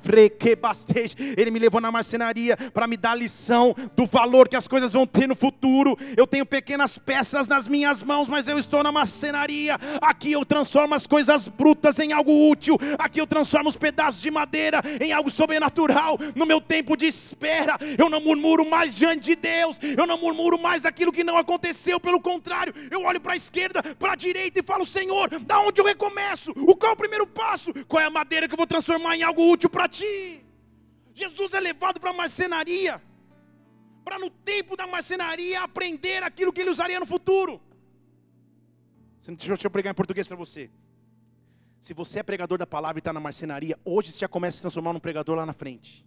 bastej, 0.59 1.15
Ele 1.37 1.49
me 1.49 1.59
levou 1.59 1.79
na 1.79 1.91
marcenaria 1.91 2.57
para 2.73 2.87
me 2.87 2.97
dar 2.97 3.15
lição 3.15 3.73
do 3.95 4.05
valor 4.05 4.49
que 4.49 4.57
as 4.57 4.67
coisas 4.67 4.91
vão 4.91 5.07
ter 5.07 5.25
no 5.25 5.35
futuro. 5.35 5.97
Eu 6.17 6.27
tenho 6.27 6.45
pequenas 6.45 6.97
peças 6.97 7.47
nas 7.47 7.69
minhas 7.69 8.03
mãos, 8.03 8.27
mas 8.27 8.49
eu 8.49 8.59
estou 8.59 8.83
na 8.83 8.91
marcenaria. 8.91 9.77
Aqui 10.01 10.33
eu 10.33 10.45
transformo 10.45 10.93
as 10.93 11.07
coisas 11.07 11.47
brutas 11.47 11.97
em 11.99 12.11
algo 12.11 12.49
útil, 12.49 12.77
aqui 12.97 13.21
eu 13.21 13.27
transformo 13.27 13.69
os 13.69 13.77
pedaços 13.77 14.21
de 14.21 14.29
madeira 14.29 14.81
em 14.99 15.13
algo 15.13 15.31
sobrenatural. 15.31 16.19
No 16.35 16.45
meu 16.45 16.59
tempo 16.59 16.97
de 16.97 17.05
espera, 17.05 17.77
eu 17.97 18.08
eu 18.09 18.11
não 18.11 18.21
murmuro 18.21 18.67
mais 18.67 18.95
diante 18.95 19.21
de 19.21 19.35
Deus, 19.35 19.79
eu 19.81 20.05
não 20.07 20.17
murmuro 20.17 20.59
mais 20.59 20.81
daquilo 20.81 21.11
que 21.11 21.23
não 21.23 21.37
aconteceu, 21.37 21.99
pelo 21.99 22.19
contrário, 22.19 22.73
eu 22.89 23.03
olho 23.03 23.21
para 23.21 23.33
a 23.33 23.35
esquerda, 23.35 23.83
para 23.95 24.13
a 24.13 24.15
direita 24.15 24.59
e 24.59 24.63
falo: 24.63 24.85
Senhor, 24.85 25.39
da 25.39 25.59
onde 25.61 25.79
eu 25.79 25.85
recomeço? 25.85 26.51
O 26.51 26.75
qual 26.75 26.91
é 26.91 26.93
o 26.93 26.97
primeiro 26.97 27.27
passo? 27.27 27.71
Qual 27.85 28.01
é 28.01 28.05
a 28.05 28.09
madeira 28.09 28.47
que 28.47 28.53
eu 28.53 28.57
vou 28.57 28.67
transformar 28.67 29.15
em 29.15 29.23
algo 29.23 29.43
útil 29.51 29.69
para 29.69 29.87
ti? 29.87 30.43
Jesus 31.13 31.53
é 31.53 31.59
levado 31.59 31.99
para 31.99 32.09
a 32.09 32.13
marcenaria, 32.13 33.01
para 34.03 34.17
no 34.17 34.29
tempo 34.29 34.75
da 34.75 34.87
marcenaria 34.87 35.61
aprender 35.61 36.23
aquilo 36.23 36.51
que 36.51 36.61
ele 36.61 36.71
usaria 36.71 36.99
no 36.99 37.05
futuro. 37.05 37.61
Deixa 39.27 39.67
eu 39.67 39.71
pregar 39.71 39.91
em 39.91 39.95
português 39.95 40.27
para 40.27 40.35
você. 40.35 40.71
Se 41.79 41.93
você 41.93 42.19
é 42.19 42.23
pregador 42.23 42.57
da 42.57 42.65
palavra 42.65 42.97
e 42.97 43.01
está 43.01 43.13
na 43.13 43.19
marcenaria, 43.19 43.77
hoje 43.85 44.11
você 44.11 44.19
já 44.19 44.27
começa 44.27 44.55
a 44.55 44.57
se 44.57 44.61
transformar 44.61 44.93
num 44.93 44.99
pregador 44.99 45.35
lá 45.37 45.45
na 45.45 45.53
frente. 45.53 46.05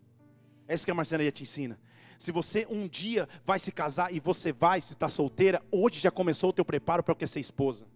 É 0.69 0.75
isso 0.75 0.85
que 0.85 0.91
a 0.91 0.95
marcenaria 0.95 1.33
te 1.33 1.43
ensina. 1.43 1.79
Se 2.19 2.31
você 2.31 2.67
um 2.71 2.87
dia 2.87 3.29
vai 3.45 3.59
se 3.59 3.73
casar 3.73 4.15
e 4.15 4.21
você 4.21 4.53
vai, 4.53 4.81
se 4.81 4.93
está 4.93 5.09
solteira, 5.09 5.61
hoje 5.71 5.99
já 5.99 6.11
começou 6.11 6.51
o 6.51 6.53
teu 6.53 6.65
preparo 6.65 7.03
para 7.03 7.13
o 7.13 7.17
que 7.17 7.25
é 7.25 7.27
ser 7.27 7.41
esposa. 7.41 7.87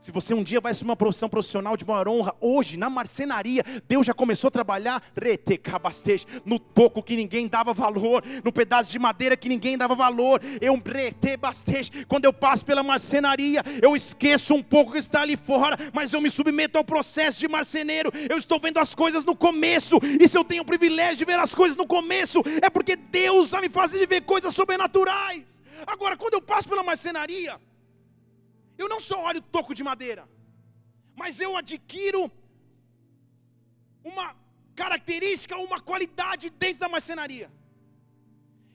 Se 0.00 0.10
você 0.10 0.32
um 0.32 0.42
dia 0.42 0.62
vai 0.62 0.72
assumir 0.72 0.88
uma 0.88 0.96
profissão 0.96 1.28
profissional 1.28 1.76
de 1.76 1.84
maior 1.84 2.08
honra, 2.08 2.34
hoje, 2.40 2.78
na 2.78 2.88
marcenaria, 2.88 3.62
Deus 3.86 4.06
já 4.06 4.14
começou 4.14 4.48
a 4.48 4.50
trabalhar 4.50 5.02
no 6.46 6.58
toco 6.58 7.02
que 7.02 7.14
ninguém 7.14 7.46
dava 7.46 7.74
valor, 7.74 8.24
no 8.42 8.50
pedaço 8.50 8.90
de 8.90 8.98
madeira 8.98 9.36
que 9.36 9.46
ninguém 9.46 9.76
dava 9.76 9.94
valor. 9.94 10.40
Eu 10.58 10.80
quando 12.08 12.24
eu 12.24 12.32
passo 12.32 12.64
pela 12.64 12.82
marcenaria, 12.82 13.62
eu 13.82 13.94
esqueço 13.94 14.54
um 14.54 14.62
pouco 14.62 14.92
que 14.92 14.98
está 14.98 15.20
ali 15.20 15.36
fora, 15.36 15.76
mas 15.92 16.14
eu 16.14 16.20
me 16.20 16.30
submeto 16.30 16.78
ao 16.78 16.84
processo 16.84 17.38
de 17.38 17.46
marceneiro. 17.46 18.10
Eu 18.28 18.38
estou 18.38 18.58
vendo 18.58 18.78
as 18.78 18.94
coisas 18.94 19.22
no 19.22 19.36
começo, 19.36 19.98
e 20.18 20.26
se 20.26 20.38
eu 20.38 20.44
tenho 20.44 20.62
o 20.62 20.66
privilégio 20.66 21.18
de 21.18 21.24
ver 21.26 21.38
as 21.38 21.54
coisas 21.54 21.76
no 21.76 21.86
começo, 21.86 22.42
é 22.62 22.70
porque 22.70 22.96
Deus 22.96 23.50
vai 23.50 23.60
me 23.60 23.68
fazer 23.68 23.98
viver 23.98 24.22
coisas 24.22 24.54
sobrenaturais. 24.54 25.60
Agora, 25.86 26.16
quando 26.16 26.34
eu 26.34 26.40
passo 26.40 26.66
pela 26.66 26.82
marcenaria, 26.82 27.60
eu 28.80 28.88
não 28.88 28.98
só 28.98 29.22
olho 29.24 29.42
toco 29.42 29.74
de 29.74 29.82
madeira, 29.82 30.28
mas 31.14 31.38
eu 31.38 31.56
adquiro 31.56 32.30
uma 34.02 34.34
característica, 34.74 35.56
uma 35.56 35.78
qualidade 35.78 36.48
dentro 36.48 36.80
da 36.80 36.88
marcenaria. 36.88 37.50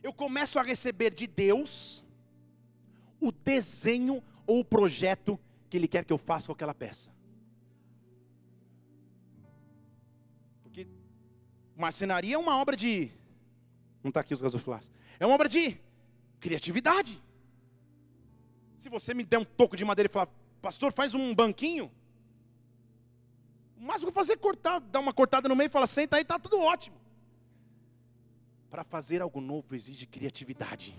Eu 0.03 0.13
começo 0.13 0.59
a 0.59 0.61
receber 0.61 1.11
de 1.13 1.25
Deus 1.25 2.05
o 3.19 3.31
desenho 3.31 4.23
ou 4.45 4.59
o 4.59 4.65
projeto 4.65 5.39
que 5.69 5.77
Ele 5.77 5.87
quer 5.87 6.05
que 6.05 6.13
eu 6.13 6.17
faça 6.19 6.45
com 6.47 6.53
aquela 6.53 6.75
peça. 6.75 7.11
Porque 10.61 10.87
marcenaria 11.75 12.35
é 12.35 12.37
uma 12.37 12.57
obra 12.57 12.77
de. 12.77 13.09
Não 14.03 14.09
está 14.09 14.19
aqui 14.19 14.35
os 14.35 14.41
gasoflares. 14.41 14.91
É 15.19 15.25
uma 15.25 15.33
obra 15.33 15.49
de 15.49 15.79
criatividade. 16.39 17.19
Se 18.85 18.89
você 18.89 19.15
me 19.15 19.23
der 19.23 19.39
um 19.39 19.43
toco 19.43 19.75
de 19.75 19.83
madeira 19.83 20.07
e 20.07 20.13
falar, 20.13 20.29
pastor, 20.61 20.93
faz 20.93 21.15
um 21.15 21.33
banquinho. 21.33 21.91
O 23.75 23.81
máximo 23.81 24.11
que 24.11 24.15
fazer 24.15 24.33
é 24.33 24.37
cortar, 24.37 24.79
dar 24.79 24.99
uma 24.99 25.11
cortada 25.11 25.49
no 25.49 25.55
meio 25.55 25.69
e 25.69 25.71
falar, 25.71 25.87
senta 25.87 26.17
aí, 26.17 26.21
está 26.21 26.37
tudo 26.37 26.59
ótimo. 26.59 26.95
Para 28.69 28.83
fazer 28.83 29.23
algo 29.23 29.41
novo 29.41 29.73
exige 29.73 30.05
criatividade, 30.05 30.95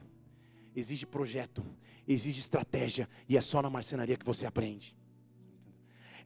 exige 0.74 1.06
projeto, 1.06 1.64
exige 2.08 2.40
estratégia, 2.40 3.08
e 3.28 3.36
é 3.36 3.40
só 3.40 3.62
na 3.62 3.70
marcenaria 3.70 4.16
que 4.16 4.26
você 4.26 4.46
aprende. 4.46 4.92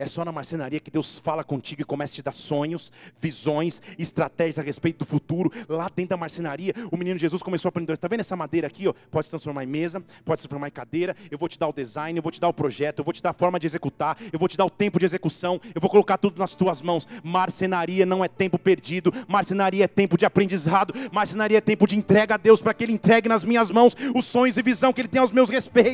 É 0.01 0.07
só 0.07 0.25
na 0.25 0.33
marcenaria 0.33 0.81
que 0.81 0.91
Deus 0.91 1.19
fala 1.19 1.45
contigo 1.45 1.83
e 1.83 1.85
começa 1.85 2.15
a 2.15 2.17
te 2.17 2.23
dar 2.23 2.33
sonhos, 2.33 2.91
visões, 3.21 3.83
estratégias 3.99 4.59
a 4.59 4.63
respeito 4.63 5.01
do 5.01 5.05
futuro. 5.05 5.53
Lá 5.69 5.91
dentro 5.95 6.09
da 6.09 6.17
marcenaria, 6.17 6.73
o 6.91 6.97
menino 6.97 7.21
Jesus 7.21 7.43
começou 7.43 7.69
a 7.69 7.71
aprender. 7.71 7.93
Está 7.93 8.09
vendo 8.09 8.21
essa 8.21 8.35
madeira 8.35 8.67
aqui? 8.67 8.89
Ó? 8.89 8.95
Pode 9.11 9.27
se 9.27 9.31
transformar 9.31 9.63
em 9.63 9.67
mesa, 9.67 10.03
pode 10.25 10.41
se 10.41 10.49
transformar 10.49 10.69
em 10.69 10.71
cadeira. 10.71 11.15
Eu 11.31 11.37
vou 11.37 11.51
te 11.51 11.59
dar 11.59 11.69
o 11.69 11.73
design, 11.75 12.19
eu 12.19 12.23
vou 12.23 12.33
te 12.33 12.41
dar 12.41 12.49
o 12.49 12.53
projeto, 12.55 13.01
eu 13.01 13.05
vou 13.05 13.13
te 13.13 13.23
dar 13.23 13.29
a 13.29 13.35
forma 13.35 13.61
de 13.61 13.67
executar, 13.67 14.17
eu 14.33 14.39
vou 14.39 14.49
te 14.49 14.57
dar 14.57 14.65
o 14.65 14.71
tempo 14.71 14.99
de 14.99 15.05
execução, 15.05 15.61
eu 15.75 15.81
vou 15.83 15.91
colocar 15.91 16.17
tudo 16.17 16.39
nas 16.39 16.55
tuas 16.55 16.81
mãos. 16.81 17.07
Marcenaria 17.23 18.07
não 18.07 18.25
é 18.25 18.29
tempo 18.29 18.59
perdido, 18.59 19.13
marcenaria 19.29 19.85
é 19.85 19.89
tempo 19.89 20.17
de 20.17 20.25
aprendizado, 20.25 20.95
marcenaria 21.13 21.59
é 21.59 21.61
tempo 21.61 21.87
de 21.87 21.99
entrega 21.99 22.37
a 22.37 22.39
Deus 22.39 22.63
para 22.63 22.73
que 22.73 22.85
Ele 22.85 22.95
entregue 22.95 23.29
nas 23.29 23.45
minhas 23.45 23.71
mãos 23.71 23.95
os 24.15 24.25
sonhos 24.25 24.57
e 24.57 24.63
visão 24.63 24.95
que 24.95 25.03
Ele 25.03 25.09
tem 25.09 25.21
aos 25.21 25.31
meus 25.31 25.51
respeitos. 25.51 25.91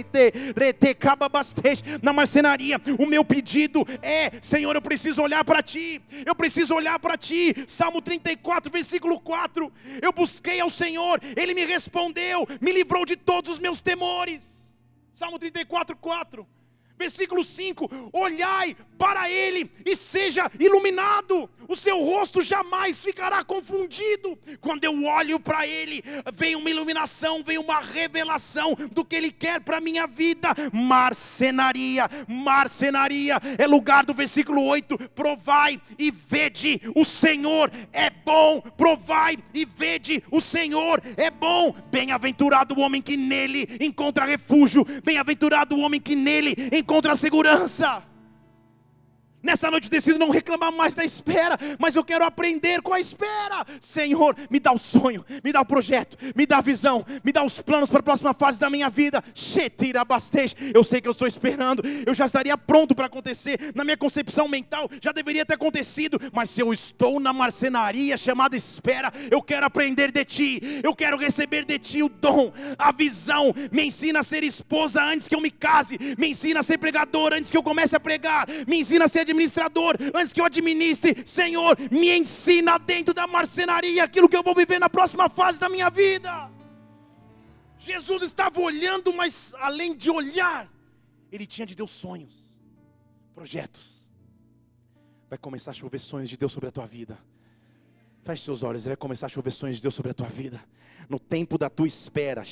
Na 2.00 2.12
marcenaria, 2.12 2.80
o 3.00 3.04
meu 3.04 3.24
pedido 3.24 3.84
é: 4.02 4.32
Senhor, 4.40 4.74
eu 4.74 4.82
preciso 4.82 5.22
olhar 5.22 5.44
para 5.44 5.62
Ti, 5.62 6.00
eu 6.24 6.34
preciso 6.34 6.74
olhar 6.74 6.98
para 6.98 7.16
Ti. 7.16 7.54
Salmo 7.66 8.00
34, 8.02 8.70
versículo 8.70 9.20
4. 9.20 9.72
Eu 10.00 10.12
busquei 10.12 10.60
ao 10.60 10.70
Senhor, 10.70 11.20
Ele 11.36 11.54
me 11.54 11.64
respondeu, 11.64 12.46
me 12.60 12.72
livrou 12.72 13.04
de 13.04 13.16
todos 13.16 13.52
os 13.52 13.58
meus 13.58 13.80
temores. 13.80 14.72
Salmo 15.12 15.38
34, 15.38 15.96
4. 15.96 16.46
Versículo 16.98 17.44
5: 17.44 18.10
Olhai 18.12 18.76
para 18.96 19.30
ele 19.30 19.70
e 19.84 19.94
seja 19.94 20.50
iluminado, 20.58 21.48
o 21.68 21.76
seu 21.76 21.98
rosto 22.02 22.40
jamais 22.40 23.00
ficará 23.00 23.44
confundido. 23.44 24.38
Quando 24.60 24.84
eu 24.84 25.04
olho 25.04 25.38
para 25.38 25.66
ele, 25.66 26.02
vem 26.34 26.56
uma 26.56 26.70
iluminação, 26.70 27.42
vem 27.42 27.58
uma 27.58 27.80
revelação 27.80 28.74
do 28.92 29.04
que 29.04 29.14
ele 29.14 29.30
quer 29.30 29.60
para 29.60 29.76
a 29.76 29.80
minha 29.80 30.06
vida. 30.06 30.54
Marcenaria, 30.72 32.08
marcenaria 32.26 33.38
é 33.58 33.66
lugar 33.66 34.06
do 34.06 34.14
versículo 34.14 34.62
8: 34.64 35.10
Provai 35.10 35.80
e 35.98 36.10
vede, 36.10 36.80
o 36.94 37.04
Senhor 37.04 37.70
é 37.92 38.08
bom. 38.08 38.62
Provai 38.76 39.36
e 39.52 39.66
vede, 39.66 40.24
o 40.30 40.40
Senhor 40.40 41.02
é 41.16 41.30
bom. 41.30 41.74
Bem-aventurado 41.90 42.74
o 42.74 42.80
homem 42.80 43.02
que 43.02 43.16
nele 43.16 43.68
encontra 43.80 44.24
refúgio, 44.24 44.86
bem-aventurado 45.04 45.76
o 45.76 45.80
homem 45.80 46.00
que 46.00 46.16
nele 46.16 46.54
encontra 46.72 46.85
encontra 46.86 47.16
segurança. 47.16 48.04
Nessa 49.42 49.70
noite 49.70 49.84
eu 49.84 49.90
decido 49.90 50.18
não 50.18 50.30
reclamar 50.30 50.72
mais 50.72 50.94
da 50.94 51.04
espera, 51.04 51.58
mas 51.78 51.94
eu 51.94 52.02
quero 52.02 52.24
aprender 52.24 52.82
com 52.82 52.92
a 52.92 53.00
espera. 53.00 53.64
Senhor, 53.80 54.34
me 54.50 54.58
dá 54.58 54.72
o 54.72 54.78
sonho, 54.78 55.24
me 55.44 55.52
dá 55.52 55.60
o 55.60 55.64
projeto, 55.64 56.16
me 56.34 56.46
dá 56.46 56.58
a 56.58 56.62
visão, 56.62 57.04
me 57.22 57.32
dá 57.32 57.44
os 57.44 57.60
planos 57.60 57.88
para 57.88 58.00
a 58.00 58.02
próxima 58.02 58.34
fase 58.34 58.58
da 58.58 58.70
minha 58.70 58.88
vida. 58.88 59.22
Eu 60.74 60.82
sei 60.82 61.00
que 61.00 61.08
eu 61.08 61.12
estou 61.12 61.28
esperando, 61.28 61.82
eu 62.06 62.14
já 62.14 62.24
estaria 62.24 62.56
pronto 62.56 62.94
para 62.94 63.06
acontecer. 63.06 63.72
Na 63.74 63.84
minha 63.84 63.96
concepção 63.96 64.48
mental 64.48 64.90
já 65.00 65.12
deveria 65.12 65.44
ter 65.44 65.54
acontecido, 65.54 66.18
mas 66.32 66.50
se 66.50 66.60
eu 66.60 66.72
estou 66.72 67.20
na 67.20 67.32
marcenaria 67.32 68.16
chamada 68.16 68.56
espera, 68.56 69.12
eu 69.30 69.42
quero 69.42 69.66
aprender 69.66 70.10
de 70.10 70.24
ti, 70.24 70.80
eu 70.82 70.94
quero 70.94 71.16
receber 71.16 71.64
de 71.64 71.78
ti 71.78 72.02
o 72.02 72.08
dom, 72.08 72.52
a 72.78 72.90
visão. 72.90 73.54
Me 73.70 73.84
ensina 73.84 74.20
a 74.20 74.22
ser 74.22 74.42
esposa 74.42 75.04
antes 75.04 75.28
que 75.28 75.34
eu 75.34 75.40
me 75.40 75.50
case, 75.50 75.98
me 76.18 76.28
ensina 76.28 76.60
a 76.60 76.62
ser 76.62 76.78
pregador 76.78 77.32
antes 77.34 77.50
que 77.50 77.56
eu 77.56 77.62
comece 77.62 77.94
a 77.94 78.00
pregar, 78.00 78.48
me 78.66 78.78
ensina 78.78 79.04
a 79.04 79.08
ser 79.08 79.25
administrador, 79.26 79.96
antes 80.14 80.32
que 80.32 80.40
eu 80.40 80.44
administre, 80.44 81.26
Senhor, 81.26 81.76
me 81.90 82.10
ensina 82.16 82.78
dentro 82.78 83.12
da 83.12 83.26
marcenaria 83.26 84.04
aquilo 84.04 84.28
que 84.28 84.36
eu 84.36 84.42
vou 84.42 84.54
viver 84.54 84.78
na 84.78 84.88
próxima 84.88 85.28
fase 85.28 85.58
da 85.58 85.68
minha 85.68 85.90
vida. 85.90 86.50
Jesus 87.78 88.22
estava 88.22 88.60
olhando, 88.60 89.12
mas 89.12 89.54
além 89.58 89.94
de 89.94 90.10
olhar, 90.10 90.70
ele 91.30 91.46
tinha 91.46 91.66
de 91.66 91.74
Deus 91.74 91.90
sonhos, 91.90 92.34
projetos. 93.34 94.08
Vai 95.28 95.38
começar 95.38 95.72
a 95.72 95.74
chover 95.74 95.98
sonhos 95.98 96.28
de 96.28 96.36
Deus 96.36 96.52
sobre 96.52 96.68
a 96.68 96.72
tua 96.72 96.86
vida. 96.86 97.18
Feche 98.26 98.42
seus 98.42 98.64
olhos, 98.64 98.84
vai 98.84 98.96
começar 98.96 99.26
a 99.26 99.28
chover 99.28 99.52
sonhos 99.52 99.76
de 99.76 99.82
Deus 99.82 99.94
sobre 99.94 100.10
a 100.10 100.14
tua 100.14 100.26
vida. 100.26 100.60
No 101.08 101.16
tempo 101.16 101.56
da 101.56 101.70
tua 101.70 101.86
espera, 101.86 102.42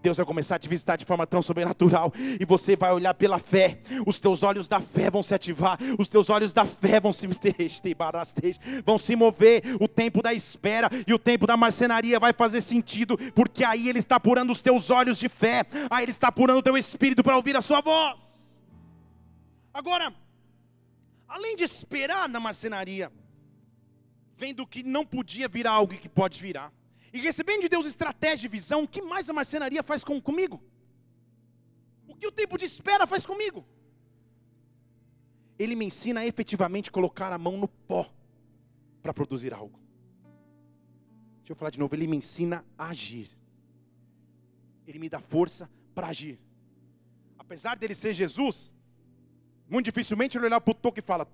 Deus 0.00 0.16
vai 0.16 0.24
começar 0.24 0.54
a 0.54 0.58
te 0.60 0.68
visitar 0.68 0.94
de 0.94 1.04
forma 1.04 1.26
tão 1.26 1.42
sobrenatural. 1.42 2.12
E 2.38 2.44
você 2.44 2.76
vai 2.76 2.92
olhar 2.92 3.14
pela 3.14 3.40
fé. 3.40 3.80
Os 4.06 4.20
teus 4.20 4.44
olhos 4.44 4.68
da 4.68 4.80
fé 4.80 5.10
vão 5.10 5.24
se 5.24 5.34
ativar. 5.34 5.76
Os 5.98 6.06
teus 6.06 6.30
olhos 6.30 6.52
da 6.52 6.64
fé 6.64 7.00
vão 7.00 7.12
se 7.12 7.26
vão 8.86 8.96
se 8.96 9.16
mover. 9.16 9.64
O 9.80 9.88
tempo 9.88 10.22
da 10.22 10.32
espera 10.32 10.88
e 11.08 11.12
o 11.12 11.18
tempo 11.18 11.48
da 11.48 11.56
marcenaria 11.56 12.20
vai 12.20 12.32
fazer 12.32 12.60
sentido. 12.60 13.18
Porque 13.34 13.64
aí 13.64 13.88
Ele 13.88 13.98
está 13.98 14.14
apurando 14.14 14.52
os 14.52 14.60
teus 14.60 14.88
olhos 14.88 15.18
de 15.18 15.28
fé. 15.28 15.64
Aí 15.90 16.04
Ele 16.04 16.12
está 16.12 16.28
apurando 16.28 16.58
o 16.58 16.62
teu 16.62 16.78
espírito 16.78 17.24
para 17.24 17.36
ouvir 17.36 17.56
a 17.56 17.60
sua 17.60 17.80
voz. 17.80 18.22
Agora, 19.72 20.14
além 21.34 21.56
de 21.56 21.64
esperar 21.64 22.28
na 22.28 22.38
marcenaria, 22.38 23.12
vendo 24.36 24.64
que 24.64 24.84
não 24.84 25.04
podia 25.04 25.48
virar 25.48 25.72
algo 25.72 25.98
que 25.98 26.08
pode 26.08 26.40
virar, 26.40 26.72
e 27.12 27.20
recebendo 27.20 27.62
de 27.62 27.68
Deus 27.68 27.86
estratégia 27.86 28.46
e 28.46 28.48
visão, 28.48 28.84
o 28.84 28.88
que 28.88 29.02
mais 29.02 29.28
a 29.28 29.32
marcenaria 29.32 29.82
faz 29.82 30.04
com, 30.04 30.20
comigo? 30.20 30.62
O 32.06 32.14
que 32.14 32.26
o 32.26 32.32
tempo 32.32 32.56
de 32.56 32.66
espera 32.66 33.04
faz 33.04 33.26
comigo? 33.26 33.66
Ele 35.58 35.74
me 35.74 35.86
ensina 35.86 36.20
a 36.20 36.26
efetivamente 36.26 36.90
colocar 36.90 37.32
a 37.32 37.38
mão 37.38 37.56
no 37.56 37.66
pó 37.66 38.08
para 39.02 39.12
produzir 39.12 39.52
algo. 39.52 39.80
Deixa 41.38 41.52
eu 41.52 41.56
falar 41.56 41.70
de 41.70 41.78
novo, 41.78 41.94
ele 41.94 42.06
me 42.06 42.16
ensina 42.16 42.64
a 42.78 42.88
agir. 42.88 43.28
Ele 44.86 44.98
me 45.00 45.08
dá 45.08 45.20
força 45.20 45.68
para 45.94 46.08
agir. 46.08 46.38
Apesar 47.38 47.76
dele 47.76 47.94
ser 47.94 48.12
Jesus, 48.12 48.73
muito 49.68 49.86
dificilmente 49.86 50.36
ele 50.36 50.46
olhar 50.46 50.60
para 50.60 50.70
o 50.70 50.74
toco 50.74 50.98
e 50.98 51.02
fala: 51.02 51.26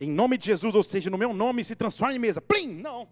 Em 0.00 0.10
nome 0.10 0.36
de 0.36 0.46
Jesus, 0.46 0.74
ou 0.74 0.82
seja, 0.82 1.10
no 1.10 1.18
meu 1.18 1.32
nome, 1.32 1.64
se 1.64 1.74
transforma 1.74 2.14
em 2.14 2.18
mesa. 2.18 2.40
Plim! 2.40 2.68
Não. 2.68 3.08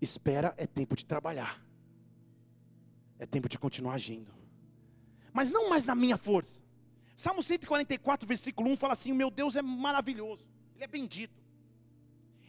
Espera 0.00 0.54
é 0.56 0.66
tempo 0.66 0.96
de 0.96 1.06
trabalhar. 1.06 1.62
É 3.18 3.26
tempo 3.26 3.48
de 3.48 3.58
continuar 3.58 3.94
agindo. 3.94 4.32
Mas 5.32 5.50
não 5.50 5.70
mais 5.70 5.84
na 5.84 5.94
minha 5.94 6.16
força. 6.16 6.62
Salmo 7.14 7.42
144, 7.42 8.26
versículo 8.26 8.70
1 8.70 8.76
fala 8.76 8.94
assim: 8.94 9.12
O 9.12 9.14
meu 9.14 9.30
Deus 9.30 9.54
é 9.54 9.62
maravilhoso, 9.62 10.48
Ele 10.74 10.84
é 10.84 10.88
bendito, 10.88 11.40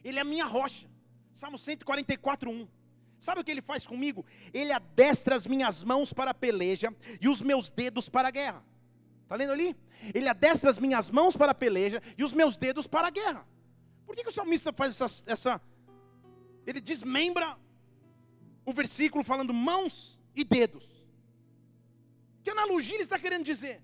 Ele 0.04 0.18
é 0.18 0.22
a 0.22 0.26
minha 0.26 0.46
rocha. 0.46 0.90
Salmo 1.32 1.58
144, 1.58 2.50
1. 2.50 2.68
Sabe 3.20 3.40
o 3.40 3.44
que 3.44 3.52
ele 3.52 3.62
faz 3.62 3.88
comigo? 3.88 4.26
Ele 4.54 4.72
adestra 4.72 5.36
as 5.36 5.48
minhas 5.48 5.84
mãos 5.84 6.12
para 6.12 6.32
a 6.32 6.34
peleja 6.34 6.94
e 7.22 7.30
os 7.30 7.42
meus 7.42 7.72
dedos 7.72 8.10
para 8.10 8.28
a 8.28 8.32
guerra. 8.32 8.64
Está 9.34 9.38
lendo 9.38 9.54
ali? 9.54 9.76
Ele 10.14 10.30
adestra 10.30 10.70
as 10.70 10.78
minhas 10.78 11.10
mãos 11.10 11.36
para 11.36 11.54
a 11.54 11.56
peleja 11.56 12.04
e 12.16 12.24
os 12.24 12.34
meus 12.34 12.56
dedos 12.56 12.86
para 12.86 13.08
a 13.08 13.10
guerra. 13.10 13.44
Por 14.06 14.16
que, 14.16 14.22
que 14.22 14.30
o 14.30 14.32
salmista 14.32 14.72
faz 14.72 15.02
essa, 15.02 15.24
essa. 15.26 15.62
Ele 16.68 16.80
desmembra 16.80 17.58
o 18.64 18.72
versículo 18.72 19.24
falando 19.24 19.52
mãos 19.52 20.20
e 20.36 20.44
dedos. 20.44 20.86
Que 22.44 22.52
analogia 22.52 22.94
ele 22.94 23.02
está 23.02 23.18
querendo 23.18 23.44
dizer? 23.44 23.82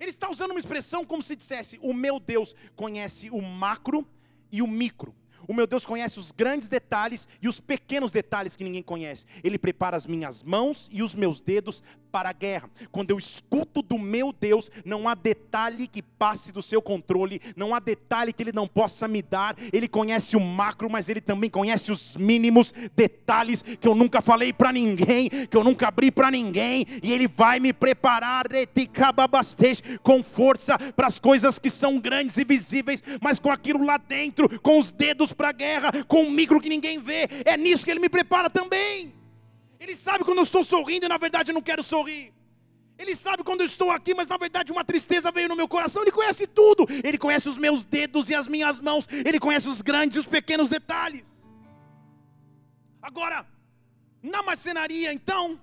Ele 0.00 0.10
está 0.10 0.28
usando 0.28 0.50
uma 0.50 0.58
expressão 0.58 1.04
como 1.04 1.22
se 1.22 1.36
dissesse: 1.36 1.78
O 1.80 1.94
meu 1.94 2.18
Deus 2.18 2.56
conhece 2.74 3.30
o 3.30 3.40
macro 3.40 4.04
e 4.50 4.60
o 4.60 4.66
micro. 4.66 5.14
O 5.46 5.54
meu 5.54 5.68
Deus 5.68 5.86
conhece 5.86 6.18
os 6.18 6.32
grandes 6.32 6.68
detalhes 6.88 7.28
e 7.42 7.48
os 7.48 7.60
pequenos 7.60 8.10
detalhes 8.10 8.56
que 8.56 8.64
ninguém 8.64 8.82
conhece. 8.82 9.26
Ele 9.44 9.58
prepara 9.58 9.94
as 9.94 10.06
minhas 10.06 10.42
mãos 10.42 10.88
e 10.90 11.02
os 11.02 11.14
meus 11.14 11.42
dedos 11.42 11.82
para 12.10 12.30
a 12.30 12.32
guerra. 12.32 12.70
Quando 12.90 13.10
eu 13.10 13.18
escuto 13.18 13.82
do 13.82 13.98
meu 13.98 14.32
Deus, 14.32 14.70
não 14.84 15.08
há 15.08 15.14
detalhe 15.14 15.86
que 15.86 16.00
passe 16.02 16.50
do 16.50 16.62
seu 16.62 16.80
controle, 16.80 17.40
não 17.54 17.74
há 17.74 17.78
detalhe 17.78 18.32
que 18.32 18.42
ele 18.42 18.52
não 18.52 18.66
possa 18.66 19.06
me 19.06 19.20
dar. 19.20 19.54
Ele 19.72 19.86
conhece 19.86 20.36
o 20.36 20.40
macro, 20.40 20.88
mas 20.88 21.08
ele 21.08 21.20
também 21.20 21.50
conhece 21.50 21.92
os 21.92 22.16
mínimos 22.16 22.72
detalhes 22.96 23.62
que 23.62 23.86
eu 23.86 23.94
nunca 23.94 24.22
falei 24.22 24.52
para 24.52 24.72
ninguém, 24.72 25.28
que 25.28 25.56
eu 25.56 25.62
nunca 25.62 25.88
abri 25.88 26.10
para 26.10 26.30
ninguém, 26.30 26.86
e 27.02 27.12
ele 27.12 27.28
vai 27.28 27.60
me 27.60 27.72
preparar 27.72 28.46
com 30.02 30.22
força 30.22 30.78
para 30.96 31.06
as 31.06 31.18
coisas 31.18 31.58
que 31.58 31.70
são 31.70 32.00
grandes 32.00 32.38
e 32.38 32.44
visíveis, 32.44 33.02
mas 33.20 33.38
com 33.38 33.50
aquilo 33.50 33.84
lá 33.84 33.98
dentro, 33.98 34.58
com 34.60 34.78
os 34.78 34.90
dedos 34.92 35.32
para 35.32 35.48
a 35.50 35.52
guerra, 35.52 35.92
com 36.06 36.22
o 36.22 36.30
micro 36.30 36.60
que 36.60 36.68
ninguém 36.68 36.77
vê. 37.00 37.28
É 37.44 37.56
nisso 37.56 37.84
que 37.84 37.90
ele 37.90 38.00
me 38.00 38.08
prepara 38.08 38.48
também. 38.48 39.14
Ele 39.80 39.94
sabe 39.94 40.24
quando 40.24 40.38
eu 40.38 40.44
estou 40.44 40.64
sorrindo 40.64 41.06
e 41.06 41.08
na 41.08 41.18
verdade 41.18 41.50
eu 41.50 41.54
não 41.54 41.62
quero 41.62 41.82
sorrir. 41.82 42.32
Ele 42.98 43.14
sabe 43.14 43.44
quando 43.44 43.60
eu 43.60 43.66
estou 43.66 43.90
aqui, 43.92 44.12
mas 44.12 44.26
na 44.26 44.36
verdade 44.36 44.72
uma 44.72 44.84
tristeza 44.84 45.30
veio 45.30 45.48
no 45.48 45.54
meu 45.54 45.68
coração. 45.68 46.02
Ele 46.02 46.10
conhece 46.10 46.46
tudo. 46.46 46.86
Ele 47.04 47.16
conhece 47.16 47.48
os 47.48 47.56
meus 47.56 47.84
dedos 47.84 48.28
e 48.28 48.34
as 48.34 48.48
minhas 48.48 48.80
mãos. 48.80 49.06
Ele 49.10 49.38
conhece 49.38 49.68
os 49.68 49.80
grandes 49.80 50.16
e 50.16 50.20
os 50.20 50.26
pequenos 50.26 50.68
detalhes. 50.68 51.26
Agora, 53.00 53.46
na 54.20 54.42
marcenaria, 54.42 55.12
então, 55.12 55.58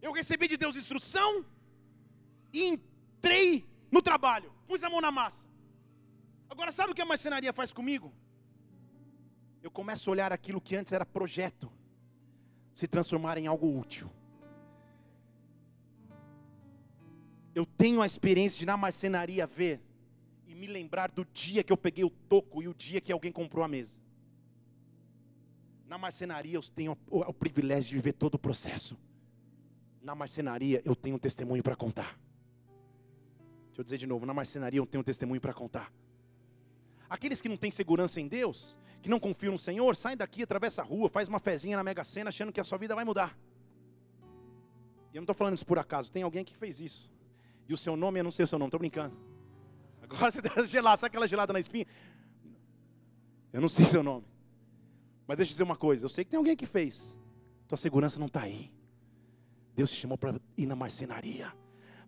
eu 0.00 0.12
recebi 0.12 0.46
de 0.46 0.56
Deus 0.56 0.76
instrução 0.76 1.44
e 2.52 2.68
entrei 2.68 3.64
no 3.90 4.00
trabalho. 4.00 4.52
Pus 4.68 4.82
a 4.84 4.90
mão 4.90 5.00
na 5.00 5.10
massa. 5.10 5.46
Agora, 6.48 6.70
sabe 6.70 6.92
o 6.92 6.94
que 6.94 7.02
a 7.02 7.06
marcenaria 7.06 7.52
faz 7.52 7.72
comigo? 7.72 8.12
Eu 9.62 9.70
começo 9.70 10.08
a 10.08 10.12
olhar 10.12 10.32
aquilo 10.32 10.60
que 10.60 10.76
antes 10.76 10.92
era 10.92 11.04
projeto 11.04 11.70
se 12.72 12.86
transformar 12.86 13.38
em 13.38 13.46
algo 13.46 13.76
útil. 13.76 14.10
Eu 17.54 17.66
tenho 17.66 18.00
a 18.00 18.06
experiência 18.06 18.60
de 18.60 18.66
na 18.66 18.76
marcenaria 18.76 19.46
ver 19.46 19.80
e 20.46 20.54
me 20.54 20.66
lembrar 20.66 21.10
do 21.10 21.24
dia 21.24 21.64
que 21.64 21.72
eu 21.72 21.76
peguei 21.76 22.04
o 22.04 22.10
toco 22.10 22.62
e 22.62 22.68
o 22.68 22.74
dia 22.74 23.00
que 23.00 23.10
alguém 23.10 23.32
comprou 23.32 23.64
a 23.64 23.68
mesa. 23.68 23.98
Na 25.88 25.98
marcenaria 25.98 26.54
eu 26.54 26.62
tenho 26.62 26.96
o, 27.10 27.34
privilégio 27.34 27.90
de 27.90 27.96
viver 27.96 28.12
todo 28.12 28.34
o 28.34 28.38
processo. 28.38 28.96
Na 30.00 30.14
marcenaria 30.14 30.80
eu 30.84 30.94
tenho 30.94 31.16
um 31.16 31.18
testemunho 31.18 31.62
para 31.62 31.74
contar. 31.74 32.16
Deixa 33.68 33.80
eu 33.80 33.84
dizer 33.84 33.98
de 33.98 34.06
novo, 34.06 34.24
na 34.24 34.34
marcenaria 34.34 34.78
eu 34.78 34.86
tenho 34.86 35.00
um 35.00 35.04
testemunho 35.04 35.40
para 35.40 35.52
contar. 35.52 35.92
Aqueles 37.10 37.40
que 37.40 37.48
não 37.48 37.56
têm 37.56 37.70
segurança 37.70 38.20
em 38.20 38.28
Deus, 38.28 38.78
que 39.02 39.08
não 39.08 39.20
confiam 39.20 39.52
no 39.52 39.58
Senhor, 39.58 39.94
sai 39.94 40.16
daqui, 40.16 40.42
atravessa 40.42 40.82
a 40.82 40.84
rua, 40.84 41.08
faz 41.08 41.28
uma 41.28 41.38
fezinha 41.38 41.76
na 41.76 41.84
Mega 41.84 42.04
Sena 42.04 42.28
achando 42.28 42.52
que 42.52 42.60
a 42.60 42.64
sua 42.64 42.78
vida 42.78 42.94
vai 42.94 43.04
mudar. 43.04 43.38
E 45.12 45.16
eu 45.16 45.20
não 45.20 45.24
estou 45.24 45.34
falando 45.34 45.54
isso 45.54 45.66
por 45.66 45.78
acaso, 45.78 46.12
tem 46.12 46.22
alguém 46.22 46.44
que 46.44 46.54
fez 46.54 46.80
isso. 46.80 47.10
E 47.68 47.72
o 47.72 47.76
seu 47.76 47.96
nome, 47.96 48.20
eu 48.20 48.24
não 48.24 48.30
sei 48.30 48.44
o 48.44 48.46
seu 48.46 48.58
nome, 48.58 48.68
estou 48.68 48.80
brincando. 48.80 49.16
Agora 50.02 50.30
você 50.30 50.40
deve 50.40 50.64
gelar, 50.68 50.96
sabe 50.96 51.08
aquela 51.08 51.28
gelada 51.28 51.52
na 51.52 51.60
espinha? 51.60 51.86
Eu 53.52 53.60
não 53.60 53.68
sei 53.68 53.84
seu 53.84 54.02
nome. 54.02 54.26
Mas 55.26 55.36
deixa 55.36 55.50
eu 55.50 55.54
dizer 55.54 55.62
uma 55.62 55.76
coisa, 55.76 56.04
eu 56.04 56.08
sei 56.08 56.24
que 56.24 56.30
tem 56.30 56.38
alguém 56.38 56.56
que 56.56 56.66
fez. 56.66 57.18
Tua 57.66 57.76
segurança 57.76 58.18
não 58.18 58.26
está 58.26 58.42
aí. 58.42 58.72
Deus 59.74 59.90
te 59.90 59.96
chamou 59.96 60.18
para 60.18 60.40
ir 60.56 60.66
na 60.66 60.74
marcenaria 60.74 61.52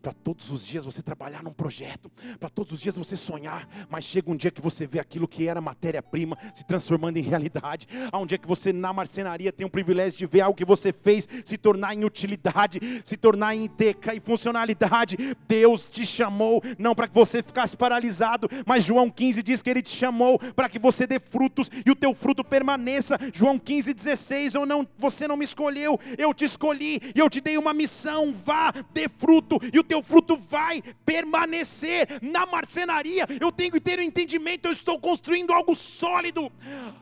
para 0.02 0.12
todos 0.12 0.50
os 0.50 0.66
dias 0.66 0.84
você 0.84 1.02
trabalhar 1.02 1.42
num 1.42 1.52
projeto, 1.52 2.10
para 2.38 2.48
todos 2.48 2.72
os 2.72 2.80
dias 2.80 2.96
você 2.96 3.16
sonhar, 3.16 3.68
mas 3.88 4.04
chega 4.04 4.30
um 4.30 4.36
dia 4.36 4.50
que 4.50 4.60
você 4.60 4.86
vê 4.86 4.98
aquilo 4.98 5.28
que 5.28 5.46
era 5.46 5.60
matéria-prima 5.60 6.36
se 6.54 6.64
transformando 6.64 7.18
em 7.18 7.22
realidade. 7.22 7.86
Há 8.10 8.18
um 8.18 8.26
dia 8.26 8.38
que 8.38 8.46
você 8.46 8.72
na 8.72 8.92
marcenaria 8.92 9.52
tem 9.52 9.66
o 9.66 9.70
privilégio 9.70 10.18
de 10.18 10.26
ver 10.26 10.40
algo 10.40 10.56
que 10.56 10.64
você 10.64 10.92
fez 10.92 11.28
se 11.44 11.58
tornar 11.58 11.94
em 11.94 12.04
utilidade, 12.04 12.80
se 13.04 13.16
tornar 13.16 13.54
em 13.54 13.68
teca 13.68 14.14
e 14.14 14.20
funcionalidade. 14.20 15.16
Deus 15.46 15.88
te 15.88 16.06
chamou 16.06 16.62
não 16.78 16.94
para 16.94 17.08
que 17.08 17.14
você 17.14 17.42
ficasse 17.42 17.76
paralisado, 17.76 18.48
mas 18.66 18.84
João 18.84 19.10
15 19.10 19.42
diz 19.42 19.62
que 19.62 19.70
ele 19.70 19.82
te 19.82 19.94
chamou 19.94 20.38
para 20.38 20.68
que 20.68 20.78
você 20.78 21.06
dê 21.06 21.20
frutos 21.20 21.70
e 21.84 21.90
o 21.90 21.96
teu 21.96 22.14
fruto 22.14 22.42
permaneça. 22.42 23.18
João 23.32 23.58
15, 23.58 23.92
16, 23.92 24.54
ou 24.54 24.64
não, 24.64 24.86
você 24.98 25.28
não 25.28 25.36
me 25.36 25.44
escolheu, 25.44 25.98
eu 26.16 26.32
te 26.32 26.44
escolhi 26.44 27.00
e 27.14 27.18
eu 27.18 27.28
te 27.28 27.40
dei 27.40 27.58
uma 27.58 27.74
missão. 27.74 28.32
Vá, 28.32 28.72
dê 28.92 29.08
fruto 29.08 29.58
e 29.72 29.78
o 29.78 29.84
teu 29.90 30.02
fruto 30.04 30.36
vai 30.36 30.80
permanecer. 31.04 32.06
Na 32.22 32.46
marcenaria, 32.46 33.26
eu 33.40 33.50
tenho 33.50 33.72
que 33.72 33.80
ter 33.80 33.98
o 33.98 34.02
um 34.02 34.04
entendimento, 34.04 34.66
eu 34.66 34.72
estou 34.72 35.00
construindo 35.00 35.52
algo 35.52 35.74
sólido. 35.74 36.52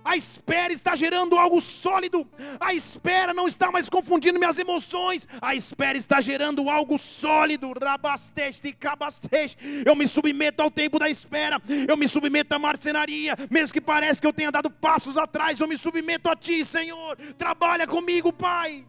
A 0.02 0.16
espera 0.16 0.72
está 0.72 0.96
gerando 0.96 1.36
algo 1.36 1.60
sólido. 1.60 2.26
A 2.58 2.72
espera 2.72 3.34
não 3.34 3.46
está 3.46 3.70
mais 3.70 3.90
confundindo 3.90 4.38
minhas 4.38 4.58
emoções. 4.58 5.28
A 5.42 5.54
espera 5.54 5.98
está 5.98 6.18
gerando 6.22 6.70
algo 6.70 6.96
sólido. 6.96 7.70
Rabasteste, 7.78 8.72
cabasteste. 8.72 9.58
Eu 9.84 9.94
me 9.94 10.08
submeto 10.08 10.62
ao 10.62 10.70
tempo 10.70 10.98
da 10.98 11.10
espera. 11.10 11.60
Eu 11.86 11.96
me 11.96 12.08
submeto 12.08 12.54
à 12.54 12.58
marcenaria, 12.58 13.36
mesmo 13.50 13.74
que 13.74 13.82
pareça 13.82 14.18
que 14.18 14.26
eu 14.26 14.32
tenha 14.32 14.50
dado 14.50 14.70
passos 14.70 15.18
atrás, 15.18 15.60
eu 15.60 15.68
me 15.68 15.76
submeto 15.76 16.30
a 16.30 16.34
ti, 16.34 16.64
Senhor. 16.64 17.18
Trabalha 17.36 17.86
comigo, 17.86 18.32
Pai. 18.32 18.86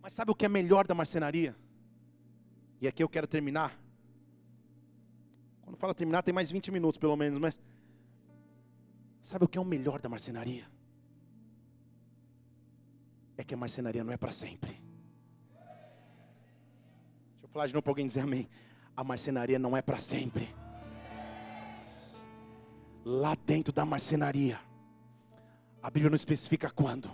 Mas 0.00 0.12
sabe 0.12 0.30
o 0.30 0.34
que 0.34 0.44
é 0.44 0.48
melhor 0.48 0.86
da 0.86 0.94
marcenaria? 0.94 1.56
E 2.80 2.86
aqui 2.86 3.02
eu 3.02 3.08
quero 3.08 3.26
terminar. 3.26 3.78
Quando 5.62 5.76
fala 5.76 5.94
terminar, 5.94 6.22
tem 6.22 6.34
mais 6.34 6.50
20 6.50 6.70
minutos 6.70 6.98
pelo 6.98 7.16
menos, 7.16 7.38
mas. 7.38 7.58
Sabe 9.20 9.44
o 9.44 9.48
que 9.48 9.58
é 9.58 9.60
o 9.60 9.64
melhor 9.64 10.00
da 10.00 10.08
marcenaria? 10.08 10.64
É 13.36 13.42
que 13.42 13.54
a 13.54 13.56
marcenaria 13.56 14.04
não 14.04 14.12
é 14.12 14.16
para 14.16 14.30
sempre. 14.30 14.72
Deixa 17.32 17.42
eu 17.42 17.48
falar 17.48 17.66
de 17.66 17.72
novo 17.72 17.82
para 17.82 17.90
alguém 17.90 18.06
dizer 18.06 18.20
amém. 18.20 18.48
A 18.96 19.02
marcenaria 19.02 19.58
não 19.58 19.76
é 19.76 19.82
para 19.82 19.98
sempre. 19.98 20.54
Lá 23.04 23.34
dentro 23.34 23.72
da 23.72 23.84
marcenaria, 23.84 24.60
a 25.82 25.90
Bíblia 25.90 26.10
não 26.10 26.16
especifica 26.16 26.70
quando, 26.70 27.10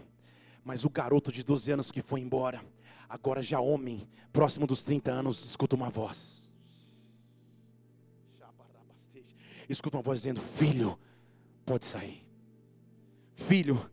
mas 0.65 0.85
o 0.85 0.91
garoto 0.91 1.33
de 1.33 1.43
12 1.43 1.73
anos 1.73 1.91
que 1.91 2.01
foi 2.01 2.21
embora, 2.21 2.63
Agora, 3.13 3.43
já 3.43 3.61
homem, 3.61 4.09
próximo 4.33 4.67
dos 4.67 4.83
30 4.83 5.13
anos, 5.13 5.45
escuta 5.45 5.77
uma 5.77 5.91
voz. 5.91 6.51
Escuta 9.69 9.99
uma 9.99 10.03
voz 10.03 10.21
dizendo: 10.21 10.41
Filho, 10.41 10.99
pode 11.67 11.85
sair. 11.85 12.27
Filho, 13.35 13.91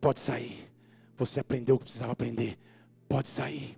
pode 0.00 0.20
sair. 0.20 0.70
Você 1.16 1.40
aprendeu 1.40 1.74
o 1.74 1.78
que 1.78 1.84
precisava 1.86 2.12
aprender. 2.12 2.56
Pode 3.08 3.26
sair. 3.26 3.76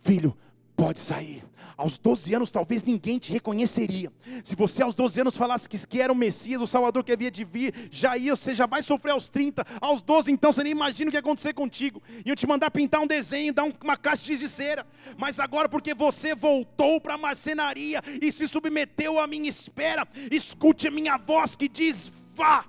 Filho, 0.00 0.36
pode 0.76 0.98
sair. 0.98 1.44
Aos 1.76 1.98
12 1.98 2.34
anos, 2.34 2.50
talvez 2.50 2.84
ninguém 2.84 3.18
te 3.18 3.32
reconheceria. 3.32 4.12
Se 4.44 4.54
você 4.54 4.82
aos 4.82 4.94
12 4.94 5.20
anos 5.20 5.36
falasse 5.36 5.68
que, 5.68 6.00
era 6.00 6.12
o 6.12 6.16
Messias, 6.16 6.60
o 6.60 6.66
Salvador 6.66 7.02
que 7.02 7.12
havia 7.12 7.30
de 7.30 7.44
vir, 7.44 7.88
já 7.90 8.16
ia, 8.16 8.36
você 8.36 8.54
já 8.54 8.66
vai 8.66 8.82
sofrer 8.82 9.12
aos 9.12 9.28
30. 9.28 9.66
Aos 9.80 10.02
12, 10.02 10.30
então, 10.30 10.52
você 10.52 10.62
nem 10.62 10.72
imagina 10.72 11.08
o 11.08 11.10
que 11.10 11.16
ia 11.16 11.20
acontecer 11.20 11.52
contigo. 11.54 12.02
Iam 12.24 12.36
te 12.36 12.46
mandar 12.46 12.70
pintar 12.70 13.00
um 13.00 13.06
desenho, 13.06 13.52
dar 13.52 13.64
uma 13.64 13.96
caixa 13.96 14.36
de 14.36 14.48
cera. 14.48 14.86
Mas 15.16 15.40
agora, 15.40 15.68
porque 15.68 15.94
você 15.94 16.34
voltou 16.34 17.00
para 17.00 17.14
a 17.14 17.18
marcenaria 17.18 18.02
e 18.20 18.30
se 18.30 18.46
submeteu 18.46 19.18
à 19.18 19.26
minha 19.26 19.48
espera, 19.48 20.06
escute 20.30 20.88
a 20.88 20.90
minha 20.90 21.16
voz 21.16 21.56
que 21.56 21.68
diz: 21.68 22.12
vá 22.34 22.64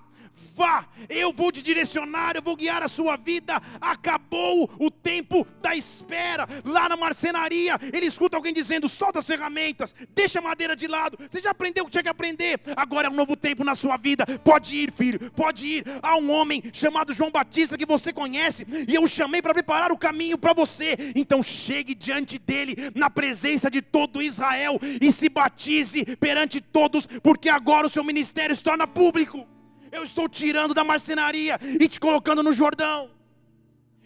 vá, 0.56 0.86
eu 1.10 1.32
vou 1.32 1.52
te 1.52 1.62
direcionar, 1.62 2.36
eu 2.36 2.42
vou 2.42 2.56
guiar 2.56 2.84
a 2.84 2.88
sua 2.88 3.16
vida. 3.16 3.62
Acabou 3.80 4.70
o 4.80 4.90
tempo 4.90 5.46
da 5.62 5.76
espera. 5.76 6.48
Lá 6.66 6.90
na 6.90 6.98
marcenaria, 6.98 7.80
ele 7.92 8.06
escuta 8.06 8.36
alguém 8.36 8.54
dizendo: 8.54 8.90
solta 8.90 9.20
as 9.20 9.28
ferramentas, 9.28 9.96
deixa 10.14 10.40
a 10.40 10.42
madeira 10.42 10.76
de 10.76 10.88
lado. 10.88 11.18
Você 11.30 11.40
já 11.40 11.52
aprendeu 11.52 11.84
o 11.84 11.88
que 11.88 11.92
tinha 11.92 12.04
que 12.04 12.10
aprender, 12.10 12.60
agora 12.76 13.08
é 13.08 13.10
um 13.10 13.16
novo 13.16 13.36
tempo 13.36 13.64
na 13.64 13.76
sua 13.76 13.98
vida. 13.98 14.26
Pode 14.44 14.76
ir, 14.76 14.92
filho, 14.92 15.32
pode 15.32 15.66
ir. 15.66 15.86
Há 16.02 16.18
um 16.18 16.32
homem 16.32 16.64
chamado 16.74 17.14
João 17.14 17.32
Batista 17.32 17.78
que 17.78 17.86
você 17.86 18.12
conhece, 18.12 18.66
e 18.88 18.94
eu 18.94 19.04
o 19.04 19.08
chamei 19.08 19.42
para 19.42 19.54
preparar 19.54 19.92
o 19.92 19.98
caminho 19.98 20.38
para 20.38 20.54
você. 20.54 20.98
Então 21.16 21.44
chegue 21.44 21.94
diante 21.94 22.40
dele, 22.40 22.92
na 22.96 23.10
presença 23.10 23.70
de 23.70 23.82
todo 23.82 24.22
Israel, 24.22 24.80
e 25.02 25.12
se 25.12 25.30
batize 25.30 26.06
perante 26.18 26.60
todos, 26.60 27.06
porque 27.22 27.50
agora 27.50 27.88
o 27.88 27.90
seu 27.90 28.04
ministério 28.04 28.56
se 28.56 28.64
torna 28.64 28.88
público. 28.88 29.53
Eu 29.94 30.02
estou 30.04 30.28
tirando 30.28 30.74
da 30.74 30.84
marcenaria 30.84 31.60
e 31.80 31.88
te 31.88 32.00
colocando 32.00 32.42
no 32.42 32.52
Jordão. 32.52 33.12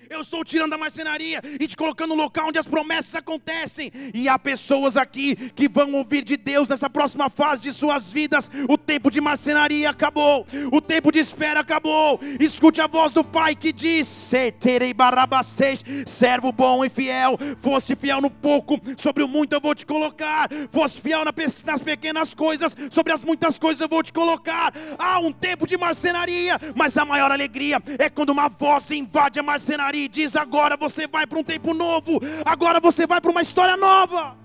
Eu 0.09 0.21
estou 0.21 0.43
tirando 0.43 0.71
da 0.71 0.77
marcenaria 0.77 1.41
e 1.59 1.67
te 1.67 1.75
colocando 1.75 2.09
no 2.09 2.21
local 2.21 2.47
onde 2.47 2.57
as 2.57 2.65
promessas 2.65 3.13
acontecem. 3.15 3.91
E 4.13 4.29
há 4.29 4.39
pessoas 4.39 4.95
aqui 4.95 5.35
que 5.35 5.67
vão 5.67 5.93
ouvir 5.95 6.23
de 6.23 6.37
Deus 6.37 6.69
nessa 6.69 6.89
próxima 6.89 7.29
fase 7.29 7.61
de 7.61 7.73
suas 7.73 8.09
vidas. 8.09 8.49
O 8.69 8.77
tempo 8.77 9.11
de 9.11 9.19
marcenaria 9.19 9.89
acabou, 9.89 10.45
o 10.71 10.79
tempo 10.79 11.11
de 11.11 11.19
espera 11.19 11.59
acabou. 11.59 12.19
Escute 12.39 12.79
a 12.79 12.87
voz 12.87 13.11
do 13.11 13.23
Pai 13.23 13.55
que 13.55 13.73
diz: 13.73 14.31
Terei 14.59 14.93
barabastej, 14.93 15.79
servo 16.05 16.51
bom 16.51 16.85
e 16.85 16.89
fiel. 16.89 17.37
Foste 17.59 17.95
fiel 17.95 18.21
no 18.21 18.29
pouco, 18.29 18.79
sobre 18.97 19.23
o 19.23 19.27
muito 19.27 19.53
eu 19.53 19.61
vou 19.61 19.75
te 19.75 19.85
colocar. 19.85 20.49
Foste 20.71 21.01
fiel 21.01 21.23
nas 21.65 21.81
pequenas 21.81 22.33
coisas, 22.33 22.75
sobre 22.91 23.11
as 23.11 23.23
muitas 23.23 23.59
coisas 23.59 23.81
eu 23.81 23.89
vou 23.89 24.01
te 24.01 24.13
colocar. 24.13 24.73
Há 24.97 25.19
um 25.19 25.31
tempo 25.31 25.67
de 25.67 25.75
marcenaria, 25.75 26.59
mas 26.75 26.97
a 26.97 27.03
maior 27.03 27.31
alegria 27.31 27.81
é 27.99 28.09
quando 28.09 28.29
uma 28.29 28.47
voz 28.47 28.89
invade 28.91 29.39
a 29.39 29.43
marcenaria 29.43 29.96
e 30.05 30.07
diz: 30.07 30.35
agora 30.35 30.77
você 30.77 31.07
vai 31.07 31.25
para 31.25 31.39
um 31.39 31.43
tempo 31.43 31.73
novo, 31.73 32.19
agora 32.45 32.79
você 32.79 33.05
vai 33.07 33.19
para 33.19 33.31
uma 33.31 33.41
história 33.41 33.75
nova. 33.75 34.37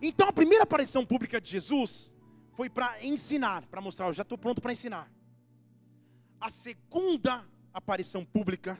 Então 0.00 0.28
a 0.28 0.32
primeira 0.32 0.64
aparição 0.64 1.04
pública 1.06 1.40
de 1.40 1.48
Jesus 1.48 2.14
foi 2.54 2.68
para 2.68 3.02
ensinar, 3.04 3.66
para 3.66 3.80
mostrar, 3.80 4.06
eu 4.06 4.12
já 4.12 4.22
estou 4.22 4.36
pronto 4.36 4.60
para 4.60 4.72
ensinar. 4.72 5.10
A 6.40 6.50
segunda 6.50 7.44
aparição 7.72 8.24
pública 8.24 8.78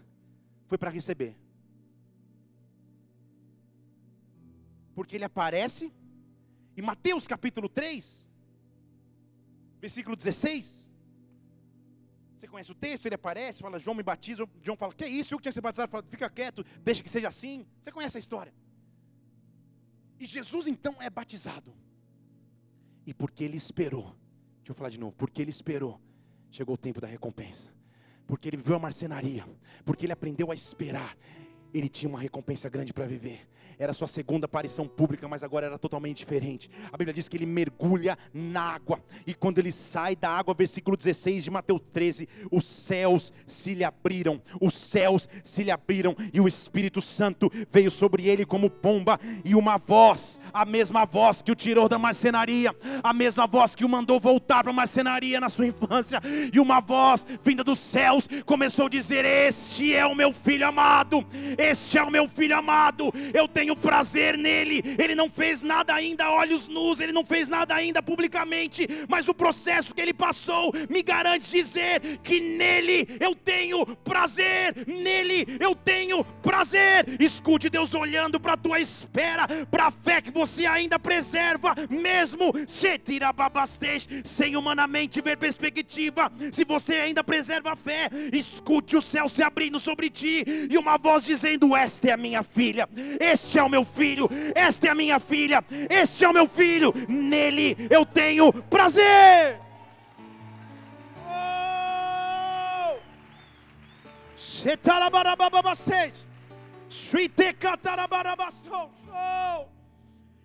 foi 0.66 0.76
para 0.76 0.90
receber. 0.90 1.36
Porque 4.94 5.16
ele 5.16 5.24
aparece, 5.24 5.92
em 6.76 6.82
Mateus 6.82 7.26
capítulo 7.26 7.68
3, 7.68 8.28
versículo 9.80 10.14
16, 10.16 10.82
você 12.43 12.49
conhece 12.49 12.72
o 12.72 12.74
texto, 12.74 13.07
ele 13.07 13.14
aparece, 13.14 13.62
fala, 13.62 13.78
João 13.78 13.95
me 13.95 14.03
batiza, 14.03 14.45
João 14.62 14.76
fala, 14.76 14.93
que 14.93 15.05
é 15.05 15.09
isso? 15.09 15.32
Eu 15.32 15.38
que 15.38 15.43
tinha 15.43 15.51
que 15.51 15.55
ser 15.55 15.61
batizado, 15.61 15.90
fala, 15.90 16.05
fica 16.09 16.28
quieto, 16.28 16.64
deixa 16.82 17.01
que 17.01 17.09
seja 17.09 17.28
assim. 17.28 17.64
Você 17.80 17.93
conhece 17.93 18.16
a 18.16 18.20
história. 18.20 18.53
E 20.18 20.26
Jesus 20.26 20.66
então 20.66 20.97
é 21.01 21.09
batizado. 21.09 21.72
E 23.07 23.14
porque 23.14 23.45
ele 23.45 23.57
esperou, 23.57 24.16
deixa 24.57 24.70
eu 24.70 24.74
falar 24.74 24.90
de 24.90 24.99
novo, 24.99 25.14
porque 25.16 25.40
ele 25.40 25.51
esperou, 25.51 26.01
chegou 26.51 26.74
o 26.74 26.78
tempo 26.78 27.01
da 27.01 27.07
recompensa. 27.07 27.72
Porque 28.26 28.49
ele 28.49 28.57
viveu 28.57 28.74
a 28.74 28.80
marcenaria, 28.80 29.47
porque 29.84 30.05
ele 30.07 30.12
aprendeu 30.12 30.51
a 30.51 30.55
esperar, 30.55 31.16
ele 31.73 31.89
tinha 31.89 32.09
uma 32.09 32.20
recompensa 32.20 32.68
grande 32.68 32.93
para 32.93 33.07
viver. 33.07 33.41
Era 33.79 33.93
sua 33.93 34.07
segunda 34.07 34.47
aparição 34.47 34.87
pública, 34.87 35.27
mas 35.27 35.43
agora 35.43 35.66
era 35.66 35.79
totalmente 35.79 36.18
diferente. 36.18 36.70
A 36.93 36.97
Bíblia 36.97 37.12
diz 37.12 37.29
que 37.29 37.37
ele 37.37 37.47
mergulha 37.47 38.16
na 38.33 38.62
água, 38.62 39.03
e 39.27 39.35
quando 39.35 39.59
ele 39.59 39.73
sai 39.73 40.14
da 40.14 40.31
água, 40.31 40.55
versículo 40.55 40.97
16 40.97 41.45
de 41.45 41.51
Mateus 41.51 41.81
13, 41.93 42.29
os 42.51 42.64
céus 42.64 43.33
se 43.47 43.75
lhe 43.75 43.83
abriram, 43.83 44.41
os 44.61 44.75
céus 44.75 45.29
se 45.43 45.64
lhe 45.64 45.70
abriram, 45.70 46.14
e 46.33 46.41
o 46.41 46.47
Espírito 46.47 47.01
Santo 47.01 47.51
veio 47.70 47.91
sobre 47.91 48.29
ele 48.29 48.45
como 48.45 48.70
pomba, 48.70 49.18
e 49.45 49.55
uma 49.55 49.79
voz, 49.79 50.39
a 50.53 50.64
mesma 50.64 51.05
voz 51.05 51.43
que 51.43 51.51
o 51.51 51.57
tirou 51.57 51.89
da 51.89 51.99
marcenaria, 51.99 52.75
a 53.03 53.12
mesma 53.12 53.47
voz 53.49 53.75
que 53.75 53.85
o 53.85 53.89
mandou 53.89 54.20
voltar 54.20 54.62
para 54.62 54.70
a 54.70 54.75
marcenaria 54.75 55.41
na 55.41 55.49
sua 55.49 55.66
infância, 55.66 56.20
e 56.53 56.61
uma 56.61 56.81
voz 56.81 57.27
vinda 57.43 57.64
dos 57.64 57.79
céus 57.79 58.29
começou 58.47 58.87
a 58.87 58.91
dizer: 58.91 59.25
Este 59.25 59.93
é 59.95 60.07
o 60.07 60.14
meu 60.14 60.33
filho 60.33 60.66
amado, 60.66 61.27
este 61.62 61.96
é 61.96 62.02
o 62.02 62.10
meu 62.10 62.26
filho 62.26 62.56
amado, 62.56 63.12
eu 63.32 63.46
tenho 63.46 63.76
prazer 63.76 64.36
nele. 64.36 64.82
Ele 64.98 65.14
não 65.14 65.30
fez 65.30 65.62
nada 65.62 65.94
ainda 65.94 66.30
olhos 66.30 66.66
nus, 66.66 66.98
ele 66.98 67.12
não 67.12 67.24
fez 67.24 67.48
nada 67.48 67.74
ainda 67.74 68.02
publicamente, 68.02 68.88
mas 69.08 69.28
o 69.28 69.34
processo 69.34 69.94
que 69.94 70.00
ele 70.00 70.12
passou 70.12 70.72
me 70.90 71.02
garante 71.02 71.50
dizer 71.50 72.00
que 72.22 72.40
nele 72.40 73.16
eu 73.20 73.34
tenho 73.34 73.86
prazer, 73.96 74.74
nele 74.86 75.46
eu 75.60 75.74
tenho 75.74 76.24
prazer. 76.42 77.06
Escute 77.20 77.70
Deus 77.70 77.94
olhando 77.94 78.40
para 78.40 78.54
a 78.54 78.56
tua 78.56 78.80
espera, 78.80 79.46
para 79.70 79.86
a 79.86 79.90
fé 79.90 80.20
que 80.20 80.30
você 80.30 80.66
ainda 80.66 80.98
preserva, 80.98 81.74
mesmo 81.88 82.52
se 82.66 82.98
tira 82.98 83.32
babastej, 83.32 84.08
sem 84.24 84.56
humanamente 84.56 85.20
ver 85.20 85.36
perspectiva. 85.36 86.32
Se 86.52 86.64
você 86.64 86.94
ainda 86.96 87.22
preserva 87.22 87.72
a 87.72 87.76
fé, 87.76 88.10
escute 88.32 88.96
o 88.96 89.02
céu 89.02 89.28
se 89.28 89.42
abrindo 89.42 89.78
sobre 89.78 90.10
ti 90.10 90.44
e 90.68 90.76
uma 90.76 90.98
voz 90.98 91.24
dizendo 91.24 91.51
dizendo: 91.53 91.76
Esta 91.76 92.09
é 92.09 92.12
a 92.12 92.16
minha 92.16 92.42
filha, 92.42 92.88
este 93.20 93.59
é 93.59 93.62
o 93.62 93.68
meu 93.68 93.84
filho, 93.84 94.28
esta 94.55 94.86
é 94.86 94.90
a 94.90 94.94
minha 94.94 95.18
filha, 95.18 95.64
este 95.90 96.24
é 96.24 96.28
o 96.28 96.32
meu 96.32 96.48
filho, 96.48 96.92
nele 97.09 97.76
eu 97.90 98.05
tenho 98.07 98.53
prazer. 98.53 99.61
Oh! 101.26 102.98
Oh! 109.09 109.66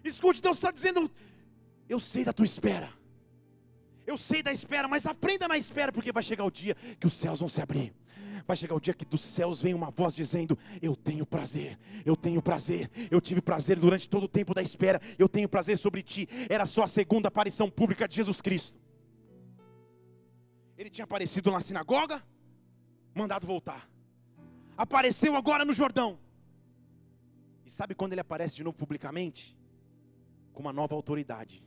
Escute, 0.04 0.42
Deus 0.42 0.58
está 0.58 0.72
dizendo: 0.72 1.12
Eu 1.90 2.00
sei 2.00 2.24
da 2.24 2.34
tua 2.34 2.46
espera. 2.46 2.90
Eu 4.06 4.18
sei 4.18 4.42
da 4.42 4.54
espera, 4.54 4.88
mas 4.88 5.06
aprenda 5.06 5.50
na 5.50 5.58
espera, 5.58 5.92
porque 5.92 6.14
vai 6.14 6.24
chegar 6.24 6.46
o 6.46 6.52
dia 6.52 6.76
que 6.98 7.06
os 7.06 7.14
céus 7.14 7.42
vão 7.42 7.50
se 7.50 7.62
abrir. 7.62 7.94
Vai 8.48 8.56
chegar 8.56 8.76
o 8.76 8.80
dia 8.80 8.94
que 8.94 9.04
dos 9.04 9.22
céus 9.22 9.62
vem 9.62 9.74
uma 9.74 9.92
voz 9.92 10.16
dizendo: 10.16 10.58
Eu 10.82 10.96
tenho 10.96 11.26
prazer, 11.26 11.78
eu 12.06 12.16
tenho 12.16 12.42
prazer, 12.42 12.90
eu 13.12 13.20
tive 13.20 13.42
prazer 13.42 13.78
durante 13.78 14.08
todo 14.08 14.24
o 14.24 14.28
tempo 14.28 14.54
da 14.54 14.62
espera, 14.62 15.02
eu 15.20 15.28
tenho 15.28 15.50
prazer 15.50 15.78
sobre 15.78 16.02
ti. 16.02 16.30
Era 16.50 16.66
só 16.66 16.84
a 16.84 16.88
segunda 16.88 17.28
aparição 17.28 17.70
pública 17.70 18.08
de 18.08 18.16
Jesus 18.16 18.40
Cristo. 18.40 18.80
Ele 20.78 20.90
tinha 20.90 21.04
aparecido 21.04 21.52
na 21.52 21.60
sinagoga, 21.60 22.24
mandado 23.14 23.46
voltar. 23.46 23.90
Apareceu 24.78 25.36
agora 25.36 25.66
no 25.66 25.74
Jordão. 25.74 26.18
E 27.66 27.70
sabe 27.70 27.94
quando 27.96 28.14
ele 28.14 28.22
aparece 28.22 28.56
de 28.56 28.64
novo 28.64 28.78
publicamente? 28.78 29.58
Com 30.54 30.62
uma 30.62 30.72
nova 30.72 30.96
autoridade 30.96 31.62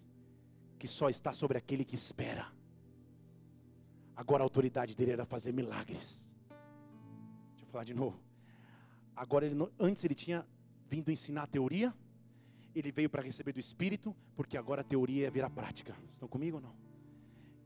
que 0.79 0.89
só 0.89 1.11
está 1.11 1.31
sobre 1.31 1.59
aquele 1.59 1.85
que 1.85 1.95
espera. 1.95 2.47
Agora 4.17 4.43
a 4.43 4.47
autoridade 4.47 4.97
dele 4.97 5.13
era 5.13 5.27
fazer 5.27 5.53
milagres. 5.53 6.30
Falar 7.71 7.85
de 7.85 7.95
novo. 7.95 8.21
Agora 9.15 9.47
ele 9.47 9.57
antes 9.79 10.05
ele 10.05 10.15
tinha 10.15 10.47
vindo 10.89 11.11
ensinar 11.11 11.45
a 11.45 11.47
teoria, 11.47 11.95
ele 12.75 12.91
veio 12.91 13.09
para 13.09 13.23
receber 13.23 13.53
do 13.53 13.61
Espírito, 13.61 14.15
porque 14.35 14.57
agora 14.57 14.81
a 14.81 14.85
teoria 14.85 15.23
ia 15.23 15.31
virar 15.31 15.51
prática. 15.51 15.95
Estão 16.09 16.29
comigo 16.29 16.57
ou 16.57 16.63
não? 16.63 16.75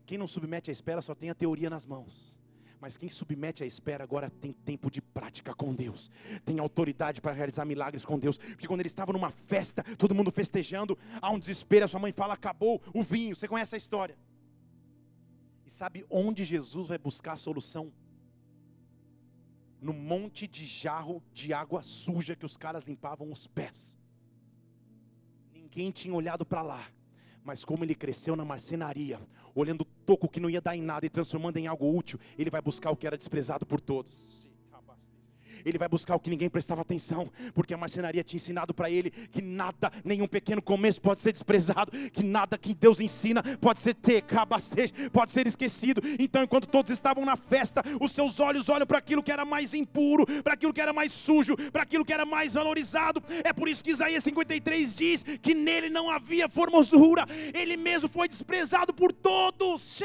Quem 0.07 0.19
não 0.19 0.27
submete 0.27 0.71
à 0.71 0.73
espera 0.73 1.01
só 1.01 1.15
tem 1.15 1.31
a 1.31 1.35
teoria 1.35 1.71
nas 1.71 1.87
mãos. 1.87 2.37
Mas 2.81 2.99
quem 2.99 3.09
submete 3.09 3.63
à 3.63 3.67
espera 3.67 4.05
agora 4.05 4.29
tem 4.29 4.53
tempo 4.53 4.91
de 4.91 5.01
prática 5.01 5.55
com 5.55 5.75
Deus, 5.75 6.11
tem 6.45 6.59
autoridade 6.59 7.23
para 7.23 7.33
realizar 7.33 7.65
milagres 7.65 8.05
com 8.05 8.19
Deus. 8.19 8.37
Porque 8.37 8.67
quando 8.67 8.81
ele 8.81 8.89
estava 8.89 9.11
numa 9.11 9.31
festa, 9.31 9.83
todo 9.97 10.15
mundo 10.15 10.31
festejando, 10.31 10.99
há 11.23 11.31
um 11.31 11.39
desespero, 11.39 11.87
a 11.87 11.89
sua 11.89 12.01
mãe 12.01 12.13
fala: 12.13 12.35
acabou 12.35 12.83
o 12.93 13.03
vinho. 13.03 13.35
Você 13.35 13.49
conhece 13.49 13.75
a 13.75 13.79
história? 13.79 14.19
E 15.65 15.71
sabe 15.71 16.05
onde 16.11 16.45
Jesus 16.45 16.89
vai 16.89 16.99
buscar 16.99 17.33
a 17.33 17.37
solução? 17.37 17.91
No 19.87 19.93
monte 19.93 20.49
de 20.49 20.65
jarro 20.65 21.23
de 21.33 21.53
água 21.53 21.83
suja 21.83 22.35
que 22.35 22.47
os 22.47 22.57
caras 22.57 22.85
limpavam 22.85 23.31
os 23.31 23.47
pés. 23.47 23.99
Ninguém 25.53 25.91
tinha 25.91 26.15
olhado 26.15 26.45
para 26.45 26.63
lá 26.63 26.85
mas 27.45 27.63
como 27.63 27.85
ele 27.85 27.95
cresceu 27.95 28.35
na 28.35 28.43
marcenaria, 28.43 29.21
olhando 29.55 29.85
toco 30.07 30.31
que 30.31 30.41
não 30.41 30.49
ia 30.49 30.63
dar 30.63 30.75
em 30.75 30.81
nada 30.81 31.05
e 31.05 31.11
transformando 31.11 31.59
em 31.59 31.67
algo 31.67 31.95
útil, 31.95 32.19
ele 32.39 32.49
vai 32.49 32.63
buscar 32.63 32.91
o 32.91 32.97
que 32.97 33.07
era 33.07 33.19
desprezado 33.19 33.67
por 33.67 33.83
todos 33.83 34.44
ele 35.65 35.79
vai 35.79 35.89
buscar 35.89 36.15
o 36.15 36.21
que 36.21 36.31
ninguém 36.31 36.49
prestava 36.49 36.83
atenção, 36.83 37.31
porque 37.55 37.75
a 37.75 37.77
marcenaria 37.77 38.23
tinha 38.25 38.39
ensinado 38.39 38.73
para 38.73 38.91
ele 38.91 39.11
que 39.11 39.43
nada, 39.43 39.93
nenhum 40.05 40.27
pequeno 40.27 40.63
começo 40.63 41.01
pode 41.01 41.21
ser 41.21 41.33
desprezado, 41.33 41.93
que 42.11 42.23
nada 42.23 42.57
que 42.57 42.75
Deus 42.75 43.01
ensina 43.01 43.43
pode 43.61 43.81
ser 43.81 43.95
ter, 43.95 44.25
pode 45.13 45.31
ser 45.31 45.47
esquecido. 45.47 46.03
Então, 46.19 46.43
enquanto 46.43 46.67
todos 46.67 46.91
estavam 46.91 47.25
na 47.25 47.37
festa, 47.37 47.83
os 48.01 48.13
seus 48.13 48.41
olhos 48.41 48.69
olham 48.69 48.87
para 48.87 48.99
aquilo 48.99 49.23
que 49.23 49.33
era 49.33 49.45
mais 49.45 49.75
impuro, 49.75 50.27
para 50.43 50.55
aquilo 50.55 50.73
que 50.73 50.81
era 50.81 50.93
mais 50.93 51.13
sujo, 51.13 51.57
para 51.71 51.83
aquilo 51.83 52.05
que 52.05 52.13
era 52.13 52.25
mais 52.25 52.55
valorizado. 52.55 53.23
É 53.45 53.53
por 53.53 53.69
isso 53.69 53.83
que 53.83 53.91
Isaías 53.91 54.25
53 54.25 54.95
diz 54.95 55.23
que 55.23 55.55
nele 55.55 55.89
não 55.89 56.11
havia 56.11 56.49
formosura, 56.49 57.27
ele 57.53 57.77
mesmo 57.77 58.09
foi 58.09 58.29
desprezado 58.29 58.93
por 58.93 59.13
todos, 59.13 60.01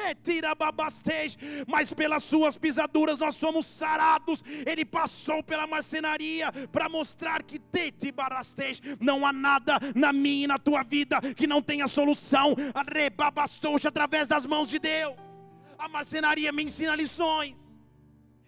mas 1.67 1.93
pelas 1.93 2.23
suas 2.23 2.57
pisaduras 2.57 3.17
nós 3.17 3.35
somos 3.35 3.65
sarados. 3.65 4.43
Ele 4.65 4.85
passou 4.85 5.38
pela 5.43 5.67
marcenaria 5.67 6.51
para 6.71 6.89
mostrar 6.89 7.43
que 7.43 7.59
te 7.59 8.11
barastej, 8.11 8.81
não 8.99 9.25
há 9.25 9.33
nada 9.33 9.79
na 9.95 10.11
minha 10.11 10.45
e 10.45 10.47
na 10.47 10.57
tua 10.57 10.83
vida 10.83 11.21
que 11.35 11.47
não 11.47 11.61
tenha 11.61 11.87
solução. 11.87 12.55
Arrebabastou 12.73 13.77
através 13.83 14.27
das 14.27 14.45
mãos 14.45 14.69
de 14.69 14.79
Deus. 14.79 15.15
A 15.77 15.87
marcenaria 15.87 16.51
me 16.51 16.63
ensina 16.63 16.95
lições. 16.95 17.69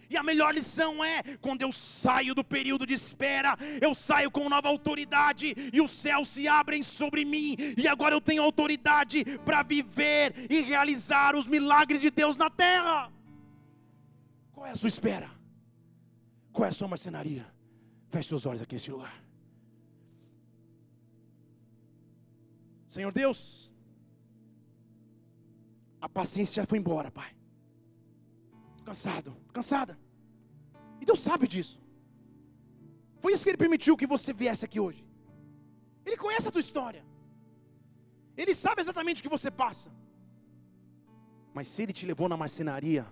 E 0.09 0.17
a 0.17 0.23
melhor 0.23 0.53
lição 0.53 1.01
é 1.01 1.23
quando 1.39 1.61
eu 1.61 1.71
saio 1.71 2.35
do 2.35 2.43
período 2.43 2.85
de 2.85 2.93
espera, 2.93 3.57
eu 3.79 3.95
saio 3.95 4.29
com 4.29 4.49
nova 4.49 4.67
autoridade 4.67 5.55
e 5.71 5.79
os 5.79 5.89
céus 5.89 6.27
se 6.27 6.49
abrem 6.49 6.83
sobre 6.83 7.23
mim, 7.23 7.55
e 7.77 7.87
agora 7.87 8.13
eu 8.13 8.19
tenho 8.19 8.43
autoridade 8.43 9.23
para 9.45 9.63
viver 9.63 10.47
e 10.49 10.59
realizar 10.59 11.33
os 11.33 11.47
milagres 11.47 12.01
de 12.01 12.11
Deus 12.11 12.35
na 12.35 12.49
terra. 12.49 13.09
Qual 14.51 14.67
é 14.67 14.71
a 14.71 14.75
sua 14.75 14.89
espera? 14.89 15.40
Qual 16.51 16.65
é 16.65 16.69
a 16.69 16.71
sua 16.71 16.87
marcenaria? 16.87 17.45
Feche 18.09 18.29
seus 18.29 18.45
olhos 18.45 18.61
aqui 18.61 18.75
nesse 18.75 18.91
lugar. 18.91 19.23
Senhor 22.87 23.11
Deus, 23.11 23.71
a 26.01 26.09
paciência 26.09 26.55
já 26.61 26.65
foi 26.65 26.77
embora, 26.77 27.09
Pai. 27.09 27.33
Estou 28.71 28.85
cansado, 28.85 29.37
tô 29.47 29.53
cansada. 29.53 29.97
E 30.99 31.05
Deus 31.05 31.21
sabe 31.21 31.47
disso. 31.47 31.79
Foi 33.21 33.31
isso 33.31 33.43
que 33.43 33.49
Ele 33.51 33.57
permitiu 33.57 33.95
que 33.95 34.07
você 34.07 34.33
viesse 34.33 34.65
aqui 34.65 34.79
hoje. 34.79 35.05
Ele 36.05 36.17
conhece 36.17 36.47
a 36.47 36.51
tua 36.51 36.59
história. 36.59 37.05
Ele 38.35 38.53
sabe 38.53 38.81
exatamente 38.81 39.21
o 39.21 39.23
que 39.23 39.29
você 39.29 39.49
passa. 39.49 39.89
Mas 41.53 41.67
se 41.67 41.83
Ele 41.83 41.93
te 41.93 42.05
levou 42.05 42.27
na 42.27 42.35
marcenaria, 42.35 43.05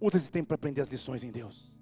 usa 0.00 0.16
esse 0.16 0.30
tempo 0.30 0.48
para 0.48 0.56
aprender 0.56 0.80
as 0.82 0.88
lições 0.88 1.24
em 1.24 1.30
Deus. 1.30 1.79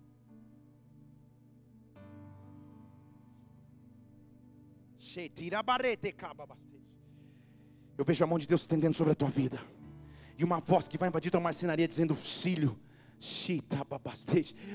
Eu 7.96 8.04
vejo 8.04 8.22
a 8.22 8.26
mão 8.26 8.38
de 8.38 8.46
Deus 8.46 8.60
estendendo 8.60 8.94
sobre 8.94 9.12
a 9.12 9.16
tua 9.16 9.28
vida. 9.28 9.58
E 10.38 10.44
uma 10.44 10.60
voz 10.60 10.86
que 10.86 10.96
vai 10.96 11.08
invadir 11.08 11.30
tua 11.30 11.40
marcenaria 11.40 11.88
dizendo: 11.88 12.14
Filho, 12.14 12.78
se 13.20 13.62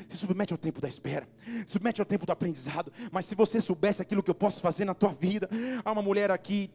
submete 0.09 0.53
ao 0.53 0.57
tempo 0.57 0.81
da 0.81 0.87
espera, 0.87 1.27
submete 1.65 2.01
ao 2.01 2.05
tempo 2.05 2.25
do 2.25 2.31
aprendizado. 2.31 2.91
Mas 3.11 3.25
se 3.25 3.35
você 3.35 3.59
soubesse 3.61 4.01
aquilo 4.01 4.21
que 4.21 4.29
eu 4.29 4.35
posso 4.35 4.61
fazer 4.61 4.85
na 4.85 4.93
tua 4.93 5.13
vida, 5.13 5.49
há 5.83 5.91
uma 5.91 6.01
mulher 6.01 6.31
aqui, 6.31 6.69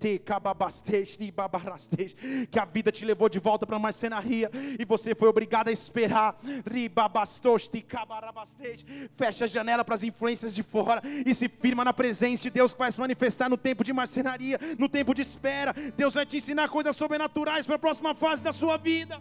que 2.50 2.58
a 2.58 2.64
vida 2.64 2.90
te 2.92 3.04
levou 3.04 3.28
de 3.28 3.38
volta 3.38 3.66
para 3.66 3.76
a 3.76 3.78
marcenaria 3.78 4.50
e 4.78 4.84
você 4.84 5.14
foi 5.14 5.28
obrigado 5.28 5.68
a 5.68 5.72
esperar. 5.72 6.38
Fecha 9.16 9.44
a 9.44 9.48
janela 9.48 9.84
para 9.84 9.94
as 9.94 10.02
influências 10.02 10.54
de 10.54 10.62
fora 10.62 11.02
e 11.26 11.34
se 11.34 11.48
firma 11.48 11.84
na 11.84 11.92
presença 11.92 12.44
de 12.44 12.50
Deus 12.50 12.72
que 12.72 12.78
vai 12.78 12.92
se 12.92 13.00
manifestar 13.00 13.48
no 13.48 13.56
tempo 13.56 13.84
de 13.84 13.92
marcenaria, 13.92 14.58
no 14.78 14.88
tempo 14.88 15.14
de 15.14 15.22
espera. 15.22 15.74
Deus 15.96 16.14
vai 16.14 16.24
te 16.24 16.36
ensinar 16.38 16.68
coisas 16.68 16.96
sobrenaturais 16.96 17.66
para 17.66 17.76
a 17.76 17.78
próxima 17.78 18.14
fase 18.14 18.42
da 18.42 18.52
sua 18.52 18.76
vida. 18.76 19.20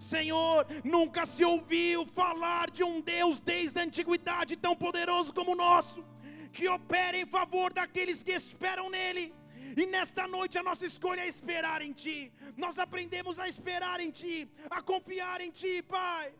Senhor, 0.00 0.66
nunca 0.84 1.26
se 1.26 1.44
ouviu 1.44 2.06
falar 2.06 2.70
de 2.70 2.84
um 2.84 3.00
Deus 3.00 3.40
desde 3.40 3.78
a 3.78 3.82
antiguidade 3.82 4.56
tão 4.56 4.74
poderoso 4.76 5.32
como 5.32 5.52
o 5.52 5.56
nosso, 5.56 6.04
que 6.52 6.68
opera 6.68 7.16
em 7.16 7.26
favor 7.26 7.72
daqueles 7.72 8.22
que 8.22 8.32
esperam 8.32 8.88
nele. 8.88 9.34
E 9.76 9.86
nesta 9.86 10.26
noite 10.26 10.58
a 10.58 10.62
nossa 10.62 10.86
escolha 10.86 11.20
é 11.20 11.28
esperar 11.28 11.82
em 11.82 11.92
Ti. 11.92 12.32
Nós 12.56 12.78
aprendemos 12.78 13.38
a 13.38 13.48
esperar 13.48 14.00
em 14.00 14.10
Ti, 14.10 14.48
a 14.70 14.80
confiar 14.82 15.40
em 15.40 15.50
Ti, 15.50 15.82
Pai. 15.82 16.32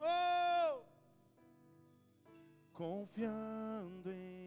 Oh! 0.00 0.82
Confiando 2.72 4.12
em 4.12 4.43